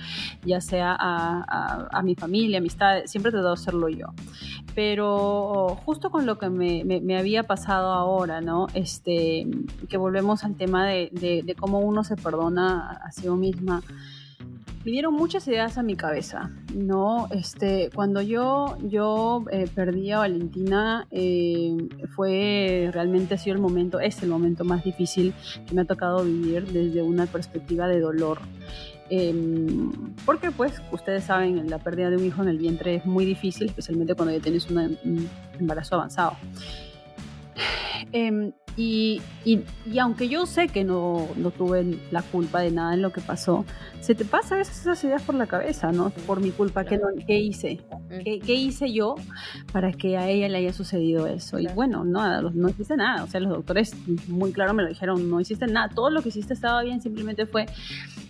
ya 0.45 0.61
sea 0.61 0.97
a, 0.99 2.03
mi 2.03 2.15
familia, 2.15 2.59
amistades, 2.59 3.11
siempre 3.11 3.31
he 3.31 3.33
tratado 3.33 3.55
de 3.55 3.61
hacerlo 3.61 3.89
yo. 3.89 4.07
Pero 4.75 5.79
justo 5.85 6.11
con 6.11 6.27
lo 6.27 6.39
que 6.39 6.49
me, 6.49 7.19
había 7.19 7.45
pasado 7.45 7.93
ahora, 7.93 8.41
¿no? 8.41 8.67
Este, 8.75 9.47
que 9.89 9.97
volvemos 9.97 10.45
al 10.45 10.57
tema 10.57 10.87
de, 10.87 11.11
de 11.45 11.55
cómo 11.55 11.81
uno 11.81 12.05
se 12.05 12.17
perdona 12.17 12.91
a 12.91 13.13
sí 13.13 13.29
misma 13.29 13.83
vinieron 14.85 15.15
muchas 15.15 15.47
ideas 15.49 15.79
a 15.79 15.83
mi 15.83 15.97
cabeza, 15.97 16.51
¿no? 16.75 17.29
Este, 17.31 17.91
cuando 17.95 18.23
yo, 18.23 18.77
yo 18.83 19.45
eh, 19.51 19.69
perdí 19.75 20.11
a 20.11 20.19
Valentina, 20.19 21.07
eh, 21.11 21.77
fue 22.15 22.91
realmente 22.93 23.35
ha 23.35 23.39
sido 23.39 23.57
el 23.57 23.63
momento, 23.63 24.01
es 24.01 24.23
el 24.23 24.31
momento 24.31 24.65
más 24.65 24.83
difícil 24.85 25.35
que 25.67 25.75
me 25.75 25.83
ha 25.83 25.85
tocado 25.85 26.25
vivir 26.25 26.67
desde 26.67 27.03
una 27.03 27.27
perspectiva 27.27 27.89
de 27.89 28.01
dolor. 28.01 28.39
Em, 29.13 29.91
porque 30.25 30.53
pues 30.53 30.81
ustedes 30.93 31.25
saben, 31.25 31.69
la 31.69 31.79
pérdida 31.79 32.11
de 32.11 32.17
un 32.17 32.25
hijo 32.25 32.43
en 32.43 32.49
el 32.49 32.59
vientre 32.59 32.95
es 32.95 33.07
muy 33.07 33.25
difícil, 33.25 33.67
especialmente 33.67 34.15
cuando 34.15 34.35
ya 34.35 34.41
tienes 34.41 34.71
un 34.71 35.29
embarazo 35.59 35.97
avanzado. 35.97 36.37
Em, 38.13 38.53
y, 38.77 39.21
y, 39.45 39.63
aunque 39.99 40.29
yo 40.29 40.47
sé 40.47 40.69
que 40.69 40.85
no, 40.85 41.29
no, 41.37 41.51
tuve 41.51 41.99
la 42.11 42.23
culpa 42.23 42.61
de 42.61 42.71
nada 42.71 42.95
en 42.95 43.03
lo 43.03 43.13
que 43.13 43.21
pasó, 43.21 43.65
se 44.01 44.15
te 44.15 44.25
pasa 44.25 44.55
a 44.55 44.59
veces 44.59 44.81
esas 44.81 45.03
ideas 45.05 45.23
por 45.23 45.35
la 45.35 45.47
cabeza, 45.47 45.93
¿no? 45.93 46.11
Por 46.27 46.41
mi 46.41 46.51
culpa, 46.51 46.85
¿qué, 46.85 47.01
qué 47.27 47.39
hice? 47.39 47.81
¿Qué, 48.25 48.39
¿Qué, 48.41 48.55
hice 48.55 48.93
yo 48.93 49.17
para 49.73 49.93
que 49.93 50.17
a 50.17 50.29
ella 50.29 50.49
le 50.49 50.59
haya 50.59 50.73
sucedido 50.73 51.27
eso? 51.27 51.59
Y 51.59 51.67
bueno, 51.69 52.05
no, 52.05 52.51
no 52.51 52.69
hiciste 52.69 52.97
nada. 52.97 53.25
O 53.25 53.27
sea, 53.27 53.41
los 53.41 53.53
doctores 53.53 53.95
muy 54.29 54.53
claro 54.53 54.73
me 54.73 54.83
lo 54.83 54.89
dijeron, 54.89 55.29
no 55.29 55.41
hiciste 55.41 55.67
nada. 55.67 55.89
Todo 55.89 56.11
lo 56.11 56.23
que 56.23 56.31
hiciste 56.31 56.55
estaba 56.55 56.83
bien, 56.83 57.01
simplemente 57.01 57.47
fue 57.47 57.67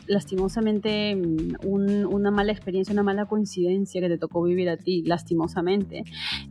lastimosamente 0.07 1.15
mm, 1.15 1.57
una 1.63 2.31
mala 2.31 2.53
experiencia, 2.53 2.93
una 2.93 3.03
mala 3.03 3.27
coincidencia 3.27 4.01
que 4.01 4.09
te 4.09 4.19
tocó 4.19 4.43
vivir 4.43 4.69
a 4.69 4.77
ti, 4.77 5.03
lastimosamente. 5.03 6.03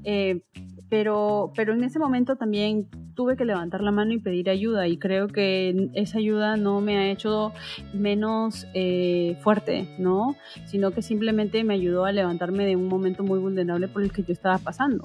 Eh, 0.04 0.42
pero, 0.90 1.52
pero 1.56 1.74
en 1.74 1.84
ese 1.84 2.00
momento 2.00 2.36
también 2.36 2.88
tuve 3.14 3.36
que 3.36 3.46
levantar 3.46 3.82
la 3.82 3.92
mano 3.92 4.14
y 4.14 4.20
pedir 4.20 4.50
ayuda 4.50 4.88
y 4.88 4.98
creo 4.98 5.28
que 5.28 5.90
esa 5.94 6.20
ayuda 6.20 6.56
no 6.56 6.80
me 6.80 6.98
ha 6.98 7.12
hecho 7.12 7.52
menos 7.94 8.66
eh, 8.74 9.38
fuerte, 9.42 9.88
¿no? 10.00 10.36
Sino 10.66 10.92
que 10.92 11.02
simplemente 11.02 11.64
me 11.64 11.74
ayudó 11.74 12.06
a 12.06 12.12
levantarme 12.12 12.66
de 12.66 12.76
un 12.76 12.88
momento 12.88 13.24
muy 13.24 13.40
vulnerable 13.40 13.88
por 13.88 14.04
el 14.04 14.12
que 14.12 14.24
yo 14.24 14.32
estaba 14.32 14.58
pasando. 14.58 15.04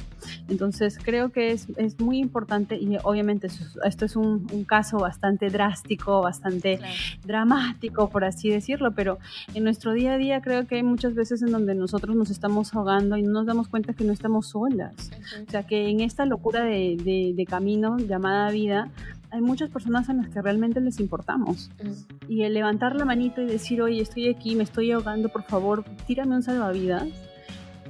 Entonces 0.49 0.99
creo 1.03 1.30
que 1.30 1.51
es, 1.51 1.68
es 1.76 1.99
muy 2.01 2.18
importante 2.18 2.76
y 2.76 2.97
obviamente 3.03 3.49
esto 3.85 4.05
es 4.05 4.16
un, 4.16 4.47
un 4.53 4.64
caso 4.64 4.99
bastante 4.99 5.51
drástico, 5.51 6.22
bastante 6.22 6.78
dramático, 7.24 8.09
por 8.11 8.24
así 8.24 8.49
decirlo, 8.49 8.93
pero 8.95 9.18
en 9.55 9.64
nuestro 9.64 9.93
día 9.93 10.14
a 10.14 10.18
día 10.18 10.41
creo 10.41 10.66
que 10.66 10.76
hay 10.76 10.82
muchas 10.82 11.14
veces 11.14 11.43
en 11.43 11.51
donde 11.51 11.74
nosotros 11.74 12.14
nos 12.14 12.30
estamos 12.30 12.74
ahogando 12.74 13.16
y 13.16 13.22
no 13.22 13.32
nos 13.32 13.47
damos 13.47 13.68
cuenta 13.68 13.93
que 13.93 14.05
no 14.05 14.12
estamos 14.12 14.49
solas. 14.49 15.11
O 15.47 15.51
sea, 15.51 15.64
que 15.64 15.74
en 15.91 16.01
esta 16.01 16.27
locura 16.27 16.64
de, 16.64 17.47
camino 17.49 17.99
llamada 17.99 18.51
vida, 18.51 18.91
hay 19.31 19.41
muchas 19.41 19.70
personas 19.70 20.09
a 20.09 20.14
las 20.14 20.29
que 20.29 20.41
realmente 20.41 20.81
les 20.81 21.01
importamos. 21.01 21.70
Mm. 21.83 22.33
Y 22.33 22.43
el 22.43 22.55
levantar 22.55 22.97
la 22.97 23.05
manito 23.05 23.43
y 23.43 23.47
decir, 23.47 23.83
oye, 23.83 24.01
estoy 24.01 24.29
aquí, 24.29 24.55
me 24.55 24.64
estoy 24.64 24.93
ahogando, 24.93 25.29
por 25.29 25.43
favor, 25.43 25.85
tírame 26.07 26.37
un 26.37 26.43
salvavidas, 26.43 27.09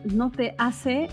no 0.05 0.31
te 0.31 0.55
hace 0.59 1.09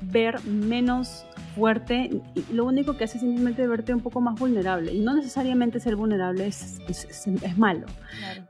ver 0.00 0.44
menos 0.44 1.24
fuerte, 1.54 2.10
lo 2.50 2.64
único 2.64 2.96
que 2.96 3.04
hace 3.04 3.18
es 3.18 3.22
simplemente 3.22 3.66
verte 3.66 3.94
un 3.94 4.00
poco 4.00 4.20
más 4.20 4.38
vulnerable. 4.38 4.92
Y 4.92 5.00
no 5.00 5.14
necesariamente 5.14 5.80
ser 5.80 5.96
vulnerable 5.96 6.46
es, 6.46 6.78
es, 6.88 7.58
malo, 7.58 7.86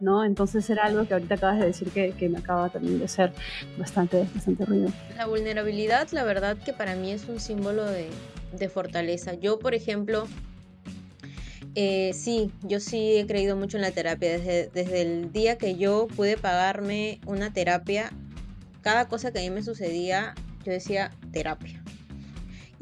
¿no? 0.01 0.25
Entonces 0.25 0.69
era 0.71 0.85
algo 0.85 1.07
que 1.07 1.15
ahorita 1.15 1.35
acabas 1.35 1.59
de 1.61 1.67
decir 1.67 1.89
que, 1.91 2.13
que, 2.13 2.29
me 2.29 2.39
acaba 2.39 2.69
también 2.69 2.99
de 2.99 3.05
hacer 3.05 3.33
bastante, 3.79 4.27
bastante 4.35 4.65
ruido. 4.65 4.91
La 5.17 5.27
vulnerabilidad, 5.27 6.09
la 6.13 6.25
verdad 6.25 6.57
que 6.57 6.73
para 6.73 6.95
mí 6.95 7.11
es 7.11 7.29
un 7.29 7.41
símbolo 7.41 7.85
de, 7.85 8.09
de 8.53 8.69
fortaleza. 8.69 9.35
Yo, 9.35 9.59
por 9.59 9.75
ejemplo, 9.75 10.27
eh, 11.75 12.13
sí, 12.15 12.51
yo 12.63 12.81
sí 12.81 13.17
he 13.17 13.27
creído 13.27 13.57
mucho 13.57 13.77
en 13.77 13.83
la 13.83 13.91
terapia. 13.91 14.39
Desde, 14.39 14.69
desde 14.69 15.03
el 15.03 15.33
día 15.33 15.57
que 15.57 15.77
yo 15.77 16.07
pude 16.09 16.37
pagarme 16.37 17.21
una 17.27 17.53
terapia, 17.53 18.11
cada 18.83 19.09
cosa 19.09 19.33
que 19.33 19.39
a 19.39 19.43
mí 19.43 19.51
me 19.51 19.63
sucedía, 19.63 20.35
yo 20.65 20.73
decía 20.73 21.13
terapia. 21.33 21.82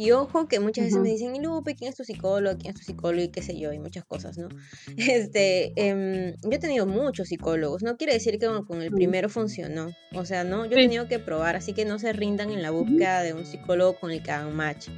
Y 0.00 0.12
ojo 0.12 0.48
que 0.48 0.60
muchas 0.60 0.86
veces 0.86 0.98
me 0.98 1.10
dicen, 1.10 1.36
y 1.36 1.40
Lupe, 1.40 1.74
¿quién 1.74 1.90
es 1.90 1.94
tu 1.94 2.04
psicólogo? 2.04 2.56
¿Quién 2.56 2.72
es 2.72 2.80
tu 2.80 2.86
psicólogo? 2.86 3.22
Y 3.22 3.28
qué 3.28 3.42
sé 3.42 3.60
yo, 3.60 3.70
y 3.70 3.78
muchas 3.78 4.02
cosas, 4.06 4.38
¿no? 4.38 4.48
Este, 4.96 5.74
em, 5.76 6.36
yo 6.40 6.50
he 6.52 6.58
tenido 6.58 6.86
muchos 6.86 7.28
psicólogos, 7.28 7.82
no 7.82 7.98
quiere 7.98 8.14
decir 8.14 8.38
que 8.38 8.46
con 8.66 8.80
el 8.80 8.92
primero 8.92 9.28
funcionó, 9.28 9.94
o 10.14 10.24
sea, 10.24 10.42
no, 10.42 10.64
yo 10.64 10.78
he 10.78 10.80
tenido 10.80 11.06
que 11.06 11.18
probar, 11.18 11.54
así 11.54 11.74
que 11.74 11.84
no 11.84 11.98
se 11.98 12.14
rindan 12.14 12.50
en 12.50 12.62
la 12.62 12.70
búsqueda 12.70 13.22
de 13.22 13.34
un 13.34 13.44
psicólogo 13.44 14.00
con 14.00 14.10
el 14.10 14.22
que 14.22 14.30
hagan 14.30 14.56
match. 14.56 14.88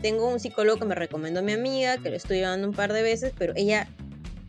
Tengo 0.00 0.28
un 0.28 0.38
psicólogo 0.38 0.78
que 0.78 0.86
me 0.86 0.94
recomendó 0.94 1.42
mi 1.42 1.50
amiga, 1.50 1.96
que 1.96 2.10
lo 2.10 2.16
estoy 2.16 2.36
llevando 2.36 2.68
un 2.68 2.74
par 2.74 2.92
de 2.92 3.02
veces, 3.02 3.32
pero 3.36 3.54
ella 3.56 3.88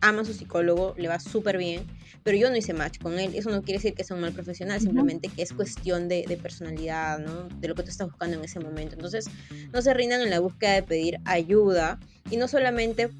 ama 0.00 0.22
a 0.22 0.24
su 0.24 0.32
psicólogo, 0.32 0.94
le 0.96 1.08
va 1.08 1.18
súper 1.18 1.58
bien, 1.58 1.88
pero 2.24 2.38
yo 2.38 2.50
no 2.50 2.56
hice 2.56 2.72
match 2.72 2.98
con 2.98 3.18
él. 3.18 3.34
Eso 3.34 3.50
no 3.50 3.62
quiere 3.62 3.78
decir 3.78 3.94
que 3.94 4.02
sea 4.02 4.16
un 4.16 4.22
mal 4.22 4.32
profesional, 4.32 4.80
simplemente 4.80 5.28
que 5.28 5.42
es 5.42 5.52
cuestión 5.52 6.08
de, 6.08 6.24
personalidad, 6.42 7.18
¿no? 7.18 7.48
De 7.60 7.68
lo 7.68 7.74
que 7.74 7.84
tú 7.84 7.90
estás 7.90 8.08
buscando 8.08 8.36
en 8.36 8.44
ese 8.44 8.58
momento. 8.58 8.94
Entonces, 8.96 9.26
no 9.72 9.82
se 9.82 9.94
rindan 9.94 10.22
en 10.22 10.30
la 10.30 10.40
búsqueda 10.40 10.72
de 10.72 10.82
pedir 10.82 11.18
ayuda 11.26 12.00
y 12.30 12.38
no 12.38 12.48
solamente 12.48 13.10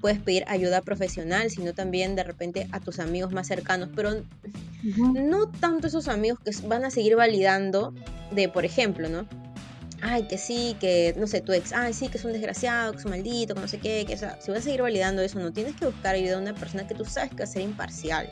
puedes 0.00 0.20
pedir 0.20 0.44
ayuda 0.46 0.82
profesional, 0.82 1.50
sino 1.50 1.74
también 1.74 2.14
de 2.14 2.22
repente 2.22 2.68
a 2.70 2.80
tus 2.80 3.00
amigos 3.00 3.32
más 3.32 3.48
cercanos, 3.48 3.90
pero 3.94 4.22
no 4.82 5.48
tanto 5.48 5.88
esos 5.88 6.08
amigos 6.08 6.38
que 6.40 6.52
van 6.66 6.84
a 6.84 6.90
seguir 6.90 7.16
validando 7.16 7.92
de, 8.30 8.48
por 8.48 8.64
ejemplo, 8.64 9.08
¿no? 9.08 9.26
Ay, 10.04 10.24
que 10.24 10.38
sí, 10.38 10.76
que 10.78 11.14
no 11.16 11.26
sé, 11.26 11.40
tu 11.40 11.52
ex, 11.52 11.72
ay, 11.72 11.92
sí, 11.92 12.08
que 12.08 12.18
es 12.18 12.24
un 12.24 12.32
desgraciado, 12.32 12.92
que 12.92 12.98
es 12.98 13.04
un 13.04 13.10
maldito, 13.12 13.54
que 13.54 13.60
no 13.60 13.68
sé 13.68 13.78
qué, 13.78 14.04
que 14.06 14.14
o 14.14 14.18
sea, 14.18 14.38
si 14.40 14.50
vas 14.50 14.60
a 14.60 14.62
seguir 14.62 14.82
validando 14.82 15.22
eso, 15.22 15.38
no 15.38 15.52
tienes 15.52 15.74
que 15.76 15.86
buscar 15.86 16.14
ayuda 16.14 16.36
a 16.36 16.40
una 16.40 16.54
persona 16.54 16.86
que 16.86 16.94
tú 16.94 17.04
sabes 17.04 17.30
que 17.30 17.38
va 17.38 17.44
a 17.44 17.48
ser 17.48 17.62
imparcial. 17.62 18.28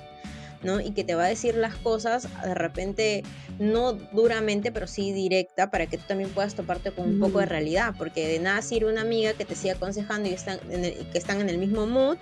¿no? 0.63 0.81
Y 0.81 0.93
que 0.93 1.03
te 1.03 1.17
va 1.17 1.25
a 1.25 1.29
decir 1.29 1.57
las 1.57 1.75
cosas 1.75 2.29
de 2.45 2.55
repente, 2.55 3.25
no 3.59 3.95
duramente, 3.95 4.71
pero 4.71 4.87
sí 4.87 5.11
directa, 5.13 5.73
para 5.73 5.87
que 5.87 5.99
tú 5.99 6.05
también 6.07 6.31
puedas 6.31 6.55
toparte 6.55 6.93
con 6.93 7.09
un 7.09 7.19
poco 7.19 7.41
de 7.41 7.47
realidad, 7.47 7.95
porque 7.99 8.29
de 8.29 8.39
nada 8.39 8.63
sirve 8.63 8.89
una 8.93 9.01
amiga 9.01 9.33
que 9.33 9.45
te 9.45 9.57
siga 9.57 9.75
aconsejando 9.75 10.29
y 10.29 10.35
están 10.35 10.61
que 10.61 11.19
están 11.19 11.41
en 11.41 11.49
el 11.49 11.59
mismo 11.59 11.89
mood, 11.89 12.17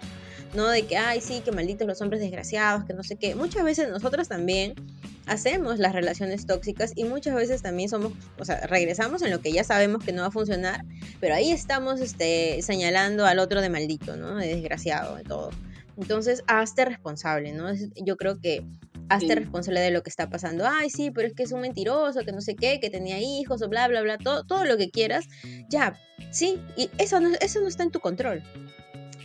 ¿no? 0.55 0.69
De 0.69 0.87
que, 0.87 0.97
ay, 0.97 1.21
sí, 1.21 1.41
que 1.45 1.53
malditos 1.53 1.87
los 1.87 2.01
hombres 2.01 2.21
desgraciados, 2.21 2.85
que 2.85 2.95
no 2.95 3.03
sé 3.03 3.17
qué. 3.17 3.35
Muchas 3.35 3.65
veces 3.65 3.89
nosotros 3.89 4.29
también 4.29 4.75
hacemos 5.27 5.79
las 5.79 5.93
relaciones 5.93 6.47
tóxicas 6.47 6.93
y 6.97 7.05
muchas 7.05 7.35
veces 7.35 7.63
también 7.63 7.89
somos, 7.89 8.13
o 8.39 8.45
sea, 8.45 8.67
regresamos 8.67 9.23
en 9.23 9.31
lo 9.31 9.41
que 9.41 9.53
ya 9.53 9.65
sabemos 9.65 10.05
que 10.05 10.13
no 10.13 10.23
va 10.23 10.29
a 10.29 10.33
funcionar, 10.33 10.85
pero 11.21 11.35
ahí 11.35 11.53
estamos 11.53 12.01
este, 12.01 12.63
señalando 12.63 13.27
al 13.27 13.39
otro 13.39 13.61
de 13.61 13.71
maldito, 13.71 14.17
¿no? 14.17 14.37
De 14.37 14.49
desgraciado, 14.49 15.17
de 15.17 15.25
todo. 15.25 15.51
Entonces, 15.97 16.43
hazte 16.47 16.85
responsable, 16.85 17.53
¿no? 17.53 17.73
Yo 18.05 18.17
creo 18.17 18.41
que 18.41 18.65
hazte 19.11 19.35
responsable 19.35 19.81
de 19.81 19.91
lo 19.91 20.03
que 20.03 20.09
está 20.09 20.31
pasando. 20.31 20.65
Ay, 20.67 20.89
sí, 20.89 21.11
pero 21.11 21.29
es 21.29 21.35
que 21.35 21.43
es 21.43 21.53
un 21.53 21.61
mentiroso, 21.61 22.21
que 22.25 22.33
no 22.33 22.41
sé 22.41 22.55
qué, 22.55 22.81
que 22.81 22.91
tenía 22.91 23.19
hijos, 23.19 23.61
o 23.61 23.69
bla, 23.69 23.87
bla, 23.89 24.01
bla, 24.03 24.17
todo, 24.17 24.45
todo 24.45 24.65
lo 24.65 24.77
que 24.77 24.91
quieras. 24.91 25.27
Ya, 25.69 25.99
sí, 26.31 26.59
y 26.77 26.91
eso 26.99 27.21
no, 27.21 27.31
eso 27.41 27.61
no 27.61 27.69
está 27.69 27.83
en 27.83 27.91
tu 27.91 28.01
control. 28.01 28.43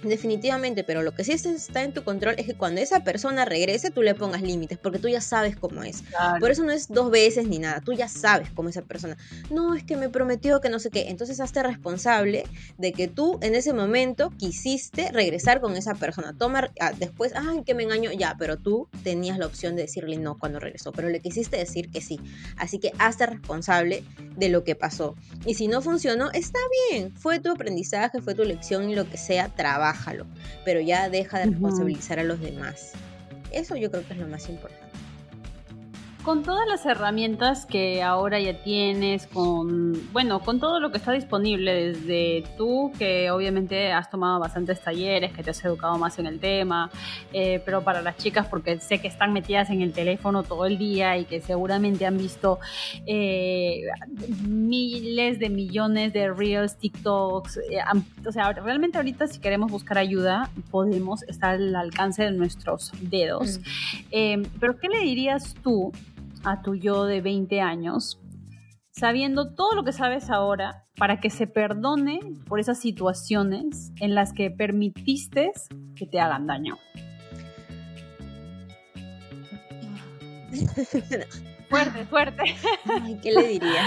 Definitivamente, 0.06 0.84
pero 0.84 1.02
lo 1.02 1.16
que 1.16 1.24
sí 1.24 1.32
está 1.32 1.84
en 1.84 1.92
tu 1.92 2.04
control 2.04 2.36
es 2.38 2.46
que 2.46 2.54
cuando 2.54 2.80
esa 2.80 3.04
persona 3.04 3.44
regrese 3.44 3.90
tú 3.90 4.04
le 4.04 4.14
pongas 4.14 4.44
límites, 4.44 4.78
porque 4.78 5.00
tú 5.00 5.08
ya 5.08 5.20
sabes 5.20 5.56
cómo 5.56 5.84
es. 5.84 6.04
Por 6.40 6.52
eso 6.52 6.64
no 6.64 6.72
es 6.72 6.90
dos 6.90 7.10
veces 7.10 7.48
ni 7.48 7.58
nada, 7.58 7.82
tú 7.82 7.94
ya 7.94 8.08
sabes 8.08 8.50
cómo 8.52 8.70
esa 8.70 8.84
persona. 8.84 9.18
No, 9.50 9.74
es 9.74 9.84
que 9.84 9.98
me 9.98 10.10
prometió 10.10 10.62
que 10.62 10.70
no 10.70 10.78
sé 10.78 10.92
qué. 10.92 11.10
Entonces 11.10 11.40
hazte 11.40 11.64
responsable 11.64 12.44
de 12.78 12.94
que 12.94 13.08
tú 13.08 13.40
en 13.42 13.56
ese 13.56 13.74
momento 13.74 14.32
quisiste 14.38 15.12
regresar 15.12 15.60
con 15.60 15.76
esa 15.76 15.96
persona. 15.96 16.36
Toma 16.38 16.70
ah, 16.80 16.94
después, 16.98 17.34
ay, 17.36 17.64
que 17.66 17.74
me 17.74 17.84
engañó, 17.84 18.12
ya, 18.12 18.36
pero 18.38 18.58
tú 18.58 18.88
tenías 19.04 19.40
la 19.40 19.48
opción 19.48 19.76
de 19.76 19.84
decirle 19.84 20.18
no 20.18 20.38
cuando 20.38 20.60
regresó, 20.60 20.92
pero 20.92 21.10
le 21.10 21.20
quisiste 21.20 21.58
decir 21.58 21.90
que 21.90 22.02
sí. 22.02 22.20
Así 22.58 22.78
que 22.78 22.92
hazte 23.00 23.26
responsable 23.26 24.04
de 24.38 24.50
lo 24.50 24.64
que 24.64 24.76
pasó. 24.76 25.16
Y 25.48 25.56
si 25.56 25.68
no 25.68 25.82
funcionó, 25.82 26.32
está 26.32 26.60
bien, 26.92 27.12
fue 27.12 27.40
tu 27.40 27.50
aprendizaje, 27.50 28.22
fue 28.22 28.36
tu 28.36 28.44
lección 28.44 28.88
y 28.90 28.96
lo 28.96 29.10
que 29.10 29.18
sea, 29.18 29.50
trabaja 29.50 29.95
pero 30.64 30.80
ya 30.82 31.10
deja 31.10 31.40
de 31.40 31.46
responsabilizar 31.46 32.20
a 32.20 32.24
los 32.24 32.40
demás. 32.40 32.94
Eso 33.52 33.76
yo 33.76 33.90
creo 33.90 34.06
que 34.06 34.14
es 34.14 34.20
lo 34.20 34.28
más 34.28 34.50
importante 34.50 34.85
con 36.26 36.42
todas 36.42 36.68
las 36.68 36.84
herramientas 36.88 37.68
que 37.68 38.02
ahora 38.02 38.40
ya 38.40 38.60
tienes, 38.64 39.28
con, 39.28 40.12
bueno, 40.12 40.40
con 40.40 40.60
todo 40.60 40.80
lo 40.80 40.92
que 40.92 40.98
está 40.98 41.12
disponible, 41.12 41.92
desde 41.92 42.44
tú, 42.58 42.92
que 42.98 43.30
obviamente 43.30 43.92
has 43.92 44.10
tomado 44.10 44.40
bastantes 44.40 44.82
talleres, 44.82 45.34
que 45.34 45.44
te 45.44 45.52
has 45.52 45.64
educado 45.64 46.00
más 46.00 46.18
en 46.18 46.26
el 46.26 46.40
tema, 46.40 46.90
eh, 47.32 47.62
pero 47.64 47.84
para 47.84 48.02
las 48.02 48.18
chicas, 48.18 48.48
porque 48.48 48.80
sé 48.80 48.98
que 48.98 49.08
están 49.08 49.34
metidas 49.34 49.70
en 49.70 49.84
el 49.84 49.94
teléfono 49.94 50.42
todo 50.42 50.66
el 50.66 50.80
día 50.80 51.16
y 51.16 51.26
que 51.26 51.42
seguramente 51.42 52.08
han 52.08 52.18
visto 52.18 52.60
eh, 53.06 53.84
miles 54.48 55.38
de 55.38 55.52
millones 55.52 56.12
de 56.12 56.34
reels, 56.34 56.76
TikToks, 56.78 57.58
eh, 57.58 57.78
o 58.26 58.32
sea, 58.32 58.52
realmente 58.52 58.98
ahorita 58.98 59.28
si 59.28 59.40
queremos 59.40 59.72
buscar 59.72 60.00
ayuda, 60.00 60.50
podemos 60.72 61.22
estar 61.24 61.54
al 61.54 61.76
alcance 61.76 62.24
de 62.24 62.32
nuestros 62.32 62.92
dedos. 63.00 63.60
Mm. 64.12 64.46
pero 64.60 64.80
¿qué 64.80 64.90
le 64.90 65.02
dirías 65.02 65.54
tú? 65.62 65.92
A 66.46 66.62
tu 66.62 66.76
yo 66.76 67.06
de 67.06 67.22
20 67.22 67.60
años, 67.60 68.22
sabiendo 68.92 69.54
todo 69.56 69.74
lo 69.74 69.84
que 69.84 69.92
sabes 69.92 70.30
ahora 70.30 70.86
para 70.96 71.20
que 71.20 71.30
se 71.30 71.48
perdone 71.48 72.20
por 72.48 72.60
esas 72.60 72.80
situaciones 72.80 73.92
en 74.00 74.16
las 74.16 74.32
que 74.32 74.52
permitiste 74.52 75.52
que 75.96 76.06
te 76.06 76.20
hagan 76.20 76.48
daño. 76.48 76.78
fuerte, 81.70 82.06
fuerte. 82.06 82.56
¿Qué 83.22 83.32
le 83.32 83.48
diría? 83.48 83.84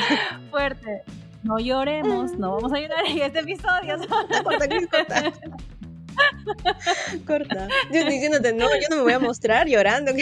Fuerte. 0.50 1.02
No 1.44 1.58
lloremos, 1.58 2.32
no 2.32 2.56
vamos 2.56 2.72
a 2.72 2.80
llorar 2.80 3.06
en 3.06 3.18
este 3.22 3.38
episodio. 3.40 3.96
corta, 4.44 4.68
corta. 4.90 5.32
corta. 7.26 7.68
Yo 7.92 8.04
diciéndote, 8.04 8.52
no, 8.52 8.66
yo 8.66 8.88
no 8.90 8.96
me 8.96 9.02
voy 9.02 9.12
a 9.12 9.20
mostrar 9.20 9.68
llorando. 9.68 10.12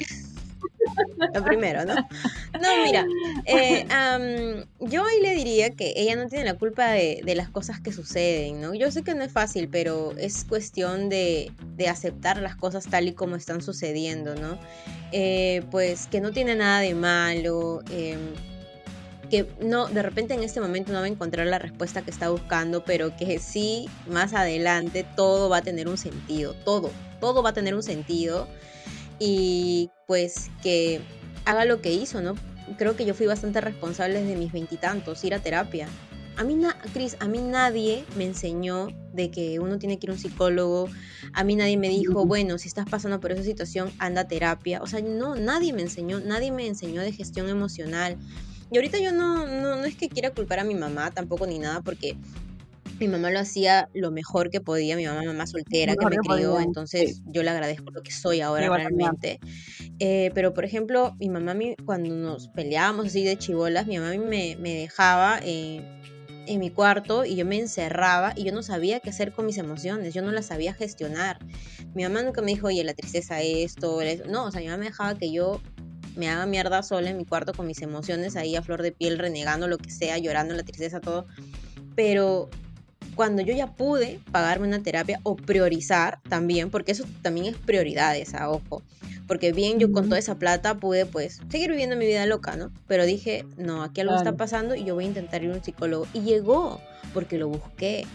Lo 1.35 1.45
primero, 1.45 1.85
¿no? 1.85 1.95
No, 1.95 2.85
mira, 2.85 3.07
eh, 3.45 3.87
yo 4.81 5.05
ahí 5.05 5.21
le 5.21 5.35
diría 5.35 5.71
que 5.71 5.93
ella 5.97 6.17
no 6.17 6.29
tiene 6.29 6.45
la 6.45 6.55
culpa 6.55 6.91
de, 6.91 7.23
las 7.35 7.49
cosas 7.49 7.81
que 7.81 7.93
suceden, 7.93 8.61
¿no? 8.61 8.75
Yo 8.75 8.91
sé 8.91 9.03
que 9.03 9.15
no 9.15 9.23
es 9.23 9.33
fácil, 9.33 9.69
pero 9.69 10.13
es 10.17 10.45
cuestión 10.45 11.09
de, 11.09 11.53
aceptar 11.89 12.41
las 12.41 12.57
cosas 12.57 12.87
tal 12.87 13.09
y 13.09 13.13
como 13.13 13.37
están 13.37 13.63
sucediendo, 13.63 14.35
¿no? 14.35 14.59
Eh, 15.13 15.63
pues 15.71 16.07
que 16.07 16.21
no 16.21 16.33
tiene 16.33 16.55
nada 16.57 16.81
de 16.81 16.95
malo. 16.95 17.83
Em, 17.91 18.19
que 19.31 19.47
no, 19.61 19.89
de 19.89 20.03
repente 20.03 20.35
en 20.35 20.45
este 20.45 20.61
momento 20.61 20.93
no 20.93 21.01
va 21.01 21.05
a 21.05 21.09
encontrar 21.09 21.47
la 21.49 21.59
respuesta 21.59 22.03
que 22.03 22.11
está 22.11 22.31
buscando, 22.31 22.85
pero 22.85 23.17
que 23.17 23.41
sí, 23.41 23.89
más 24.09 24.35
adelante 24.35 25.05
todo 25.17 25.49
va 25.49 25.59
a 25.59 25.63
tener 25.63 25.89
un 25.89 25.99
sentido, 25.99 26.55
todo, 26.65 26.91
todo 27.21 27.43
va 27.43 27.51
a 27.51 27.53
tener 27.53 27.75
un 27.75 27.83
sentido 27.83 28.47
y 29.19 29.91
pues 30.07 30.51
que 30.63 31.01
haga 31.45 31.65
lo 31.65 31.81
que 31.81 31.93
hizo, 31.93 32.23
¿no? 32.23 32.35
Creo 32.79 32.97
que 32.97 33.05
yo 33.05 33.15
fui 33.15 33.27
bastante 33.27 33.61
responsable 33.61 34.21
desde 34.21 34.37
mis 34.37 34.53
veintitantos, 34.53 35.23
ir 35.25 35.35
a 35.35 35.41
terapia. 35.41 35.89
A 36.37 36.45
mí, 36.45 36.59
Cris, 36.93 37.17
a 37.21 37.29
mí 37.29 37.39
nadie 37.39 38.05
me 38.17 38.25
enseñó 38.25 38.89
de 39.13 39.31
que 39.31 39.59
uno 39.59 39.79
tiene 39.79 39.99
que 39.99 40.07
ir 40.07 40.11
a 40.11 40.13
un 40.13 40.19
psicólogo. 40.19 40.89
A 41.33 41.45
mí 41.45 41.57
nadie 41.57 41.79
me 41.79 41.89
dijo, 41.89 42.27
bueno, 42.27 42.59
si 42.59 42.69
estás 42.69 42.87
pasando 42.89 43.21
por 43.21 43.33
esa 43.33 43.43
situación, 43.43 43.91
anda 43.99 44.23
a 44.23 44.29
terapia. 44.29 44.83
O 44.83 44.87
sea, 44.87 45.01
no, 45.01 45.35
nadie 45.35 45.73
me 45.73 45.83
enseñó, 45.83 46.21
nadie 46.21 46.53
me 46.53 46.67
enseñó 46.67 47.01
de 47.01 47.13
gestión 47.13 47.49
emocional. 47.49 48.19
Y 48.71 48.77
ahorita 48.77 48.99
yo 48.99 49.13
no, 49.13 49.47
no, 49.47 49.77
no 49.77 49.85
es 49.85 49.97
que 49.97 50.11
quiera 50.11 50.31
culpar 50.31 50.59
a 50.59 50.65
mi 50.65 50.75
mamá 50.75 51.11
tampoco 51.11 51.47
ni 51.47 51.59
nada, 51.59 51.81
porque 51.81 52.17
mi 52.99 53.09
mamá 53.09 53.31
lo 53.31 53.41
hacía 53.41 53.89
lo 53.95 54.11
mejor 54.11 54.51
que 54.51 54.61
podía, 54.61 54.97
mi 54.97 55.07
mamá, 55.07 55.23
mamá 55.23 55.47
soltera 55.47 55.95
que 55.97 56.07
me 56.07 56.17
crió, 56.17 56.61
entonces 56.61 57.23
yo 57.27 57.43
le 57.43 57.51
agradezco 57.51 57.91
lo 57.91 58.03
que 58.03 58.11
soy 58.11 58.41
ahora 58.41 58.69
realmente. 58.69 59.39
Eh, 59.99 60.31
pero 60.35 60.55
por 60.55 60.65
ejemplo, 60.65 61.15
mi 61.19 61.29
mamá 61.29 61.55
cuando 61.85 62.15
nos 62.15 62.49
peleábamos 62.49 63.07
así 63.07 63.25
de 63.25 63.37
chivolas, 63.37 63.87
mi 63.87 63.99
mamá 63.99 64.15
me, 64.17 64.57
me 64.57 64.75
dejaba 64.75 65.41
en 65.43 66.61
mi 66.61 66.71
cuarto 66.71 67.25
y 67.25 67.37
yo 67.37 67.45
me 67.45 67.59
encerraba 67.59 68.33
y 68.37 68.45
yo 68.45 68.53
no 68.53 68.63
sabía 68.63 69.01
qué 69.01 69.11
hacer 69.11 69.33
con 69.33 69.47
mis 69.47 69.59
emociones, 69.59 70.15
yo 70.15 70.23
no 70.23 70.33
las 70.33 70.47
sabía 70.47 70.75
gestionar. 70.75 71.39
Mi 71.95 72.03
mamá 72.03 72.23
nunca 72.23 72.41
me 72.43 72.53
dijo, 72.53 72.69
oye, 72.69 72.85
la 72.85 72.95
tristeza 72.95 73.41
esto, 73.43 74.01
esto. 74.01 74.29
no, 74.29 74.45
o 74.45 74.51
sea, 74.51 74.61
mi 74.61 74.67
mamá 74.67 74.79
me 74.79 74.85
dejaba 74.87 75.17
que 75.17 75.33
yo 75.33 75.61
me 76.17 76.29
haga 76.29 76.47
mierda 76.47 76.83
sola 76.83 77.11
en 77.11 77.17
mi 77.19 77.25
cuarto 77.25 77.53
con 77.53 77.67
mis 77.67 77.83
emociones 77.83 78.37
ahí 78.37 78.57
a 78.57 78.63
flor 78.63 78.83
de 78.83 78.93
piel, 78.93 79.19
renegando 79.19 79.69
lo 79.69 79.77
que 79.79 79.91
sea, 79.91 80.19
llorando 80.19 80.55
la 80.55 80.63
tristeza, 80.63 81.01
todo. 81.01 81.27
Pero 81.95 82.49
cuando 83.17 83.43
yo 83.43 83.55
ya 83.55 83.67
pude 83.67 84.21
pagarme 84.31 84.69
una 84.69 84.83
terapia 84.83 85.19
o 85.25 85.35
priorizar 85.35 86.21
también, 86.29 86.71
porque 86.71 86.93
eso 86.93 87.05
también 87.23 87.47
es 87.47 87.57
prioridades, 87.57 88.35
a 88.35 88.51
ojo. 88.51 88.83
Porque 89.27 89.53
bien, 89.53 89.81
yo 89.81 89.91
con 89.91 90.05
toda 90.05 90.19
esa 90.21 90.37
plata 90.37 90.77
pude 90.77 91.05
pues 91.05 91.41
seguir 91.49 91.71
viviendo 91.71 91.97
mi 91.97 92.07
vida 92.07 92.27
loca, 92.27 92.55
¿no? 92.57 92.71
Pero 92.87 93.05
dije, 93.05 93.45
no, 93.57 93.83
aquí 93.83 94.03
algo 94.03 94.15
está 94.15 94.37
pasando 94.37 94.77
y 94.77 94.85
yo 94.85 94.95
voy 94.95 95.05
a 95.05 95.09
intentar 95.09 95.43
ir 95.43 95.51
a 95.51 95.55
un 95.55 95.65
psicólogo. 95.65 96.07
Y 96.13 96.21
llegó, 96.21 96.81
porque 97.13 97.39
lo 97.39 97.49
busqué. 97.49 98.07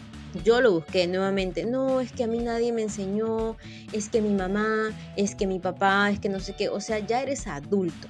Yo 0.45 0.61
lo 0.61 0.71
busqué 0.71 1.07
nuevamente. 1.07 1.65
No, 1.65 1.99
es 1.99 2.13
que 2.13 2.23
a 2.23 2.27
mí 2.27 2.37
nadie 2.37 2.71
me 2.71 2.83
enseñó, 2.83 3.57
es 3.91 4.07
que 4.07 4.21
mi 4.21 4.33
mamá, 4.33 4.91
es 5.17 5.35
que 5.35 5.47
mi 5.47 5.59
papá, 5.59 6.09
es 6.11 6.19
que 6.19 6.29
no 6.29 6.39
sé 6.39 6.53
qué. 6.53 6.69
O 6.69 6.79
sea, 6.79 6.99
ya 6.99 7.21
eres 7.21 7.47
adulto. 7.47 8.07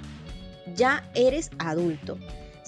Ya 0.76 1.10
eres 1.16 1.50
adulto. 1.58 2.20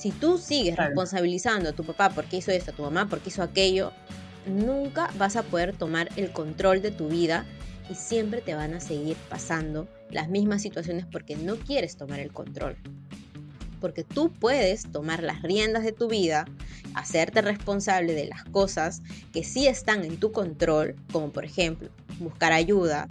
Si 0.04 0.12
tú 0.12 0.38
sigues 0.38 0.76
responsabilizando 0.76 1.70
a 1.70 1.72
tu 1.72 1.86
papá 1.86 2.10
porque 2.10 2.36
hizo 2.36 2.52
esto, 2.52 2.72
a 2.72 2.74
tu 2.74 2.84
mamá 2.84 3.08
porque 3.08 3.30
hizo 3.30 3.42
aquello, 3.42 3.94
nunca 4.46 5.10
vas 5.18 5.38
a 5.38 5.44
poder 5.44 5.74
tomar 5.74 6.10
el 6.18 6.30
control 6.34 6.82
de 6.82 6.92
tu 6.92 7.08
vida 7.08 7.46
y 7.90 7.96
siempre 7.96 8.42
te 8.42 8.54
van 8.54 8.74
a 8.74 8.82
seguir 8.82 9.16
pasando 9.30 9.88
las 10.12 10.28
mismas 10.28 10.62
situaciones 10.62 11.06
porque 11.10 11.38
no 11.38 11.56
quieres 11.56 11.96
tomar 11.96 12.20
el 12.20 12.34
control. 12.34 12.76
Porque 13.80 14.04
tú 14.04 14.30
puedes 14.30 14.92
tomar 14.92 15.24
las 15.24 15.42
riendas 15.42 15.86
de 15.86 15.94
tu 15.94 16.10
vida, 16.10 16.44
hacerte 16.96 17.42
responsable 17.42 18.14
de 18.14 18.26
las 18.26 18.44
cosas 18.44 19.04
que 19.32 19.46
sí 19.46 19.68
están 19.68 20.04
en 20.04 20.18
tu 20.18 20.34
control, 20.34 20.98
como 21.14 21.32
por 21.32 21.46
ejemplo 21.46 21.88
buscar 22.20 22.52
ayuda 22.52 23.08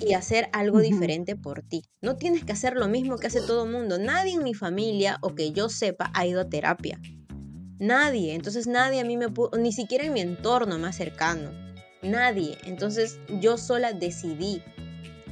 y 0.00 0.14
hacer 0.14 0.48
algo 0.52 0.80
diferente 0.80 1.36
por 1.36 1.62
ti. 1.62 1.84
No 2.00 2.16
tienes 2.16 2.44
que 2.44 2.52
hacer 2.52 2.74
lo 2.74 2.88
mismo 2.88 3.18
que 3.18 3.26
hace 3.26 3.40
todo 3.40 3.64
el 3.64 3.72
mundo. 3.72 3.98
Nadie 3.98 4.34
en 4.34 4.44
mi 4.44 4.54
familia 4.54 5.18
o 5.20 5.34
que 5.34 5.52
yo 5.52 5.68
sepa 5.68 6.10
ha 6.14 6.26
ido 6.26 6.40
a 6.40 6.48
terapia. 6.48 7.00
Nadie. 7.78 8.34
Entonces 8.34 8.66
nadie 8.66 9.00
a 9.00 9.04
mí 9.04 9.16
me 9.16 9.28
pudo, 9.28 9.58
ni 9.58 9.72
siquiera 9.72 10.04
en 10.04 10.12
mi 10.12 10.20
entorno 10.20 10.78
más 10.78 10.96
cercano. 10.96 11.50
Nadie. 12.02 12.58
Entonces 12.64 13.18
yo 13.40 13.56
sola 13.58 13.92
decidí 13.92 14.62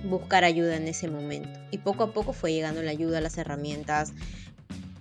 buscar 0.04 0.44
ayuda 0.44 0.76
en 0.76 0.88
ese 0.88 1.08
momento. 1.08 1.58
Y 1.70 1.78
poco 1.78 2.04
a 2.04 2.12
poco 2.12 2.32
fue 2.32 2.52
llegando 2.52 2.82
la 2.82 2.90
ayuda, 2.90 3.20
las 3.20 3.38
herramientas, 3.38 4.12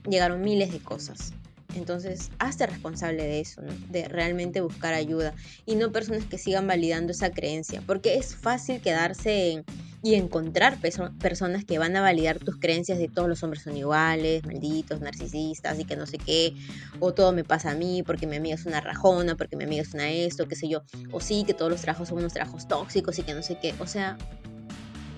llegaron 0.08 0.42
miles 0.42 0.72
de 0.72 0.80
cosas. 0.80 1.34
Entonces, 1.76 2.32
hazte 2.40 2.66
responsable 2.66 3.24
de 3.24 3.42
eso, 3.42 3.62
de 3.90 4.08
realmente 4.08 4.62
buscar 4.62 4.94
ayuda 4.94 5.34
y 5.66 5.76
no 5.76 5.92
personas 5.92 6.26
que 6.26 6.38
sigan 6.38 6.68
validando 6.68 7.12
esa 7.12 7.32
creencia, 7.32 7.84
porque 7.86 8.16
es 8.16 8.36
fácil 8.36 8.82
quedarse 8.82 9.64
y 10.06 10.14
encontrar 10.14 10.78
personas 11.20 11.66
que 11.66 11.80
van 11.80 11.96
a 11.96 12.02
validar 12.02 12.38
tus 12.38 12.58
creencias 12.58 13.00
de 13.00 13.08
todos 13.08 13.28
los 13.28 13.42
hombres 13.42 13.64
son 13.64 13.76
iguales, 13.76 14.46
malditos, 14.46 15.02
narcisistas 15.02 15.80
y 15.80 15.86
que 15.86 15.96
no 15.96 16.06
sé 16.06 16.20
qué, 16.20 16.54
o 17.00 17.14
todo 17.14 17.34
me 17.34 17.44
pasa 17.44 17.72
a 17.72 17.76
mí 17.76 18.04
porque 18.04 18.28
mi 18.28 18.36
amiga 18.36 18.54
es 18.54 18.68
una 18.68 18.82
rajona, 18.82 19.36
porque 19.36 19.56
mi 19.56 19.64
amiga 19.64 19.82
es 19.82 19.96
una 19.96 20.12
esto, 20.12 20.48
qué 20.48 20.56
sé 20.56 20.70
yo, 20.70 20.84
o 21.12 21.20
sí, 21.20 21.44
que 21.46 21.56
todos 21.56 21.72
los 21.72 21.82
trabajos 21.82 22.10
son 22.10 22.20
unos 22.20 22.34
trabajos 22.34 22.68
tóxicos 22.68 23.18
y 23.18 23.24
que 23.24 23.34
no 23.34 23.42
sé 23.42 23.58
qué, 23.60 23.74
o 23.80 23.88
sea, 23.88 24.16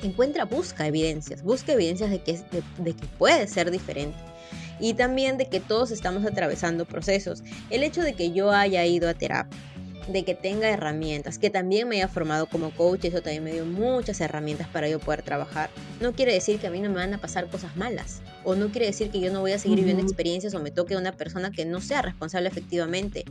encuentra, 0.03 0.45
busca 0.45 0.87
evidencias, 0.87 1.43
busca 1.43 1.73
evidencias 1.73 2.09
de 2.09 2.19
que, 2.19 2.39
de, 2.77 2.93
que 2.93 3.07
puede 3.17 3.47
ser 3.47 3.71
diferente 3.71 4.17
y 4.79 4.93
también 4.93 5.37
de 5.37 5.47
que 5.47 5.59
todos 5.59 5.91
estamos 5.91 6.25
atravesando 6.25 6.85
procesos. 6.85 7.43
El 7.69 7.83
hecho 7.83 8.01
de 8.01 8.13
que 8.13 8.31
yo 8.31 8.51
haya 8.51 8.85
ido 8.85 9.09
a 9.09 9.13
terapia, 9.13 9.57
de 10.07 10.23
que 10.23 10.35
tenga 10.35 10.69
herramientas, 10.69 11.37
que 11.37 11.49
también 11.49 11.87
me 11.87 11.97
haya 11.97 12.07
formado 12.07 12.45
como 12.45 12.71
coach, 12.71 13.03
eso 13.05 13.21
también 13.21 13.43
me 13.43 13.51
dio 13.51 13.65
muchas 13.65 14.21
herramientas 14.21 14.67
para 14.69 14.87
yo 14.87 14.99
poder 14.99 15.21
trabajar. 15.21 15.69
No 15.99 16.13
quiere 16.13 16.33
decir 16.33 16.59
que 16.59 16.67
a 16.67 16.71
mí 16.71 16.79
no 16.79 16.89
me 16.89 16.95
van 16.95 17.13
a 17.13 17.17
pasar 17.17 17.49
cosas 17.49 17.75
malas, 17.75 18.21
o 18.45 18.55
no 18.55 18.69
quiere 18.69 18.85
decir 18.85 19.09
que 19.09 19.19
yo 19.19 19.33
no 19.33 19.41
voy 19.41 19.51
a 19.51 19.59
seguir 19.59 19.79
viviendo 19.79 20.03
experiencias 20.03 20.53
o 20.53 20.61
me 20.61 20.71
toque 20.71 20.95
una 20.95 21.11
persona 21.11 21.51
que 21.51 21.65
no 21.65 21.81
sea 21.81 22.01
responsable 22.01 22.47
efectivamente. 22.47 23.25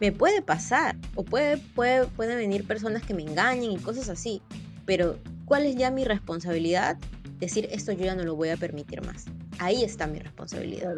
Me 0.00 0.12
puede 0.12 0.40
pasar, 0.40 0.96
o 1.14 1.24
puede, 1.24 1.58
puede, 1.58 2.06
pueden 2.06 2.38
venir 2.38 2.66
personas 2.66 3.02
que 3.02 3.12
me 3.12 3.22
engañen 3.22 3.72
y 3.72 3.76
cosas 3.76 4.08
así, 4.08 4.40
pero 4.86 5.18
¿Cuál 5.48 5.64
es 5.64 5.76
ya 5.76 5.90
mi 5.90 6.04
responsabilidad? 6.04 6.98
Decir, 7.38 7.68
esto 7.72 7.92
yo 7.92 8.04
ya 8.04 8.14
no 8.14 8.22
lo 8.22 8.36
voy 8.36 8.50
a 8.50 8.58
permitir 8.58 9.00
más. 9.00 9.24
Ahí 9.58 9.84
está 9.84 10.06
mi 10.06 10.18
responsabilidad. 10.18 10.94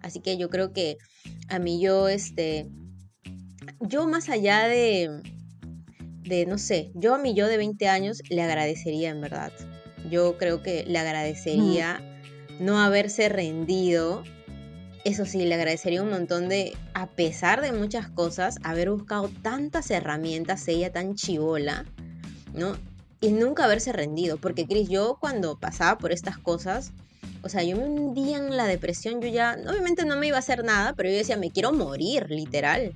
Así 0.00 0.20
que 0.20 0.36
yo 0.36 0.50
creo 0.50 0.72
que 0.72 0.98
a 1.48 1.58
mí 1.58 1.80
yo, 1.80 2.08
este, 2.08 2.68
yo 3.80 4.06
más 4.06 4.28
allá 4.28 4.66
de, 4.66 5.22
de, 6.22 6.46
no 6.46 6.58
sé, 6.58 6.90
yo 6.94 7.14
a 7.14 7.18
mi 7.18 7.34
yo 7.34 7.46
de 7.46 7.56
20 7.56 7.88
años 7.88 8.22
le 8.28 8.42
agradecería 8.42 9.10
en 9.10 9.20
verdad. 9.20 9.52
Yo 10.10 10.36
creo 10.38 10.62
que 10.62 10.84
le 10.84 10.98
agradecería 10.98 12.00
no 12.58 12.80
haberse 12.80 13.28
rendido. 13.28 14.24
Eso 15.04 15.24
sí, 15.24 15.44
le 15.44 15.54
agradecería 15.54 16.02
un 16.02 16.10
montón 16.10 16.48
de, 16.48 16.76
a 16.94 17.08
pesar 17.08 17.60
de 17.60 17.72
muchas 17.72 18.08
cosas, 18.08 18.56
haber 18.62 18.90
buscado 18.90 19.30
tantas 19.42 19.90
herramientas, 19.90 20.66
ella 20.68 20.92
tan 20.92 21.14
chivola, 21.14 21.84
¿no? 22.54 22.76
y 23.22 23.30
nunca 23.30 23.64
haberse 23.64 23.92
rendido. 23.92 24.36
Porque, 24.36 24.66
Cris, 24.66 24.90
yo 24.90 25.16
cuando 25.18 25.58
pasaba 25.58 25.96
por 25.96 26.12
estas 26.12 26.36
cosas, 26.36 26.92
o 27.42 27.48
sea, 27.48 27.62
yo 27.62 27.76
me 27.76 27.84
hundía 27.84 28.38
en 28.38 28.56
la 28.56 28.66
depresión, 28.66 29.20
yo 29.20 29.28
ya, 29.28 29.56
obviamente 29.68 30.04
no 30.04 30.16
me 30.16 30.28
iba 30.28 30.36
a 30.36 30.40
hacer 30.40 30.64
nada, 30.64 30.94
pero 30.94 31.10
yo 31.10 31.16
decía, 31.16 31.36
me 31.36 31.50
quiero 31.50 31.72
morir, 31.72 32.26
literal. 32.30 32.94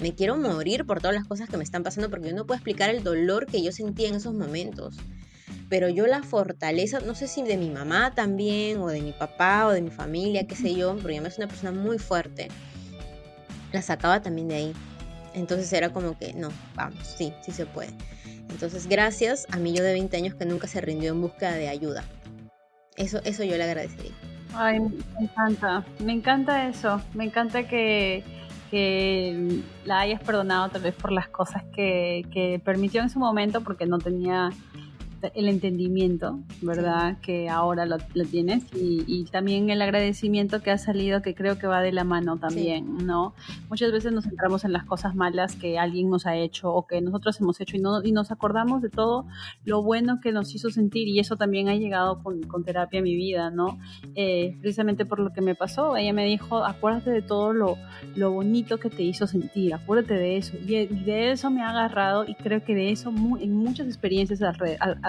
Me 0.00 0.14
quiero 0.14 0.36
morir 0.36 0.86
por 0.86 1.00
todas 1.00 1.14
las 1.14 1.26
cosas 1.26 1.48
que 1.48 1.56
me 1.56 1.64
están 1.64 1.82
pasando 1.82 2.08
porque 2.08 2.28
yo 2.30 2.36
no 2.36 2.46
puedo 2.46 2.56
explicar 2.56 2.88
el 2.88 3.02
dolor 3.02 3.46
que 3.46 3.62
yo 3.62 3.72
sentía 3.72 4.08
en 4.08 4.14
esos 4.14 4.32
momentos. 4.32 4.96
Pero 5.68 5.88
yo 5.88 6.06
la 6.06 6.22
fortaleza, 6.22 7.00
no 7.00 7.14
sé 7.14 7.26
si 7.26 7.42
de 7.42 7.56
mi 7.56 7.68
mamá 7.68 8.14
también, 8.14 8.78
o 8.78 8.86
de 8.86 9.02
mi 9.02 9.12
papá, 9.12 9.66
o 9.66 9.70
de 9.70 9.82
mi 9.82 9.90
familia, 9.90 10.46
qué 10.46 10.56
sé 10.56 10.74
yo, 10.74 10.96
porque 10.96 11.16
yo 11.16 11.22
me 11.22 11.28
es 11.28 11.36
una 11.36 11.48
persona 11.48 11.72
muy 11.72 11.98
fuerte, 11.98 12.48
la 13.72 13.82
sacaba 13.82 14.22
también 14.22 14.48
de 14.48 14.54
ahí. 14.54 14.72
Entonces 15.34 15.70
era 15.72 15.90
como 15.90 16.18
que, 16.18 16.32
no, 16.32 16.48
vamos, 16.74 17.06
sí, 17.18 17.34
sí 17.44 17.52
se 17.52 17.66
puede. 17.66 17.92
Entonces, 18.48 18.86
gracias 18.86 19.46
a 19.50 19.58
mí 19.58 19.74
yo 19.74 19.82
de 19.82 19.92
20 19.92 20.16
años 20.16 20.34
que 20.34 20.46
nunca 20.46 20.66
se 20.68 20.80
rindió 20.80 21.12
en 21.12 21.20
búsqueda 21.20 21.52
de 21.52 21.68
ayuda. 21.68 22.04
Eso, 22.98 23.20
eso 23.24 23.44
yo 23.44 23.56
le 23.56 23.64
agradecería. 23.64 24.12
Ay, 24.54 24.80
me 24.80 25.24
encanta, 25.24 25.84
me 26.00 26.12
encanta 26.12 26.68
eso, 26.68 27.00
me 27.14 27.24
encanta 27.24 27.68
que, 27.68 28.24
que 28.70 29.62
la 29.84 30.00
hayas 30.00 30.20
perdonado 30.20 30.68
tal 30.68 30.82
vez 30.82 30.94
por 30.94 31.12
las 31.12 31.28
cosas 31.28 31.62
que, 31.74 32.26
que 32.32 32.60
permitió 32.64 33.02
en 33.02 33.10
su 33.10 33.18
momento 33.18 33.60
porque 33.62 33.86
no 33.86 33.98
tenía 33.98 34.50
el 35.34 35.48
entendimiento, 35.48 36.38
¿verdad? 36.62 37.18
Que 37.20 37.48
ahora 37.48 37.86
lo, 37.86 37.98
tienes 38.30 38.64
y, 38.74 39.24
también 39.30 39.70
el 39.70 39.82
agradecimiento 39.82 40.62
que 40.62 40.70
ha 40.70 40.78
salido, 40.78 41.22
que 41.22 41.34
creo 41.34 41.58
que 41.58 41.66
va 41.66 41.80
de 41.80 41.92
la 41.92 42.04
mano 42.04 42.38
también, 42.38 43.06
¿no? 43.06 43.34
Muchas 43.68 43.92
veces 43.92 44.12
nos 44.12 44.24
centramos 44.24 44.64
en 44.64 44.72
las 44.72 44.84
cosas 44.84 45.14
malas 45.14 45.56
que 45.56 45.78
alguien 45.78 46.08
nos 46.08 46.26
ha 46.26 46.36
hecho 46.36 46.72
o 46.72 46.86
que 46.86 47.00
nosotros 47.00 47.40
hemos 47.40 47.60
hecho 47.60 47.76
y, 47.76 47.80
no, 47.80 48.02
y 48.02 48.12
nos 48.12 48.30
acordamos 48.30 48.80
de 48.80 48.90
todo 48.90 49.26
lo 49.64 49.82
bueno 49.82 50.20
que 50.20 50.32
nos 50.32 50.54
hizo 50.54 50.70
sentir 50.70 51.08
y 51.08 51.18
eso 51.20 51.36
también 51.36 51.68
ha 51.68 51.74
llegado 51.74 52.22
con, 52.22 52.38
terapia 52.64 53.00
a 53.00 53.02
mi 53.02 53.14
vida, 53.14 53.50
¿no? 53.50 53.78
Eh, 54.14 54.56
precisamente 54.60 55.04
por 55.04 55.20
lo 55.20 55.32
que 55.32 55.40
me 55.40 55.54
pasó, 55.54 55.96
ella 55.96 56.12
me 56.12 56.24
dijo, 56.24 56.64
acuérdate 56.64 57.10
de 57.10 57.22
todo 57.22 57.52
lo, 57.52 57.76
lo 58.14 58.32
bonito 58.32 58.78
que 58.78 58.90
te 58.90 59.02
hizo 59.02 59.26
sentir, 59.26 59.74
acuérdate 59.74 60.14
de 60.14 60.36
eso. 60.36 60.56
Y 60.56 60.86
de 60.86 61.30
eso 61.32 61.50
me 61.50 61.62
ha 61.62 61.70
agarrado 61.70 62.24
y 62.26 62.34
creo 62.34 62.62
que 62.64 62.74
de 62.74 62.90
eso 62.90 63.10
en 63.40 63.52
muchas 63.52 63.86
experiencias 63.86 64.42
alrededor 64.42 64.78
al 64.80 65.07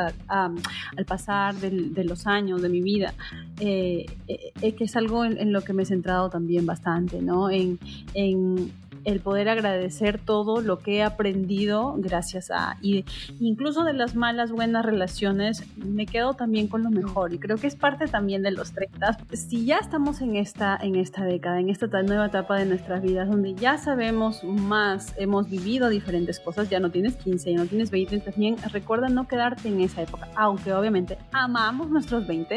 pasar 1.08 1.56
de 1.56 2.04
los 2.04 2.28
años 2.28 2.62
de 2.62 2.70
mi 2.70 2.82
vida, 2.82 3.14
eh, 3.60 4.06
eh, 4.28 4.52
es 4.62 4.74
que 4.76 4.86
es 4.86 4.95
algo 4.95 5.26
en, 5.26 5.52
lo 5.52 5.62
que 5.62 5.74
me 5.74 5.84
he 5.84 5.86
centrado 5.86 6.30
también 6.30 6.66
bastante, 6.66 7.22
¿no? 7.22 7.50
En 7.50 7.80
el 9.10 9.20
poder 9.22 9.49
agradecer 9.49 10.20
todo 10.20 10.62
lo 10.62 10.80
que 10.80 10.97
he 10.97 11.03
aprendido 11.03 11.95
gracias 11.97 12.51
a, 12.51 12.78
y 12.82 13.05
incluso 13.39 13.84
de 13.84 13.93
las 13.93 14.16
malas, 14.16 14.51
buenas 14.51 14.86
relaciones, 14.86 15.64
me 15.78 16.05
quedo 16.05 16.34
también 16.34 16.68
con 16.68 16.84
lo 16.84 16.91
mejor 16.91 17.34
y 17.34 17.39
creo 17.39 17.57
que 17.57 17.68
es 17.68 17.76
parte 17.76 18.07
también 18.07 18.43
de 18.43 18.51
los 18.51 18.72
30. 18.72 19.18
Si 19.34 19.66
ya 19.66 19.78
estamos 19.78 20.22
en 20.22 20.36
esta, 20.36 20.78
en 20.82 20.95
esta 20.95 21.24
década, 21.24 21.60
en 21.60 21.70
esta 21.70 21.88
nueva 22.03 22.28
etapa 22.28 22.57
de 22.57 22.66
nuestras 22.66 23.01
vidas, 23.01 23.30
donde 23.30 23.55
ya 23.55 23.78
sabemos 23.78 24.43
más, 24.43 25.14
hemos 25.18 25.49
vivido 25.49 25.89
diferentes 25.89 26.39
cosas, 26.39 26.70
ya 26.70 26.80
no 26.80 26.91
tienes 26.91 27.16
15, 27.16 27.51
ya 27.51 27.57
no 27.57 27.66
tienes 27.66 27.91
20, 27.91 28.20
también 28.20 28.57
recuerda 28.72 29.10
no 29.10 29.28
quedarte 29.28 29.70
en 29.70 29.82
esa 29.82 30.01
época, 30.03 30.28
aunque 30.36 30.74
obviamente 30.74 31.18
amamos 31.32 31.89
nuestros 31.89 32.28
20, 32.28 32.49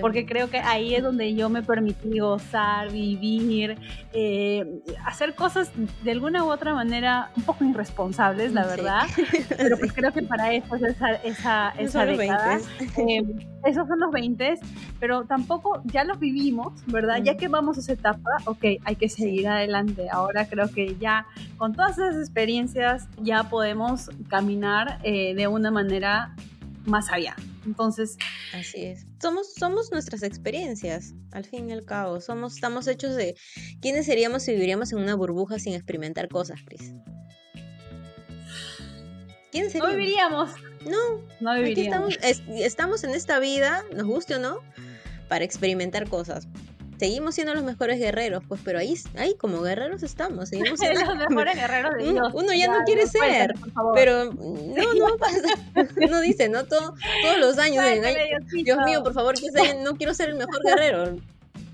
porque 0.00 0.26
creo 0.26 0.50
que 0.50 0.58
ahí 0.58 0.94
es 0.94 1.02
donde 1.02 1.34
yo 1.34 1.48
me 1.48 1.62
permití 1.62 2.18
gozar, 2.18 2.90
vivir, 2.90 3.78
eh, 4.12 4.82
hacer 5.06 5.34
cosas 5.34 5.70
de 6.02 6.10
alguna 6.10 6.44
u 6.44 6.50
otra 6.50 6.74
manera 6.74 7.30
un 7.36 7.42
poco 7.42 7.64
irresponsables, 7.64 8.52
la 8.52 8.66
verdad, 8.66 9.02
pero 9.56 9.78
pues 9.78 9.92
creo 9.92 10.12
que 10.12 10.22
para 10.22 10.52
eso 10.52 10.76
es 10.76 10.82
esa, 10.82 11.14
esa, 11.16 11.70
esa 11.78 12.06
década. 12.06 12.58
Eh, 12.96 13.22
esos 13.64 13.86
son 13.88 14.00
los 14.00 14.10
20, 14.10 14.58
pero 14.98 15.24
tampoco 15.24 15.82
ya 15.84 16.04
los 16.04 16.18
vivimos, 16.18 16.72
¿verdad? 16.86 17.22
Ya 17.22 17.36
que 17.36 17.48
vamos 17.48 17.76
a 17.76 17.80
esa 17.80 17.92
etapa, 17.92 18.30
ok, 18.46 18.64
hay 18.84 18.96
que 18.96 19.08
seguir 19.08 19.48
adelante. 19.48 20.08
Ahora 20.10 20.46
creo 20.48 20.70
que 20.70 20.96
ya 20.96 21.26
con 21.58 21.74
todas 21.74 21.98
esas 21.98 22.16
experiencias 22.16 23.08
ya 23.22 23.44
podemos 23.44 24.10
caminar 24.28 24.98
eh, 25.02 25.34
de 25.34 25.46
una 25.46 25.70
manera 25.70 26.34
más 26.86 27.10
allá. 27.10 27.36
Entonces. 27.66 28.16
Así 28.54 28.84
es. 28.84 29.06
Somos, 29.20 29.54
somos 29.54 29.90
nuestras 29.92 30.22
experiencias, 30.22 31.14
al 31.32 31.44
fin 31.44 31.68
y 31.68 31.72
al 31.72 31.84
cabo. 31.84 32.20
Somos, 32.20 32.54
estamos 32.54 32.86
hechos 32.86 33.16
de. 33.16 33.36
¿Quiénes 33.80 34.06
seríamos 34.06 34.42
si 34.42 34.52
viviríamos 34.52 34.92
en 34.92 34.98
una 34.98 35.14
burbuja 35.14 35.58
sin 35.58 35.74
experimentar 35.74 36.28
cosas, 36.28 36.60
Cris? 36.64 36.92
¿Quiénes 39.52 39.72
seríamos? 39.72 39.92
No 39.92 39.98
viviríamos. 39.98 40.50
No, 40.86 40.98
no 41.40 41.54
viviríamos. 41.54 42.16
Estamos, 42.22 42.60
estamos 42.60 43.04
en 43.04 43.10
esta 43.10 43.38
vida, 43.38 43.84
nos 43.94 44.06
guste 44.06 44.36
o 44.36 44.38
no, 44.38 44.60
para 45.28 45.44
experimentar 45.44 46.08
cosas 46.08 46.48
seguimos 47.00 47.34
siendo 47.34 47.54
los 47.54 47.64
mejores 47.64 47.98
guerreros, 47.98 48.42
pues, 48.46 48.60
pero 48.62 48.78
ahí, 48.78 48.94
ahí 49.16 49.34
como 49.34 49.62
guerreros 49.62 50.02
estamos, 50.02 50.50
seguimos 50.50 50.78
siendo 50.80 51.00
los 51.06 51.30
mejores 51.30 51.56
guerreros 51.56 51.92
de 51.96 52.12
Dios. 52.12 52.28
Uno 52.34 52.52
ya, 52.52 52.68
no 52.68 52.84
quiere 52.84 53.06
ser, 53.06 53.54
pero 53.94 54.26
no, 54.26 54.94
no 54.94 55.16
pasa. 55.18 55.48
Uno 55.96 56.20
dice, 56.20 56.50
¿no? 56.50 56.64
todos 56.64 56.92
los 57.38 57.58
años, 57.58 57.86
Dios 58.52 58.78
mío, 58.84 59.02
por 59.02 59.14
favor, 59.14 59.34
que 59.34 59.48
no 59.82 59.96
quiero 59.96 60.12
ser 60.12 60.28
el 60.28 60.36
mejor 60.36 60.62
guerrero. 60.62 61.16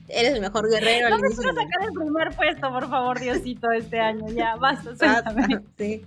Eres 0.08 0.34
el 0.34 0.40
mejor 0.40 0.70
guerrero. 0.70 1.10
No 1.10 1.18
me 1.18 1.28
quiero 1.34 1.52
sacar 1.52 1.88
el 1.88 1.92
primer 1.92 2.36
puesto, 2.36 2.72
por 2.72 2.88
favor, 2.88 3.18
Diosito, 3.18 3.72
este 3.72 3.98
año. 3.98 4.28
Ya, 4.28 4.54
basta, 4.54 4.94
suéltame. 4.96 5.60
Sí, 5.76 6.06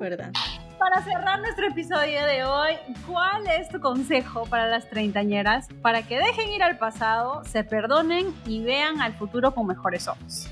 verdad 0.00 0.32
para 0.80 1.04
cerrar 1.04 1.38
nuestro 1.40 1.68
episodio 1.68 2.24
de 2.24 2.42
hoy, 2.42 2.72
¿cuál 3.06 3.46
es 3.46 3.68
tu 3.68 3.80
consejo 3.80 4.46
para 4.46 4.66
las 4.66 4.88
treintañeras 4.88 5.68
para 5.82 6.02
que 6.02 6.16
dejen 6.16 6.48
ir 6.48 6.62
al 6.62 6.78
pasado, 6.78 7.42
se 7.44 7.64
perdonen 7.64 8.34
y 8.46 8.64
vean 8.64 9.02
al 9.02 9.12
futuro 9.12 9.54
con 9.54 9.66
mejores 9.66 10.08
ojos? 10.08 10.48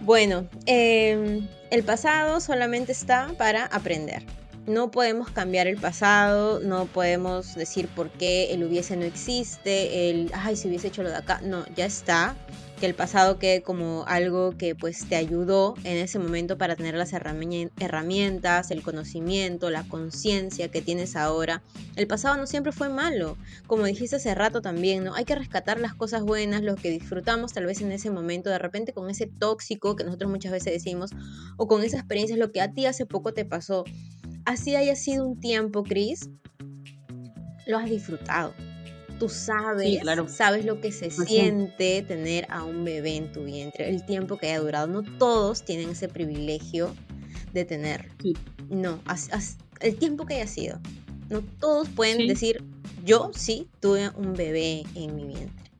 Bueno, 0.00 0.48
em, 0.66 1.46
el 1.70 1.84
pasado 1.84 2.40
solamente 2.40 2.90
está 2.90 3.28
para 3.38 3.66
aprender. 3.66 4.24
No 4.66 4.90
podemos 4.90 5.30
cambiar 5.30 5.68
el 5.68 5.76
pasado, 5.76 6.58
no 6.58 6.86
podemos 6.86 7.54
decir 7.54 7.86
por 7.86 8.10
qué 8.10 8.52
el 8.52 8.64
hubiese 8.64 8.96
no 8.96 9.04
existe, 9.04 10.10
el, 10.10 10.32
ay, 10.34 10.56
si 10.56 10.66
hubiese 10.66 10.88
hecho 10.88 11.04
lo 11.04 11.10
de 11.10 11.16
acá, 11.18 11.40
no, 11.40 11.64
ya 11.76 11.86
está 11.86 12.34
que 12.82 12.86
el 12.86 12.96
pasado 12.96 13.38
quede 13.38 13.62
como 13.62 14.04
algo 14.08 14.58
que 14.58 14.74
pues 14.74 15.06
te 15.08 15.14
ayudó 15.14 15.76
en 15.84 15.98
ese 15.98 16.18
momento 16.18 16.58
para 16.58 16.74
tener 16.74 16.96
las 16.96 17.12
herramientas, 17.12 18.72
el 18.72 18.82
conocimiento, 18.82 19.70
la 19.70 19.84
conciencia 19.84 20.66
que 20.66 20.82
tienes 20.82 21.14
ahora. 21.14 21.62
El 21.94 22.08
pasado 22.08 22.36
no 22.36 22.44
siempre 22.48 22.72
fue 22.72 22.88
malo, 22.88 23.38
como 23.68 23.84
dijiste 23.84 24.16
hace 24.16 24.34
rato 24.34 24.62
también, 24.62 25.04
¿no? 25.04 25.14
Hay 25.14 25.24
que 25.24 25.36
rescatar 25.36 25.78
las 25.78 25.94
cosas 25.94 26.24
buenas, 26.24 26.62
lo 26.62 26.74
que 26.74 26.90
disfrutamos 26.90 27.52
tal 27.52 27.66
vez 27.66 27.80
en 27.82 27.92
ese 27.92 28.10
momento, 28.10 28.50
de 28.50 28.58
repente 28.58 28.92
con 28.92 29.08
ese 29.08 29.28
tóxico 29.28 29.94
que 29.94 30.02
nosotros 30.02 30.28
muchas 30.28 30.50
veces 30.50 30.72
decimos, 30.72 31.12
o 31.58 31.68
con 31.68 31.84
esa 31.84 31.98
experiencia, 31.98 32.36
lo 32.36 32.50
que 32.50 32.62
a 32.62 32.72
ti 32.72 32.86
hace 32.86 33.06
poco 33.06 33.32
te 33.32 33.44
pasó. 33.44 33.84
Así 34.44 34.74
haya 34.74 34.96
sido 34.96 35.24
un 35.24 35.38
tiempo, 35.38 35.84
Cris, 35.84 36.28
lo 37.64 37.78
has 37.78 37.88
disfrutado 37.88 38.52
tú 39.22 39.28
sabes, 39.28 40.00
sabes 40.26 40.64
lo 40.64 40.80
que 40.80 40.90
se 40.90 41.08
siente 41.08 42.02
tener 42.02 42.44
a 42.50 42.64
un 42.64 42.84
bebé 42.84 43.14
en 43.14 43.30
tu 43.30 43.44
vientre, 43.44 43.88
el 43.88 44.04
tiempo 44.04 44.36
que 44.36 44.48
haya 44.48 44.58
durado. 44.58 44.88
No 44.88 45.04
todos 45.04 45.64
tienen 45.64 45.90
ese 45.90 46.08
privilegio 46.08 46.92
de 47.52 47.64
tener. 47.64 48.08
No, 48.68 49.00
el 49.78 49.96
tiempo 49.96 50.26
que 50.26 50.34
haya 50.34 50.48
sido. 50.48 50.80
No 51.30 51.40
todos 51.60 51.88
pueden 51.90 52.26
decir, 52.26 52.64
yo 53.04 53.30
sí 53.32 53.68
tuve 53.78 54.10
un 54.16 54.32
bebé 54.32 54.82
en 54.96 55.14
mi 55.14 55.24
vientre. 55.24 55.70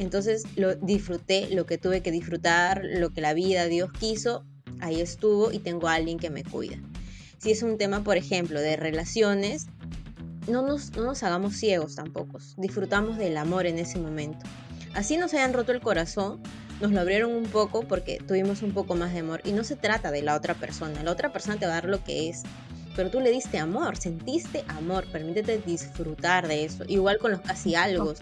Entonces 0.00 0.42
lo 0.56 0.74
disfruté, 0.74 1.54
lo 1.54 1.66
que 1.66 1.78
tuve 1.78 2.02
que 2.02 2.10
disfrutar, 2.10 2.82
lo 2.84 3.10
que 3.10 3.20
la 3.20 3.32
vida, 3.32 3.66
Dios 3.66 3.92
quiso, 3.92 4.44
ahí 4.80 5.00
estuvo 5.00 5.52
y 5.52 5.60
tengo 5.60 5.86
a 5.86 5.94
alguien 5.94 6.18
que 6.18 6.30
me 6.30 6.42
cuida. 6.42 6.80
Si 7.38 7.52
es 7.52 7.62
un 7.62 7.78
tema, 7.78 8.02
por 8.02 8.16
ejemplo, 8.16 8.60
de 8.60 8.74
relaciones, 8.74 9.68
no 10.46 10.62
nos, 10.62 10.92
no 10.96 11.04
nos 11.04 11.22
hagamos 11.22 11.56
ciegos 11.56 11.94
tampoco. 11.94 12.38
Disfrutamos 12.56 13.16
del 13.18 13.36
amor 13.36 13.66
en 13.66 13.78
ese 13.78 13.98
momento. 13.98 14.46
Así 14.94 15.16
nos 15.16 15.32
hayan 15.34 15.52
roto 15.52 15.72
el 15.72 15.80
corazón, 15.80 16.42
nos 16.80 16.90
lo 16.90 17.00
abrieron 17.00 17.32
un 17.32 17.44
poco 17.44 17.82
porque 17.82 18.18
tuvimos 18.26 18.62
un 18.62 18.72
poco 18.72 18.94
más 18.94 19.12
de 19.12 19.20
amor. 19.20 19.40
Y 19.44 19.52
no 19.52 19.64
se 19.64 19.76
trata 19.76 20.10
de 20.10 20.22
la 20.22 20.36
otra 20.36 20.54
persona. 20.54 21.02
La 21.02 21.12
otra 21.12 21.32
persona 21.32 21.56
te 21.56 21.66
va 21.66 21.72
a 21.72 21.74
dar 21.76 21.84
lo 21.86 22.02
que 22.02 22.28
es. 22.28 22.42
Pero 22.94 23.08
tú 23.08 23.20
le 23.20 23.30
diste 23.30 23.56
amor, 23.56 23.96
sentiste 23.96 24.64
amor, 24.68 25.06
permítete 25.10 25.56
disfrutar 25.58 26.46
de 26.46 26.64
eso. 26.64 26.84
Igual 26.88 27.18
con 27.18 27.30
los 27.30 27.40
casi 27.40 27.74
algo. 27.74 28.12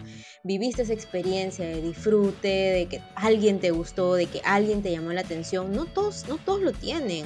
Viviste 0.45 0.83
esa 0.83 0.93
experiencia 0.93 1.65
de 1.65 1.81
disfrute, 1.81 2.47
de 2.47 2.85
que 2.85 3.01
alguien 3.15 3.59
te 3.59 3.71
gustó, 3.71 4.13
de 4.13 4.27
que 4.27 4.41
alguien 4.45 4.81
te 4.81 4.91
llamó 4.91 5.11
la 5.11 5.21
atención. 5.21 5.73
No 5.73 5.87
todos, 5.87 6.25
no 6.29 6.37
todos 6.37 6.61
lo 6.61 6.71
tienen. 6.71 7.25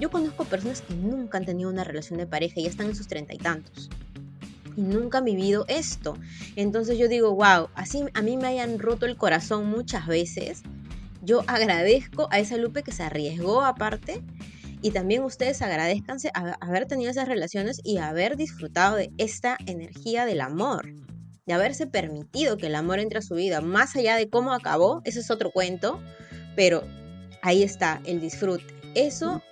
Yo 0.00 0.10
conozco 0.10 0.44
personas 0.44 0.80
que 0.80 0.94
nunca 0.94 1.36
han 1.36 1.44
tenido 1.44 1.68
una 1.68 1.84
relación 1.84 2.18
de 2.18 2.26
pareja 2.26 2.60
y 2.60 2.62
ya 2.62 2.70
están 2.70 2.86
en 2.86 2.96
sus 2.96 3.08
treinta 3.08 3.34
y 3.34 3.38
tantos 3.38 3.90
nunca 4.78 5.18
han 5.18 5.24
vivido 5.24 5.64
esto. 5.68 6.16
Entonces 6.56 6.98
yo 6.98 7.08
digo, 7.08 7.34
wow, 7.34 7.68
así 7.74 8.04
a 8.14 8.22
mí 8.22 8.36
me 8.36 8.48
hayan 8.48 8.78
roto 8.78 9.06
el 9.06 9.16
corazón 9.16 9.66
muchas 9.66 10.06
veces. 10.06 10.62
Yo 11.22 11.42
agradezco 11.46 12.28
a 12.30 12.38
esa 12.38 12.56
Lupe 12.56 12.82
que 12.82 12.92
se 12.92 13.02
arriesgó 13.02 13.62
aparte 13.62 14.22
y 14.80 14.92
también 14.92 15.24
ustedes 15.24 15.60
agradezcanse 15.62 16.30
haber 16.34 16.86
tenido 16.86 17.10
esas 17.10 17.28
relaciones 17.28 17.80
y 17.82 17.98
haber 17.98 18.36
disfrutado 18.36 18.96
de 18.96 19.10
esta 19.18 19.58
energía 19.66 20.24
del 20.24 20.40
amor, 20.40 20.94
de 21.46 21.52
haberse 21.52 21.86
permitido 21.86 22.56
que 22.56 22.68
el 22.68 22.76
amor 22.76 23.00
entre 23.00 23.18
a 23.18 23.22
su 23.22 23.34
vida, 23.34 23.60
más 23.60 23.96
allá 23.96 24.16
de 24.16 24.30
cómo 24.30 24.52
acabó, 24.52 25.02
ese 25.04 25.20
es 25.20 25.30
otro 25.30 25.50
cuento, 25.50 26.00
pero 26.54 26.84
ahí 27.42 27.62
está 27.62 28.00
el 28.04 28.20
disfrute. 28.20 28.74
Eso, 28.94 29.42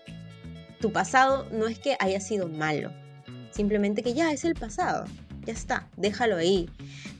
tu 0.80 0.92
pasado 0.92 1.46
no 1.50 1.66
es 1.66 1.78
que 1.78 1.96
haya 1.98 2.20
sido 2.20 2.48
malo, 2.48 2.92
Simplemente 3.56 4.02
que 4.02 4.12
ya 4.12 4.32
es 4.32 4.44
el 4.44 4.54
pasado. 4.54 5.06
Ya 5.46 5.54
está, 5.54 5.88
déjalo 5.96 6.36
ahí. 6.36 6.68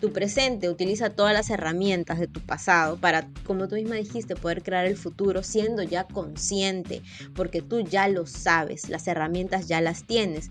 Tu 0.03 0.12
presente 0.12 0.68
utiliza 0.68 1.09
todas 1.09 1.32
las 1.32 1.49
herramientas 1.49 2.18
de 2.18 2.26
tu 2.26 2.41
pasado 2.41 2.99
para, 2.99 3.26
como 3.47 3.68
tú 3.68 3.76
misma 3.76 3.95
dijiste, 3.95 4.37
poder 4.37 4.62
crear 4.62 4.84
el 4.84 4.99
futuro 4.99 5.43
siendo 5.43 5.82
ya 5.82 6.05
consciente, 6.05 7.01
porque 7.34 7.62
tú 7.62 7.80
ya 7.80 8.07
lo 8.09 8.26
sabes, 8.26 8.91
las 8.91 9.09
herramientas 9.09 9.66
ya 9.66 9.80
las 9.80 10.05
tienes. 10.05 10.51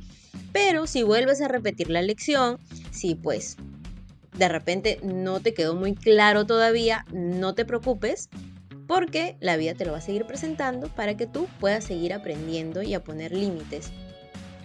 Pero 0.52 0.88
si 0.88 1.04
vuelves 1.04 1.40
a 1.42 1.50
repetir 1.50 1.92
la 1.92 2.02
lección, 2.02 2.58
si 2.90 3.14
pues 3.14 3.56
de 4.36 4.50
repente 4.50 5.00
no 5.04 5.40
te 5.40 5.54
quedó 5.54 5.76
muy 5.76 5.94
claro 5.94 6.48
todavía, 6.48 7.06
no 7.14 7.54
te 7.54 7.64
preocupes, 7.64 8.30
porque 8.88 9.38
la 9.40 9.56
vida 9.56 9.76
te 9.76 9.86
lo 9.86 9.92
va 9.92 10.00
a 10.00 10.02
seguir 10.02 10.26
presentando 10.26 10.88
para 10.88 11.16
que 11.16 11.28
tú 11.28 11.48
puedas 11.60 11.84
seguir 11.84 12.12
aprendiendo 12.12 12.82
y 12.82 12.96
a 12.96 13.04
poner 13.04 13.34
límites 13.34 13.92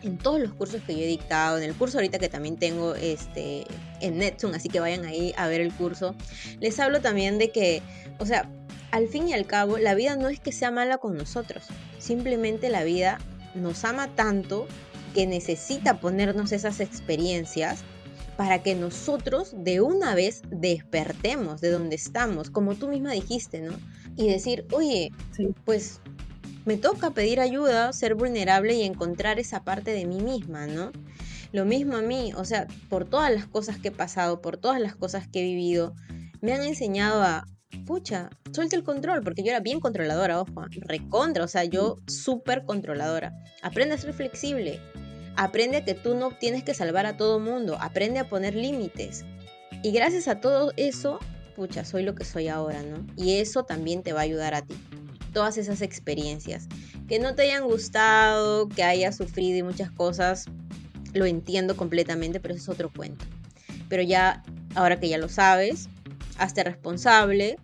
en 0.02 0.18
todos 0.18 0.40
los 0.40 0.52
cursos 0.52 0.82
que 0.86 0.94
yo 0.94 1.00
he 1.00 1.06
dictado, 1.06 1.58
en 1.58 1.64
el 1.64 1.74
curso 1.74 1.98
ahorita 1.98 2.18
que 2.18 2.28
también 2.28 2.56
tengo 2.56 2.94
este, 2.94 3.66
en 4.00 4.18
Netsun, 4.18 4.54
así 4.54 4.68
que 4.68 4.80
vayan 4.80 5.04
ahí 5.04 5.34
a 5.36 5.46
ver 5.48 5.60
el 5.60 5.72
curso, 5.72 6.14
les 6.60 6.78
hablo 6.80 7.00
también 7.00 7.38
de 7.38 7.50
que, 7.50 7.82
o 8.18 8.26
sea, 8.26 8.50
al 8.90 9.08
fin 9.08 9.28
y 9.28 9.34
al 9.34 9.46
cabo, 9.46 9.78
la 9.78 9.94
vida 9.94 10.16
no 10.16 10.28
es 10.28 10.40
que 10.40 10.52
sea 10.52 10.70
mala 10.70 10.98
con 10.98 11.16
nosotros, 11.16 11.64
simplemente 11.98 12.70
la 12.70 12.84
vida 12.84 13.18
nos 13.54 13.84
ama 13.84 14.14
tanto 14.14 14.66
que 15.14 15.26
necesita 15.26 16.00
ponernos 16.00 16.52
esas 16.52 16.80
experiencias 16.80 17.82
para 18.36 18.62
que 18.62 18.74
nosotros 18.74 19.52
de 19.54 19.80
una 19.82 20.14
vez 20.14 20.42
despertemos 20.48 21.60
de 21.60 21.70
donde 21.70 21.96
estamos, 21.96 22.48
como 22.48 22.74
tú 22.74 22.88
misma 22.88 23.12
dijiste, 23.12 23.60
¿no? 23.60 23.74
Y 24.16 24.28
decir, 24.28 24.66
oye, 24.72 25.10
pues 25.66 26.00
me 26.64 26.76
toca 26.76 27.10
pedir 27.10 27.40
ayuda, 27.40 27.92
ser 27.92 28.14
vulnerable 28.14 28.74
y 28.74 28.82
encontrar 28.82 29.38
esa 29.38 29.64
parte 29.64 29.92
de 29.92 30.06
mí 30.06 30.20
misma, 30.20 30.66
¿no? 30.66 30.92
Lo 31.52 31.64
mismo 31.64 31.96
a 31.96 32.02
mí, 32.02 32.32
o 32.36 32.44
sea, 32.44 32.66
por 32.88 33.08
todas 33.08 33.32
las 33.32 33.46
cosas 33.46 33.78
que 33.78 33.88
he 33.88 33.92
pasado, 33.92 34.40
por 34.40 34.56
todas 34.56 34.80
las 34.80 34.94
cosas 34.94 35.26
que 35.26 35.40
he 35.40 35.44
vivido, 35.44 35.94
me 36.40 36.52
han 36.52 36.62
enseñado 36.62 37.22
a, 37.22 37.46
pucha, 37.86 38.30
suelta 38.52 38.76
el 38.76 38.84
control, 38.84 39.22
porque 39.22 39.42
yo 39.42 39.50
era 39.50 39.60
bien 39.60 39.80
controladora, 39.80 40.40
ojo, 40.40 40.66
recontra, 40.82 41.44
o 41.44 41.48
sea, 41.48 41.64
yo 41.64 41.98
súper 42.06 42.64
controladora. 42.64 43.32
Aprende 43.62 43.94
a 43.94 43.98
ser 43.98 44.12
flexible, 44.12 44.80
aprende 45.36 45.78
a 45.78 45.84
que 45.84 45.94
tú 45.94 46.14
no 46.14 46.30
tienes 46.30 46.62
que 46.62 46.74
salvar 46.74 47.06
a 47.06 47.16
todo 47.16 47.40
mundo, 47.40 47.78
aprende 47.80 48.20
a 48.20 48.28
poner 48.28 48.54
límites. 48.54 49.24
Y 49.82 49.92
gracias 49.92 50.28
a 50.28 50.40
todo 50.40 50.72
eso, 50.76 51.18
pucha, 51.56 51.84
soy 51.84 52.04
lo 52.04 52.14
que 52.14 52.24
soy 52.24 52.48
ahora, 52.48 52.82
¿no? 52.82 53.06
Y 53.16 53.36
eso 53.38 53.64
también 53.64 54.02
te 54.02 54.12
va 54.12 54.20
a 54.20 54.24
ayudar 54.24 54.54
a 54.54 54.62
ti 54.62 54.76
todas 55.30 55.56
esas 55.58 55.82
experiencias. 55.82 56.66
Que 57.08 57.18
no 57.18 57.34
te 57.34 57.42
hayan 57.42 57.64
gustado, 57.64 58.68
que 58.68 58.82
hayas 58.82 59.16
sufrido 59.16 59.58
y 59.58 59.62
muchas 59.62 59.90
cosas, 59.90 60.46
lo 61.12 61.26
entiendo 61.26 61.76
completamente, 61.76 62.40
pero 62.40 62.54
eso 62.54 62.62
es 62.64 62.68
otro 62.68 62.90
cuento. 62.90 63.24
Pero 63.88 64.02
ya, 64.02 64.42
ahora 64.74 65.00
que 65.00 65.08
ya 65.08 65.18
lo 65.18 65.28
sabes, 65.28 65.88
hazte 66.38 66.64
responsable, 66.64 67.58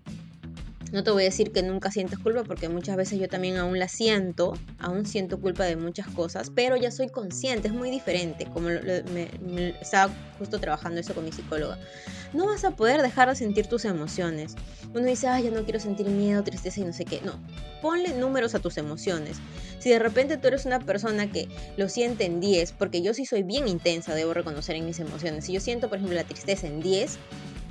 No 0.93 1.03
te 1.03 1.11
voy 1.11 1.23
a 1.23 1.27
decir 1.27 1.53
que 1.53 1.63
nunca 1.63 1.91
sientes 1.91 2.19
culpa 2.19 2.45
porque 2.45 2.69
muchas 2.69 2.97
veces 2.97 3.19
yo 3.19 3.29
también 3.29 3.57
aún 3.57 3.79
la 3.79 3.89
siento, 3.89 4.55
aún 4.79 5.05
siento 5.05 5.41
culpa 5.41 5.65
de 5.65 5.77
muchas 5.77 6.07
cosas, 6.09 6.51
pero 6.55 6.77
ya 6.77 6.91
soy 6.91 7.09
consciente, 7.09 7.69
es 7.69 7.75
muy 7.75 7.91
diferente, 7.91 8.47
como 8.47 8.69
me, 8.69 9.75
estaba 9.81 10.13
justo 10.39 10.61
trabajando 10.61 11.01
eso 11.01 11.15
con 11.15 11.25
mi 11.25 11.33
psicóloga. 11.33 11.79
No 12.33 12.47
vas 12.47 12.65
a 12.65 12.73
poder 12.73 13.03
dejar 13.03 13.29
de 13.29 13.37
sentir 13.37 13.67
tus 13.67 13.85
emociones. 13.85 14.55
Uno 14.95 15.05
dice, 15.05 15.27
ay, 15.27 15.45
yo 15.45 15.51
no 15.51 15.65
quiero 15.65 15.81
sentir 15.81 16.07
miedo, 16.07 16.43
tristeza 16.45 16.81
y 16.81 16.85
no 16.85 16.93
sé 16.93 17.05
qué. 17.05 17.21
No, 17.23 17.41
ponle 17.83 18.13
números 18.15 18.55
a 18.55 18.59
tus 18.61 18.77
emociones. 18.79 19.39
Si 19.79 19.91
de 19.91 19.99
repente 19.99 20.37
tú 20.37 20.49
eres 20.49 20.67
una 20.67 20.81
persona 20.81 21.31
que 21.31 21.49
lo 21.77 21.89
siente 21.89 22.25
en 22.25 22.41
10, 22.41 22.73
porque 22.73 23.03
yo 23.03 23.15
sí 23.15 23.27
soy 23.27 23.43
bien 23.43 23.69
intensa, 23.69 24.15
debo 24.15 24.35
reconocer 24.35 24.77
en 24.77 24.87
mis 24.87 25.01
emociones. 25.01 25.45
Si 25.47 25.53
yo 25.53 25.61
siento, 25.61 25.89
por 25.89 25.99
ejemplo, 25.99 26.17
la 26.17 26.25
tristeza 26.25 26.67
en 26.67 26.81
10, 26.81 27.19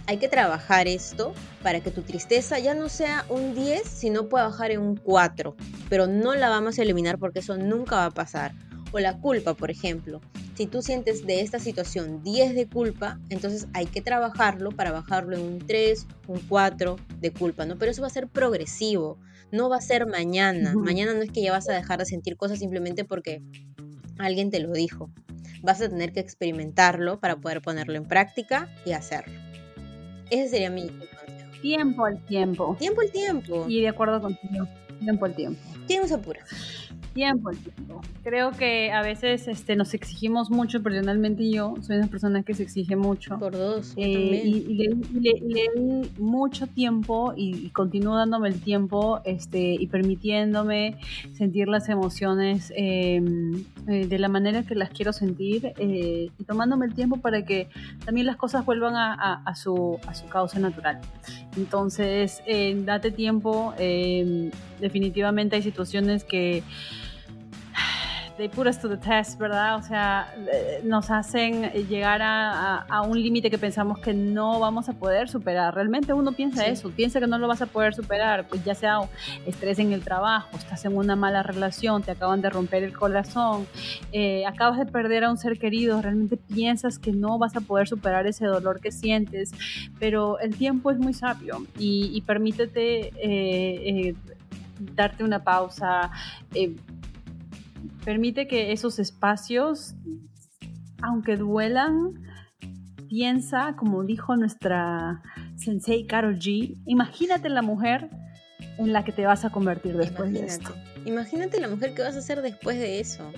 hay 0.07 0.17
que 0.17 0.27
trabajar 0.27 0.87
esto 0.87 1.33
para 1.63 1.79
que 1.79 1.91
tu 1.91 2.01
tristeza 2.01 2.59
ya 2.59 2.73
no 2.73 2.89
sea 2.89 3.25
un 3.29 3.55
10, 3.55 3.83
sino 3.87 4.27
pueda 4.27 4.45
bajar 4.45 4.71
en 4.71 4.81
un 4.81 4.95
4. 4.95 5.55
Pero 5.89 6.07
no 6.07 6.35
la 6.35 6.49
vamos 6.49 6.77
a 6.77 6.83
eliminar 6.83 7.17
porque 7.17 7.39
eso 7.39 7.57
nunca 7.57 7.95
va 7.95 8.05
a 8.05 8.11
pasar. 8.11 8.53
O 8.91 8.99
la 8.99 9.17
culpa, 9.19 9.55
por 9.55 9.71
ejemplo. 9.71 10.21
Si 10.55 10.67
tú 10.67 10.81
sientes 10.81 11.25
de 11.25 11.41
esta 11.41 11.59
situación 11.59 12.23
10 12.23 12.55
de 12.55 12.67
culpa, 12.67 13.19
entonces 13.29 13.67
hay 13.73 13.87
que 13.87 14.01
trabajarlo 14.01 14.71
para 14.71 14.91
bajarlo 14.91 15.35
en 15.35 15.41
un 15.41 15.59
3, 15.59 16.07
un 16.27 16.39
4 16.47 16.95
de 17.19 17.33
culpa, 17.33 17.65
¿no? 17.65 17.77
Pero 17.77 17.91
eso 17.91 18.01
va 18.01 18.07
a 18.07 18.11
ser 18.11 18.27
progresivo, 18.27 19.17
no 19.51 19.69
va 19.69 19.77
a 19.77 19.81
ser 19.81 20.05
mañana. 20.05 20.73
Mañana 20.75 21.13
no 21.13 21.23
es 21.23 21.31
que 21.31 21.41
ya 21.41 21.51
vas 21.51 21.67
a 21.67 21.73
dejar 21.73 21.99
de 21.99 22.05
sentir 22.05 22.37
cosas 22.37 22.59
simplemente 22.59 23.03
porque 23.03 23.41
alguien 24.17 24.49
te 24.49 24.59
lo 24.59 24.71
dijo. 24.71 25.09
Vas 25.61 25.81
a 25.81 25.89
tener 25.89 26.13
que 26.13 26.19
experimentarlo 26.19 27.19
para 27.19 27.35
poder 27.37 27.61
ponerlo 27.61 27.95
en 27.95 28.05
práctica 28.05 28.69
y 28.85 28.93
hacerlo. 28.93 29.44
Ese 30.29 30.49
sería 30.49 30.69
mi 30.69 30.87
consejo. 30.87 31.51
Tiempo 31.61 32.05
al 32.05 32.19
tiempo. 32.25 32.75
Tiempo 32.79 33.01
al 33.01 33.11
tiempo. 33.11 33.65
Y 33.67 33.81
de 33.81 33.89
acuerdo 33.89 34.21
contigo. 34.21 34.67
Tiempo 34.99 35.25
al 35.25 35.35
tiempo. 35.35 35.59
¿Quién 35.87 36.07
se 36.07 36.15
apura? 36.15 36.41
Tiempo 37.15 37.47
al 37.47 37.57
tiempo. 37.57 38.01
Creo 38.25 38.51
que 38.51 38.91
a 38.91 39.01
veces 39.01 39.47
este, 39.47 39.77
nos 39.77 39.93
exigimos 39.93 40.51
mucho, 40.51 40.83
personalmente 40.83 41.49
yo 41.49 41.75
soy 41.79 41.95
una 41.95 42.07
persona 42.07 42.43
que 42.43 42.53
se 42.53 42.63
exige 42.63 42.97
mucho. 42.97 43.39
Por 43.39 43.53
dos. 43.53 43.93
Eh, 43.95 44.41
y, 44.43 44.89
le, 45.13 46.11
mucho 46.19 46.67
tiempo 46.67 47.33
y, 47.37 47.69
continúo 47.69 48.17
dándome 48.17 48.49
el 48.49 48.59
tiempo 48.59 49.21
este, 49.23 49.75
y 49.79 49.87
permitiéndome 49.87 50.97
sentir 51.31 51.69
las 51.69 51.87
emociones 51.87 52.73
em, 52.75 53.63
eh, 53.87 54.07
de 54.07 54.19
la 54.19 54.27
manera 54.27 54.63
que 54.63 54.75
las 54.75 54.89
quiero 54.89 55.13
sentir 55.13 55.71
eh, 55.77 56.31
y 56.37 56.43
tomándome 56.43 56.85
el 56.85 56.95
tiempo 56.95 57.15
para 57.21 57.45
que 57.45 57.69
también 58.03 58.27
las 58.27 58.35
cosas 58.35 58.65
vuelvan 58.65 58.95
a, 58.97 59.55
su, 59.55 59.99
a 60.05 60.13
su 60.13 60.27
causa 60.27 60.59
natural. 60.59 60.99
Entonces, 61.55 62.43
date 62.83 63.11
tiempo. 63.11 63.73
Em, 63.77 64.51
definitivamente 64.81 65.55
hay 65.55 65.61
situaciones 65.61 66.25
que 66.25 66.61
they 68.37 68.49
put 68.49 68.67
us 68.67 68.77
to 68.79 68.89
the 68.89 68.97
test, 68.97 69.39
¿verdad? 69.39 69.77
O 69.77 69.81
sea, 69.81 70.33
eh, 70.51 70.81
nos 70.83 71.09
hacen 71.09 71.71
llegar 71.87 72.21
a, 72.21 73.01
un 73.07 73.21
límite 73.21 73.49
que 73.49 73.57
pensamos 73.57 73.99
que 73.99 74.13
no 74.13 74.59
vamos 74.59 74.89
a 74.89 74.93
poder 74.93 75.29
superar. 75.29 75.75
Realmente 75.75 76.13
uno 76.13 76.31
piensa 76.31 76.65
eso, 76.65 76.89
piensa 76.89 77.19
que 77.19 77.27
no 77.27 77.37
lo 77.37 77.47
vas 77.47 77.61
a 77.61 77.65
poder 77.67 77.93
superar, 77.93 78.47
pues 78.47 78.63
ya 78.63 78.73
sea 78.73 78.99
estrés 79.45 79.79
en 79.79 79.91
el 79.93 80.01
trabajo, 80.01 80.57
estás 80.57 80.85
en 80.85 80.95
una 80.95 81.15
mala 81.15 81.43
relación, 81.43 82.01
te 82.03 82.11
acaban 82.11 82.41
de 82.41 82.49
romper 82.49 82.83
el 82.83 82.97
corazón, 82.97 83.67
eh, 84.11 84.45
acabas 84.45 84.79
de 84.79 84.85
perder 84.85 85.25
a 85.25 85.29
un 85.29 85.37
ser 85.37 85.59
querido, 85.59 86.01
realmente 86.01 86.37
piensas 86.37 86.97
que 86.97 87.11
no 87.11 87.37
vas 87.37 87.55
a 87.55 87.61
poder 87.61 87.87
superar 87.87 88.25
ese 88.27 88.45
dolor 88.45 88.79
que 88.79 88.91
sientes, 88.91 89.51
pero 89.99 90.39
el 90.39 90.55
tiempo 90.55 90.91
es 90.91 90.97
muy 90.97 91.13
sabio 91.13 91.65
y, 91.77 92.21
permítete 92.25 93.11
eh, 93.17 94.15
darte 94.79 95.23
una 95.23 95.43
pausa 95.43 96.11
permite 98.05 98.47
que 98.47 98.71
esos 98.71 98.99
espacios, 98.99 99.95
aunque 101.01 101.35
duelan, 101.35 102.23
piensa, 103.09 103.75
como 103.77 104.03
dijo 104.03 104.35
nuestra 104.37 105.21
sensei 105.57 106.05
Carol 106.05 106.37
G, 106.37 106.77
imagínate 106.85 107.49
la 107.49 107.63
mujer 107.63 108.09
en 108.77 108.93
la 108.93 109.03
que 109.03 109.11
te 109.11 109.25
vas 109.25 109.43
a 109.43 109.49
convertir 109.49 109.97
después 109.97 110.31
de 110.31 110.45
esto. 110.45 110.73
Imagínate 111.05 111.59
la 111.59 111.67
mujer 111.67 111.93
que 111.95 112.03
vas 112.03 112.15
a 112.15 112.21
ser 112.21 112.41
después 112.41 112.77
de 112.77 112.99
eso. 112.99 113.31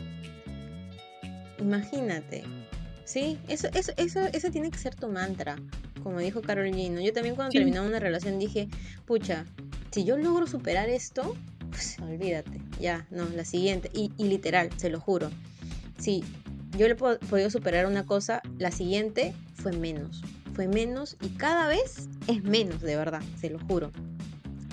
Imagínate. 1.60 2.44
Sí, 3.06 3.40
eso, 3.48 3.70
eso, 3.74 3.94
eso, 3.96 4.20
eso 4.34 4.52
tiene 4.52 4.70
que 4.70 4.78
ser 4.78 4.96
tu 4.96 5.08
mantra, 5.08 5.56
como 6.04 6.20
dijo 6.20 6.42
Carol 6.42 6.68
G. 6.68 7.02
Yo 7.02 7.14
también 7.14 7.36
cuando 7.36 7.54
terminaba 7.54 7.88
una 7.88 8.00
relación 8.00 8.38
dije, 8.38 8.68
pucha, 9.06 9.46
si 9.92 10.04
yo 10.04 10.18
logro 10.18 10.46
superar 10.46 10.90
esto, 10.90 11.36
pues 11.70 11.98
olvídate, 12.00 12.62
ya, 12.80 13.08
no, 13.10 13.28
la 13.30 13.46
siguiente. 13.46 13.90
Y, 13.94 14.12
literal, 14.24 14.70
se 14.78 14.90
lo 14.90 15.00
juro. 15.00 15.30
Si 15.98 16.24
yo 16.78 16.88
le 16.88 16.94
he 16.94 16.96
podido 16.96 17.50
superar 17.50 17.86
una 17.86 18.06
cosa, 18.06 18.42
la 18.58 18.72
siguiente 18.72 19.34
fue 19.56 19.72
menos. 19.72 20.22
Fue 20.54 20.68
menos 20.68 21.18
y 21.22 21.30
cada 21.30 21.68
vez 21.68 22.08
es 22.28 22.44
menos, 22.44 22.82
de 22.82 22.96
verdad, 22.96 23.22
se 23.40 23.50
lo 23.50 23.60
juro. 23.60 23.92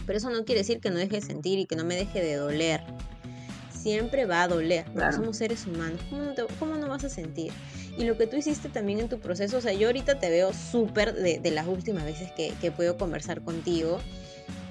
Pero 0.07 0.19
eso 0.19 0.31
no 0.31 0.45
quiere 0.45 0.61
decir 0.61 0.81
que 0.81 0.91
no 0.91 0.97
deje 0.97 1.17
de 1.17 1.21
sentir 1.23 1.59
y 1.59 1.67
que 1.67 1.77
no 1.77 1.85
me 1.85 1.97
deje 1.97 2.23
de 2.23 2.37
doler. 2.37 2.83
Siempre 3.73 4.25
va 4.25 4.43
a 4.43 4.49
doler, 4.49 4.87
porque 4.93 5.13
somos 5.13 5.37
seres 5.37 5.67
humanos. 5.67 6.01
¿Cómo 6.59 6.77
no, 6.77 6.89
vas 6.89 7.05
a 7.05 7.11
sentir? 7.11 7.53
Y 7.99 8.05
lo 8.05 8.17
que 8.17 8.27
tú 8.27 8.37
hiciste 8.37 8.69
también 8.69 9.01
en 9.01 9.09
tu 9.09 9.21
proceso, 9.21 9.59
o 9.59 9.61
sea, 9.61 9.73
yo 9.73 9.89
ahorita 9.89 10.19
te 10.19 10.31
veo 10.31 10.53
súper 10.53 11.15
de, 11.15 11.51
las 11.51 11.67
últimas 11.67 12.05
veces 12.05 12.33
que, 12.33 12.55
que 12.61 12.71
puedo 12.71 12.97
conversar 12.97 13.43
contigo 13.43 14.01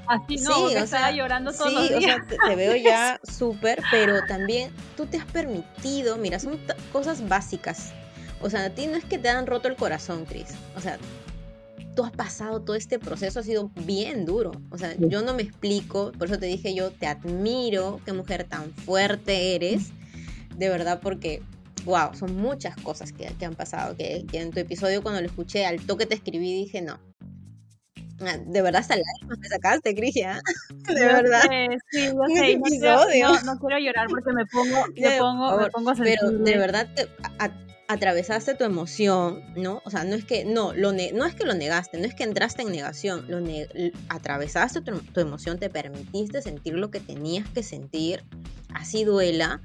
Así 0.07 0.37
no, 0.37 0.69
sí, 0.69 0.75
estaba 0.75 1.11
llorando 1.11 1.53
todos 1.53 1.73
los 1.73 1.89
días. 1.89 2.19
O 2.23 2.27
sea, 2.27 2.37
te, 2.47 2.55
veo 2.55 2.75
ya 2.75 3.19
súper, 3.29 3.81
pero 3.89 4.19
también 4.27 4.71
tú 4.97 5.05
te 5.05 5.17
has 5.17 5.25
permitido, 5.25 6.17
mira, 6.17 6.39
son 6.39 6.59
cosas 6.91 7.27
básicas. 7.27 7.93
O 8.41 8.49
sea, 8.49 8.65
a 8.65 8.69
ti 8.69 8.87
no 8.87 8.97
es 8.97 9.05
que 9.05 9.17
te 9.17 9.29
han 9.29 9.47
roto 9.47 9.67
el 9.69 9.75
corazón, 9.75 10.25
Cris. 10.25 10.49
O 10.75 10.81
sea, 10.81 10.97
tú 11.95 12.03
has 12.03 12.11
pasado 12.11 12.61
todo 12.61 12.75
este 12.75 12.99
proceso, 12.99 13.39
ha 13.39 13.43
sido 13.43 13.71
bien 13.85 14.25
duro. 14.25 14.51
O 14.69 14.77
sea, 14.77 14.95
yo 14.97 15.21
no 15.21 15.33
me 15.33 15.43
explico, 15.43 16.11
por 16.11 16.27
eso 16.27 16.37
te 16.37 16.47
dije 16.47 16.75
yo, 16.75 16.91
te 16.91 17.07
admiro, 17.07 18.01
qué 18.05 18.11
mujer 18.11 18.43
tan 18.43 18.73
fuerte 18.73 19.55
eres. 19.55 19.91
De 20.57 20.69
verdad, 20.69 20.99
porque, 21.01 21.41
wow, 21.85 22.13
son 22.13 22.35
muchas 22.35 22.75
cosas 22.77 23.13
que, 23.13 23.27
que 23.39 23.45
han 23.45 23.55
pasado. 23.55 23.95
Que, 23.95 24.25
que 24.29 24.41
en 24.41 24.51
tu 24.51 24.59
episodio, 24.59 25.01
cuando 25.01 25.21
lo 25.21 25.27
escuché, 25.27 25.65
al 25.65 25.85
toque 25.85 26.05
te 26.05 26.15
escribí, 26.15 26.53
dije, 26.53 26.81
no, 26.81 26.99
de 28.19 28.61
verdad 28.61 28.81
hasta 28.81 28.95
lágrimas 28.95 29.39
me 29.39 29.47
sacaste, 29.47 29.95
Crisia. 29.95 30.41
De 30.87 31.05
verdad. 31.05 31.41
sí, 31.91 32.09
yo 32.11 32.25
sé, 32.27 33.21
no, 33.21 33.41
no, 33.41 33.59
quiero 33.59 33.79
llorar 33.79 34.07
porque 34.09 34.33
me 34.33 34.45
pongo, 34.45 34.85
me 34.95 35.17
pongo, 35.17 35.57
me 35.57 35.69
pongo 35.69 35.93
Pero 35.95 36.31
de 36.31 36.57
verdad 36.57 36.89
atravesaste 37.87 38.55
tu 38.55 38.63
emoción, 38.63 39.43
¿no? 39.55 39.81
O 39.85 39.89
sea, 39.89 40.03
no 40.03 40.15
es 40.15 40.25
que 40.25 40.45
no, 40.45 40.73
lo 40.73 40.91
no 40.91 41.25
es 41.25 41.35
que 41.35 41.45
lo 41.45 41.53
negaste, 41.53 41.99
no 41.99 42.05
es 42.05 42.15
que 42.15 42.23
entraste 42.23 42.61
en 42.61 42.71
negación, 42.71 43.25
lo 43.27 43.39
atravesaste 44.09 44.81
tu, 44.81 44.99
tu, 44.99 45.19
emoción, 45.19 45.59
te 45.59 45.69
permitiste 45.69 46.41
sentir 46.41 46.73
lo 46.75 46.91
que 46.91 46.99
tenías 46.99 47.47
que 47.49 47.61
sentir, 47.61 48.23
así 48.73 49.03
duela, 49.03 49.61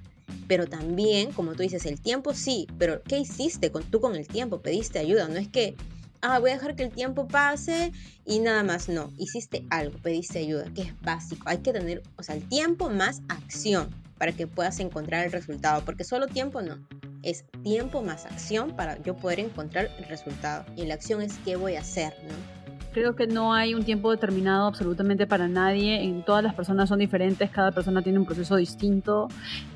pero 0.46 0.66
también, 0.66 1.32
como 1.32 1.55
tú 1.55 1.62
dices, 1.62 1.86
el 1.86 2.01
tiempo 2.01 2.34
sí, 2.34 2.66
pero 2.78 3.03
¿qué 3.03 3.18
hiciste 3.18 3.70
con 3.70 3.84
tú 3.84 4.01
con 4.01 4.14
el 4.14 4.26
tiempo? 4.26 4.61
Pediste 4.61 4.99
ayuda, 4.99 5.28
no 5.28 5.36
es 5.36 5.49
que 5.49 5.76
ah, 6.22 6.38
voy 6.38 6.50
a 6.50 6.54
dejar 6.54 6.76
que 6.76 6.84
el 6.84 6.90
tiempo 6.90 7.28
pase 7.28 7.92
y 8.24 8.38
nada 8.40 8.62
más. 8.62 8.88
No, 8.88 9.12
hiciste 9.18 9.64
algo, 9.70 9.98
pediste 9.98 10.38
ayuda, 10.38 10.64
que 10.74 10.82
es 10.82 11.00
básico. 11.00 11.42
Hay 11.48 11.58
que 11.58 11.72
tener, 11.72 12.02
o 12.16 12.22
sea, 12.22 12.34
el 12.34 12.48
tiempo 12.48 12.90
más 12.90 13.22
acción 13.28 13.94
para 14.18 14.32
que 14.32 14.46
puedas 14.46 14.80
encontrar 14.80 15.24
el 15.26 15.32
resultado, 15.32 15.84
porque 15.84 16.04
solo 16.04 16.26
tiempo 16.26 16.60
no. 16.60 16.78
Es 17.22 17.44
tiempo 17.62 18.02
más 18.02 18.26
acción 18.26 18.76
para 18.76 19.00
yo 19.02 19.16
poder 19.16 19.40
encontrar 19.40 19.90
el 19.98 20.04
resultado. 20.04 20.64
Y 20.76 20.86
la 20.86 20.94
acción 20.94 21.20
es 21.20 21.34
qué 21.44 21.56
voy 21.56 21.76
a 21.76 21.80
hacer, 21.80 22.14
¿no? 22.24 22.57
Creo 22.99 23.14
que 23.14 23.28
no 23.28 23.55
hay 23.55 23.74
un 23.74 23.84
tiempo 23.84 24.11
determinado 24.11 24.66
absolutamente 24.66 25.28
para 25.28 25.46
nadie. 25.46 26.03
En, 26.03 26.24
todas 26.24 26.42
las 26.42 26.53
personas 26.53 26.88
son 26.88 26.99
diferentes, 26.99 27.49
cada 27.49 27.70
persona 27.70 28.03
tiene 28.03 28.18
un 28.18 28.26
proceso 28.26 28.57
distinto, 28.57 29.28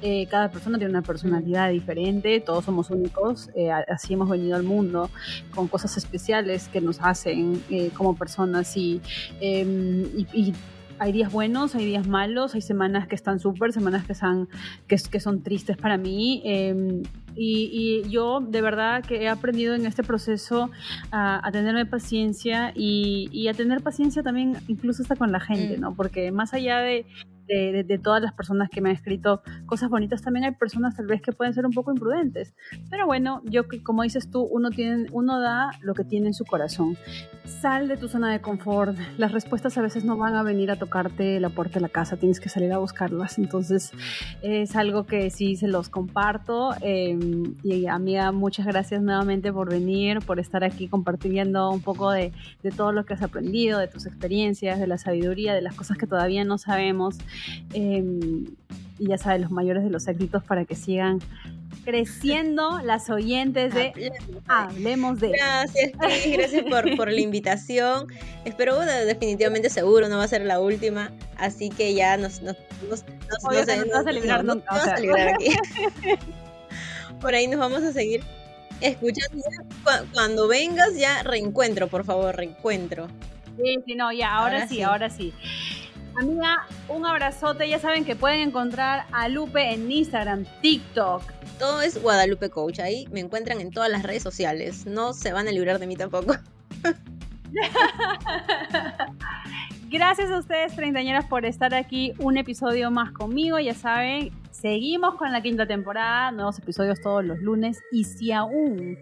eh, 0.03 0.27
cada 0.27 0.51
persona 0.51 0.77
tiene 0.77 0.91
una 0.91 1.03
personalidad 1.03 1.70
diferente, 1.70 2.41
todos 2.41 2.64
somos 2.64 2.91
únicos, 2.91 3.49
eh, 3.55 3.70
así 3.70 4.14
hemos 4.14 4.29
venido 4.29 4.57
al 4.57 4.64
mundo, 4.64 5.09
con 5.55 5.68
cosas 5.68 5.97
especiales 5.97 6.66
que 6.66 6.81
nos 6.81 7.01
hacen 7.01 7.62
eh, 7.70 7.93
como 7.97 8.16
personas 8.16 8.77
y, 8.77 9.01
em, 9.41 10.03
y 10.33 10.53
hay 10.99 11.12
días 11.12 11.31
buenos, 11.31 11.77
hay 11.77 11.87
días 11.87 12.09
malos, 12.09 12.57
hay 12.57 12.62
semanas 12.62 13.07
que 13.07 13.14
están 13.14 13.39
súper, 13.39 13.73
semanas 13.73 14.05
que, 14.05 14.16
son, 14.16 14.49
que, 14.89 14.97
que, 14.97 15.20
son 15.20 15.45
tristes 15.45 15.77
para 15.77 15.97
mí. 15.97 16.43
Em, 16.45 17.03
y, 17.37 18.03
yo 18.09 18.41
de 18.41 18.61
verdad 18.61 19.05
que 19.05 19.22
he 19.22 19.28
aprendido 19.28 19.74
en 19.74 19.87
este 19.87 20.03
proceso 20.03 20.70
a, 21.11 21.49
tenerme 21.53 21.87
paciencia 21.87 22.72
y, 22.74 23.49
a 23.49 23.55
tener 23.55 23.83
paciencia 23.83 24.22
también 24.22 24.57
incluso 24.68 25.03
hasta 25.03 25.16
con 25.16 25.33
la 25.33 25.41
gente, 25.41 25.76
mm. 25.76 25.80
¿no? 25.80 25.95
Porque 25.95 26.30
más 26.33 26.55
allá 26.55 26.78
de, 26.78 27.07
de, 27.47 28.01
todas 28.03 28.22
las 28.22 28.32
personas 28.32 28.68
que 28.70 28.80
me 28.80 28.90
han 28.90 28.97
escrito 28.97 29.43
cosas 29.66 29.90
bonitas, 29.90 30.22
también 30.22 30.45
hay 30.45 30.53
personas 30.53 30.97
tal 30.97 31.07
vez 31.07 31.22
que 31.22 31.32
pueden 31.32 31.55
ser 31.55 31.66
un 31.66 31.72
poco 31.72 31.93
imprudentes. 31.93 32.55
Pero 32.90 33.07
bueno, 33.07 33.43
yo 33.45 33.64
como 33.82 34.03
dices 34.03 34.30
tú, 34.30 34.43
uno, 34.43 34.70
tiene, 34.70 35.07
uno 35.12 35.40
da 35.40 35.70
lo 35.80 35.95
que 35.95 36.05
tiene 36.05 36.28
en 36.28 36.34
su 36.34 36.45
corazón. 36.45 36.97
Sal 37.45 37.88
de 37.88 37.97
tu 37.97 38.09
zona 38.09 38.32
de 38.32 38.40
confort. 38.40 38.97
Las 39.18 39.32
respuestas 39.32 39.76
a 39.78 39.82
veces 39.82 40.05
no 40.05 40.16
van 40.16 40.34
a 40.34 40.43
venir 40.43 40.70
a 40.70 40.76
tocarte 40.76 41.40
la 41.40 41.51
puerta 41.51 41.74
de 41.74 41.80
la 41.80 41.88
casa, 41.88 42.16
tienes 42.16 42.40
que 42.40 42.49
salir 42.49 42.72
a 42.72 42.78
buscarlas. 42.78 43.38
Entonces 43.38 43.93
es 44.43 44.76
algo 44.76 45.07
que 45.07 45.30
sí 45.30 45.57
se 45.57 45.68
los 45.68 45.88
comparto. 45.88 46.70
Em, 46.80 47.55
y 47.62 47.86
amiga, 47.86 48.32
muchas 48.32 48.66
gracias 48.66 49.03
nuevamente 49.03 49.53
por 49.53 49.70
venir, 49.70 50.20
por 50.20 50.38
estar 50.38 50.64
aquí 50.64 50.88
compartiendo 50.88 51.70
un 51.70 51.80
poco 51.80 52.11
de, 52.11 52.32
de 52.62 52.70
todo 52.70 52.93
lo 52.93 53.05
que 53.05 53.14
has 53.14 53.22
aprendido, 53.22 53.78
de 53.78 53.88
tus 53.88 54.07
experiencias, 54.07 54.78
de 54.78 54.86
la 54.86 54.99
sabiduría, 54.99 55.55
de 55.55 55.62
las 55.62 55.74
cosas 55.74 55.99
que 55.99 56.07
todavía 56.07 56.45
no 56.45 56.59
sabemos. 56.59 57.18
Em, 57.72 58.47
y 58.99 59.09
ya 59.09 59.18
sabes, 59.18 59.41
los 59.41 59.51
mayores 59.51 59.83
de 59.83 59.91
los 59.91 60.07
éxitos 60.07 60.45
para 60.45 60.64
que 60.64 60.74
sigan 60.74 61.20
creciendo 61.85 62.80
las 62.85 63.11
oyentes 63.11 63.74
de 63.74 64.12
Hablemos 64.47 65.20
de. 65.20 65.30
Gracias, 65.30 65.93
gracias 65.99 66.62
por, 66.64 66.97
por, 66.97 67.11
la 67.11 67.20
invitación. 67.28 68.07
Espero, 68.45 68.78
definitivamente 68.80 69.70
seguro, 69.70 70.09
no 70.09 70.18
va 70.18 70.24
a 70.24 70.28
ser 70.28 70.43
la 70.43 70.61
última. 70.61 71.11
Así 71.37 71.70
que 71.70 71.95
ya 71.95 72.16
nos, 72.16 72.43
nos, 72.43 72.57
nos, 72.89 73.05
nos, 73.05 73.43
vamos 73.43 74.07
a 74.07 74.12
librar 74.12 74.45
nunca. 74.45 74.66
Vamos 74.70 74.89
a 74.89 75.01
librar 75.01 75.28
aquí. 75.28 75.51
por 77.20 77.35
ahí 77.35 77.47
nos 77.47 77.59
vamos 77.59 77.83
a 77.83 77.93
seguir 77.93 78.22
escuchando. 78.80 79.43
Cuando 80.12 80.49
vengas, 80.49 80.95
ya 80.97 81.22
reencuentro, 81.22 81.89
por 81.89 82.05
favor, 82.05 82.37
reencuentro. 82.37 83.09
Sí, 83.57 83.78
sí, 83.87 83.95
no, 83.95 84.12
ya, 84.12 84.35
ahora, 84.35 84.66
sí, 84.66 84.83
ahora 84.83 85.11
sí. 85.11 85.33
Amiga, 86.21 86.67
un 86.89 87.07
abrazote. 87.07 87.69
Ya 87.69 87.79
saben 87.79 88.05
que 88.05 88.17
pueden 88.17 88.41
encontrar 88.41 89.07
a 89.13 89.29
Lupe 89.29 89.73
en 89.73 89.91
Instagram, 89.91 90.45
TikTok. 90.61 91.23
Todo 91.59 91.81
es 91.81 92.01
Guadalupe 92.01 92.51
Coach. 92.51 92.81
Ahí 92.81 93.09
me 93.13 93.21
encuentran 93.21 93.61
en 93.61 93.71
todas 93.71 93.91
las 93.91 94.03
redes 94.03 94.23
sociales. 94.23 94.87
No 94.87 95.15
se 95.15 95.33
van 95.33 95.49
a 95.49 95.53
librar 95.53 95.79
de 95.79 95.87
mí 95.87 95.97
tampoco. 95.97 96.35
Gracias 99.89 100.31
a 100.31 100.39
ustedes, 100.39 100.75
treintañeras, 100.75 101.27
por 101.27 101.45
estar 101.45 101.75
aquí 101.75 102.15
un 102.19 102.39
episodio 102.39 102.91
más 102.91 103.13
conmigo. 103.13 103.59
Ya 103.59 103.75
saben, 103.75 104.31
Seguimos 104.53 105.15
con 105.15 105.33
la 105.33 105.41
quinta 105.41 105.67
temporada, 105.67 106.31
nuevos 106.31 106.59
episodios 106.59 107.01
todos 107.01 107.25
los 107.25 107.39
lunes. 107.41 107.83
Y 107.91 108.05
si 108.05 108.33
aún 108.33 108.99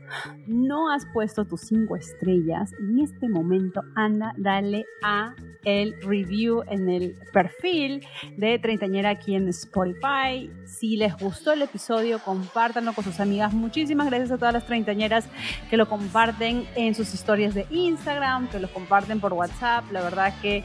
no 0.47 0.91
has 0.91 1.05
puesto 1.13 1.45
tus 1.45 1.63
cinco 1.63 1.97
estrellas, 1.97 2.73
en 2.79 3.01
este 3.01 3.29
momento 3.29 3.83
anda, 3.97 4.33
dale 4.37 4.87
a 5.03 5.35
el 5.65 6.01
review 6.03 6.63
en 6.69 6.89
el 6.89 7.15
perfil 7.33 8.07
de 8.37 8.59
Treintañera 8.59 9.11
aquí 9.11 9.35
en 9.35 9.49
Spotify. 9.49 10.51
Si 10.65 10.97
les 10.97 11.17
gustó 11.17 11.53
el 11.53 11.63
episodio, 11.63 12.21
compártanlo 12.21 12.93
con 12.93 13.05
sus 13.05 13.19
amigas. 13.19 13.53
Muchísimas 13.53 14.07
gracias 14.07 14.31
a 14.31 14.39
todas 14.39 14.55
las 14.55 14.67
treintañeras 14.67 15.29
que 15.69 15.77
lo 15.77 15.89
comparten 15.89 16.65
en 16.77 16.95
sus 16.95 17.13
historias 17.13 17.55
de 17.55 17.67
Instagram, 17.71 18.49
que 18.49 18.61
lo 18.61 18.73
comparten 18.73 19.21
por 19.21 19.33
WhatsApp. 19.33 19.85
La 19.91 20.03
verdad 20.03 20.33
que 20.41 20.59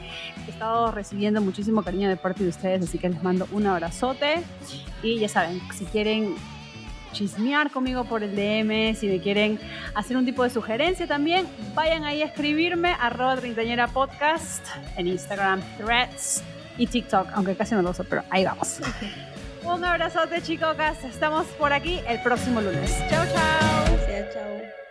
he 0.46 0.50
estado 0.50 0.92
recibiendo 0.92 1.40
muchísimo 1.40 1.82
cariño 1.82 2.08
de 2.08 2.16
parte 2.16 2.44
de 2.44 2.50
ustedes, 2.50 2.82
así 2.84 2.98
que 2.98 3.08
les 3.08 3.22
mando 3.22 3.48
un 3.52 3.66
abrazote. 3.66 4.44
Y 5.02 5.18
ya 5.18 5.28
saben, 5.28 5.60
si 5.74 5.84
quieren 5.86 6.34
chismear 7.12 7.70
conmigo 7.70 8.04
por 8.04 8.22
el 8.22 8.36
DM, 8.36 8.94
si 8.94 9.08
me 9.08 9.20
quieren 9.20 9.58
hacer 9.94 10.16
un 10.16 10.24
tipo 10.24 10.42
de 10.42 10.50
sugerencia 10.50 11.06
también, 11.06 11.46
vayan 11.74 12.04
ahí 12.04 12.22
a 12.22 12.26
escribirme, 12.26 12.94
arroba 13.00 13.36
treintañera 13.36 13.88
podcast 13.88 14.66
en 14.96 15.06
Instagram, 15.06 15.62
Threads 15.78 16.42
y 16.76 16.86
TikTok, 16.86 17.28
aunque 17.34 17.56
casi 17.56 17.74
no 17.74 17.82
lo 17.82 17.90
uso, 17.90 18.04
pero 18.04 18.22
ahí 18.30 18.44
vamos. 18.44 18.80
un 19.62 19.84
abrazote 19.84 20.42
chicos, 20.42 20.76
estamos 21.04 21.46
por 21.58 21.72
aquí 21.72 22.00
el 22.06 22.20
próximo 22.20 22.60
lunes. 22.60 22.94
Chao, 23.08 23.24
chao. 23.26 23.96
Gracias, 23.96 24.34
chao. 24.34 24.85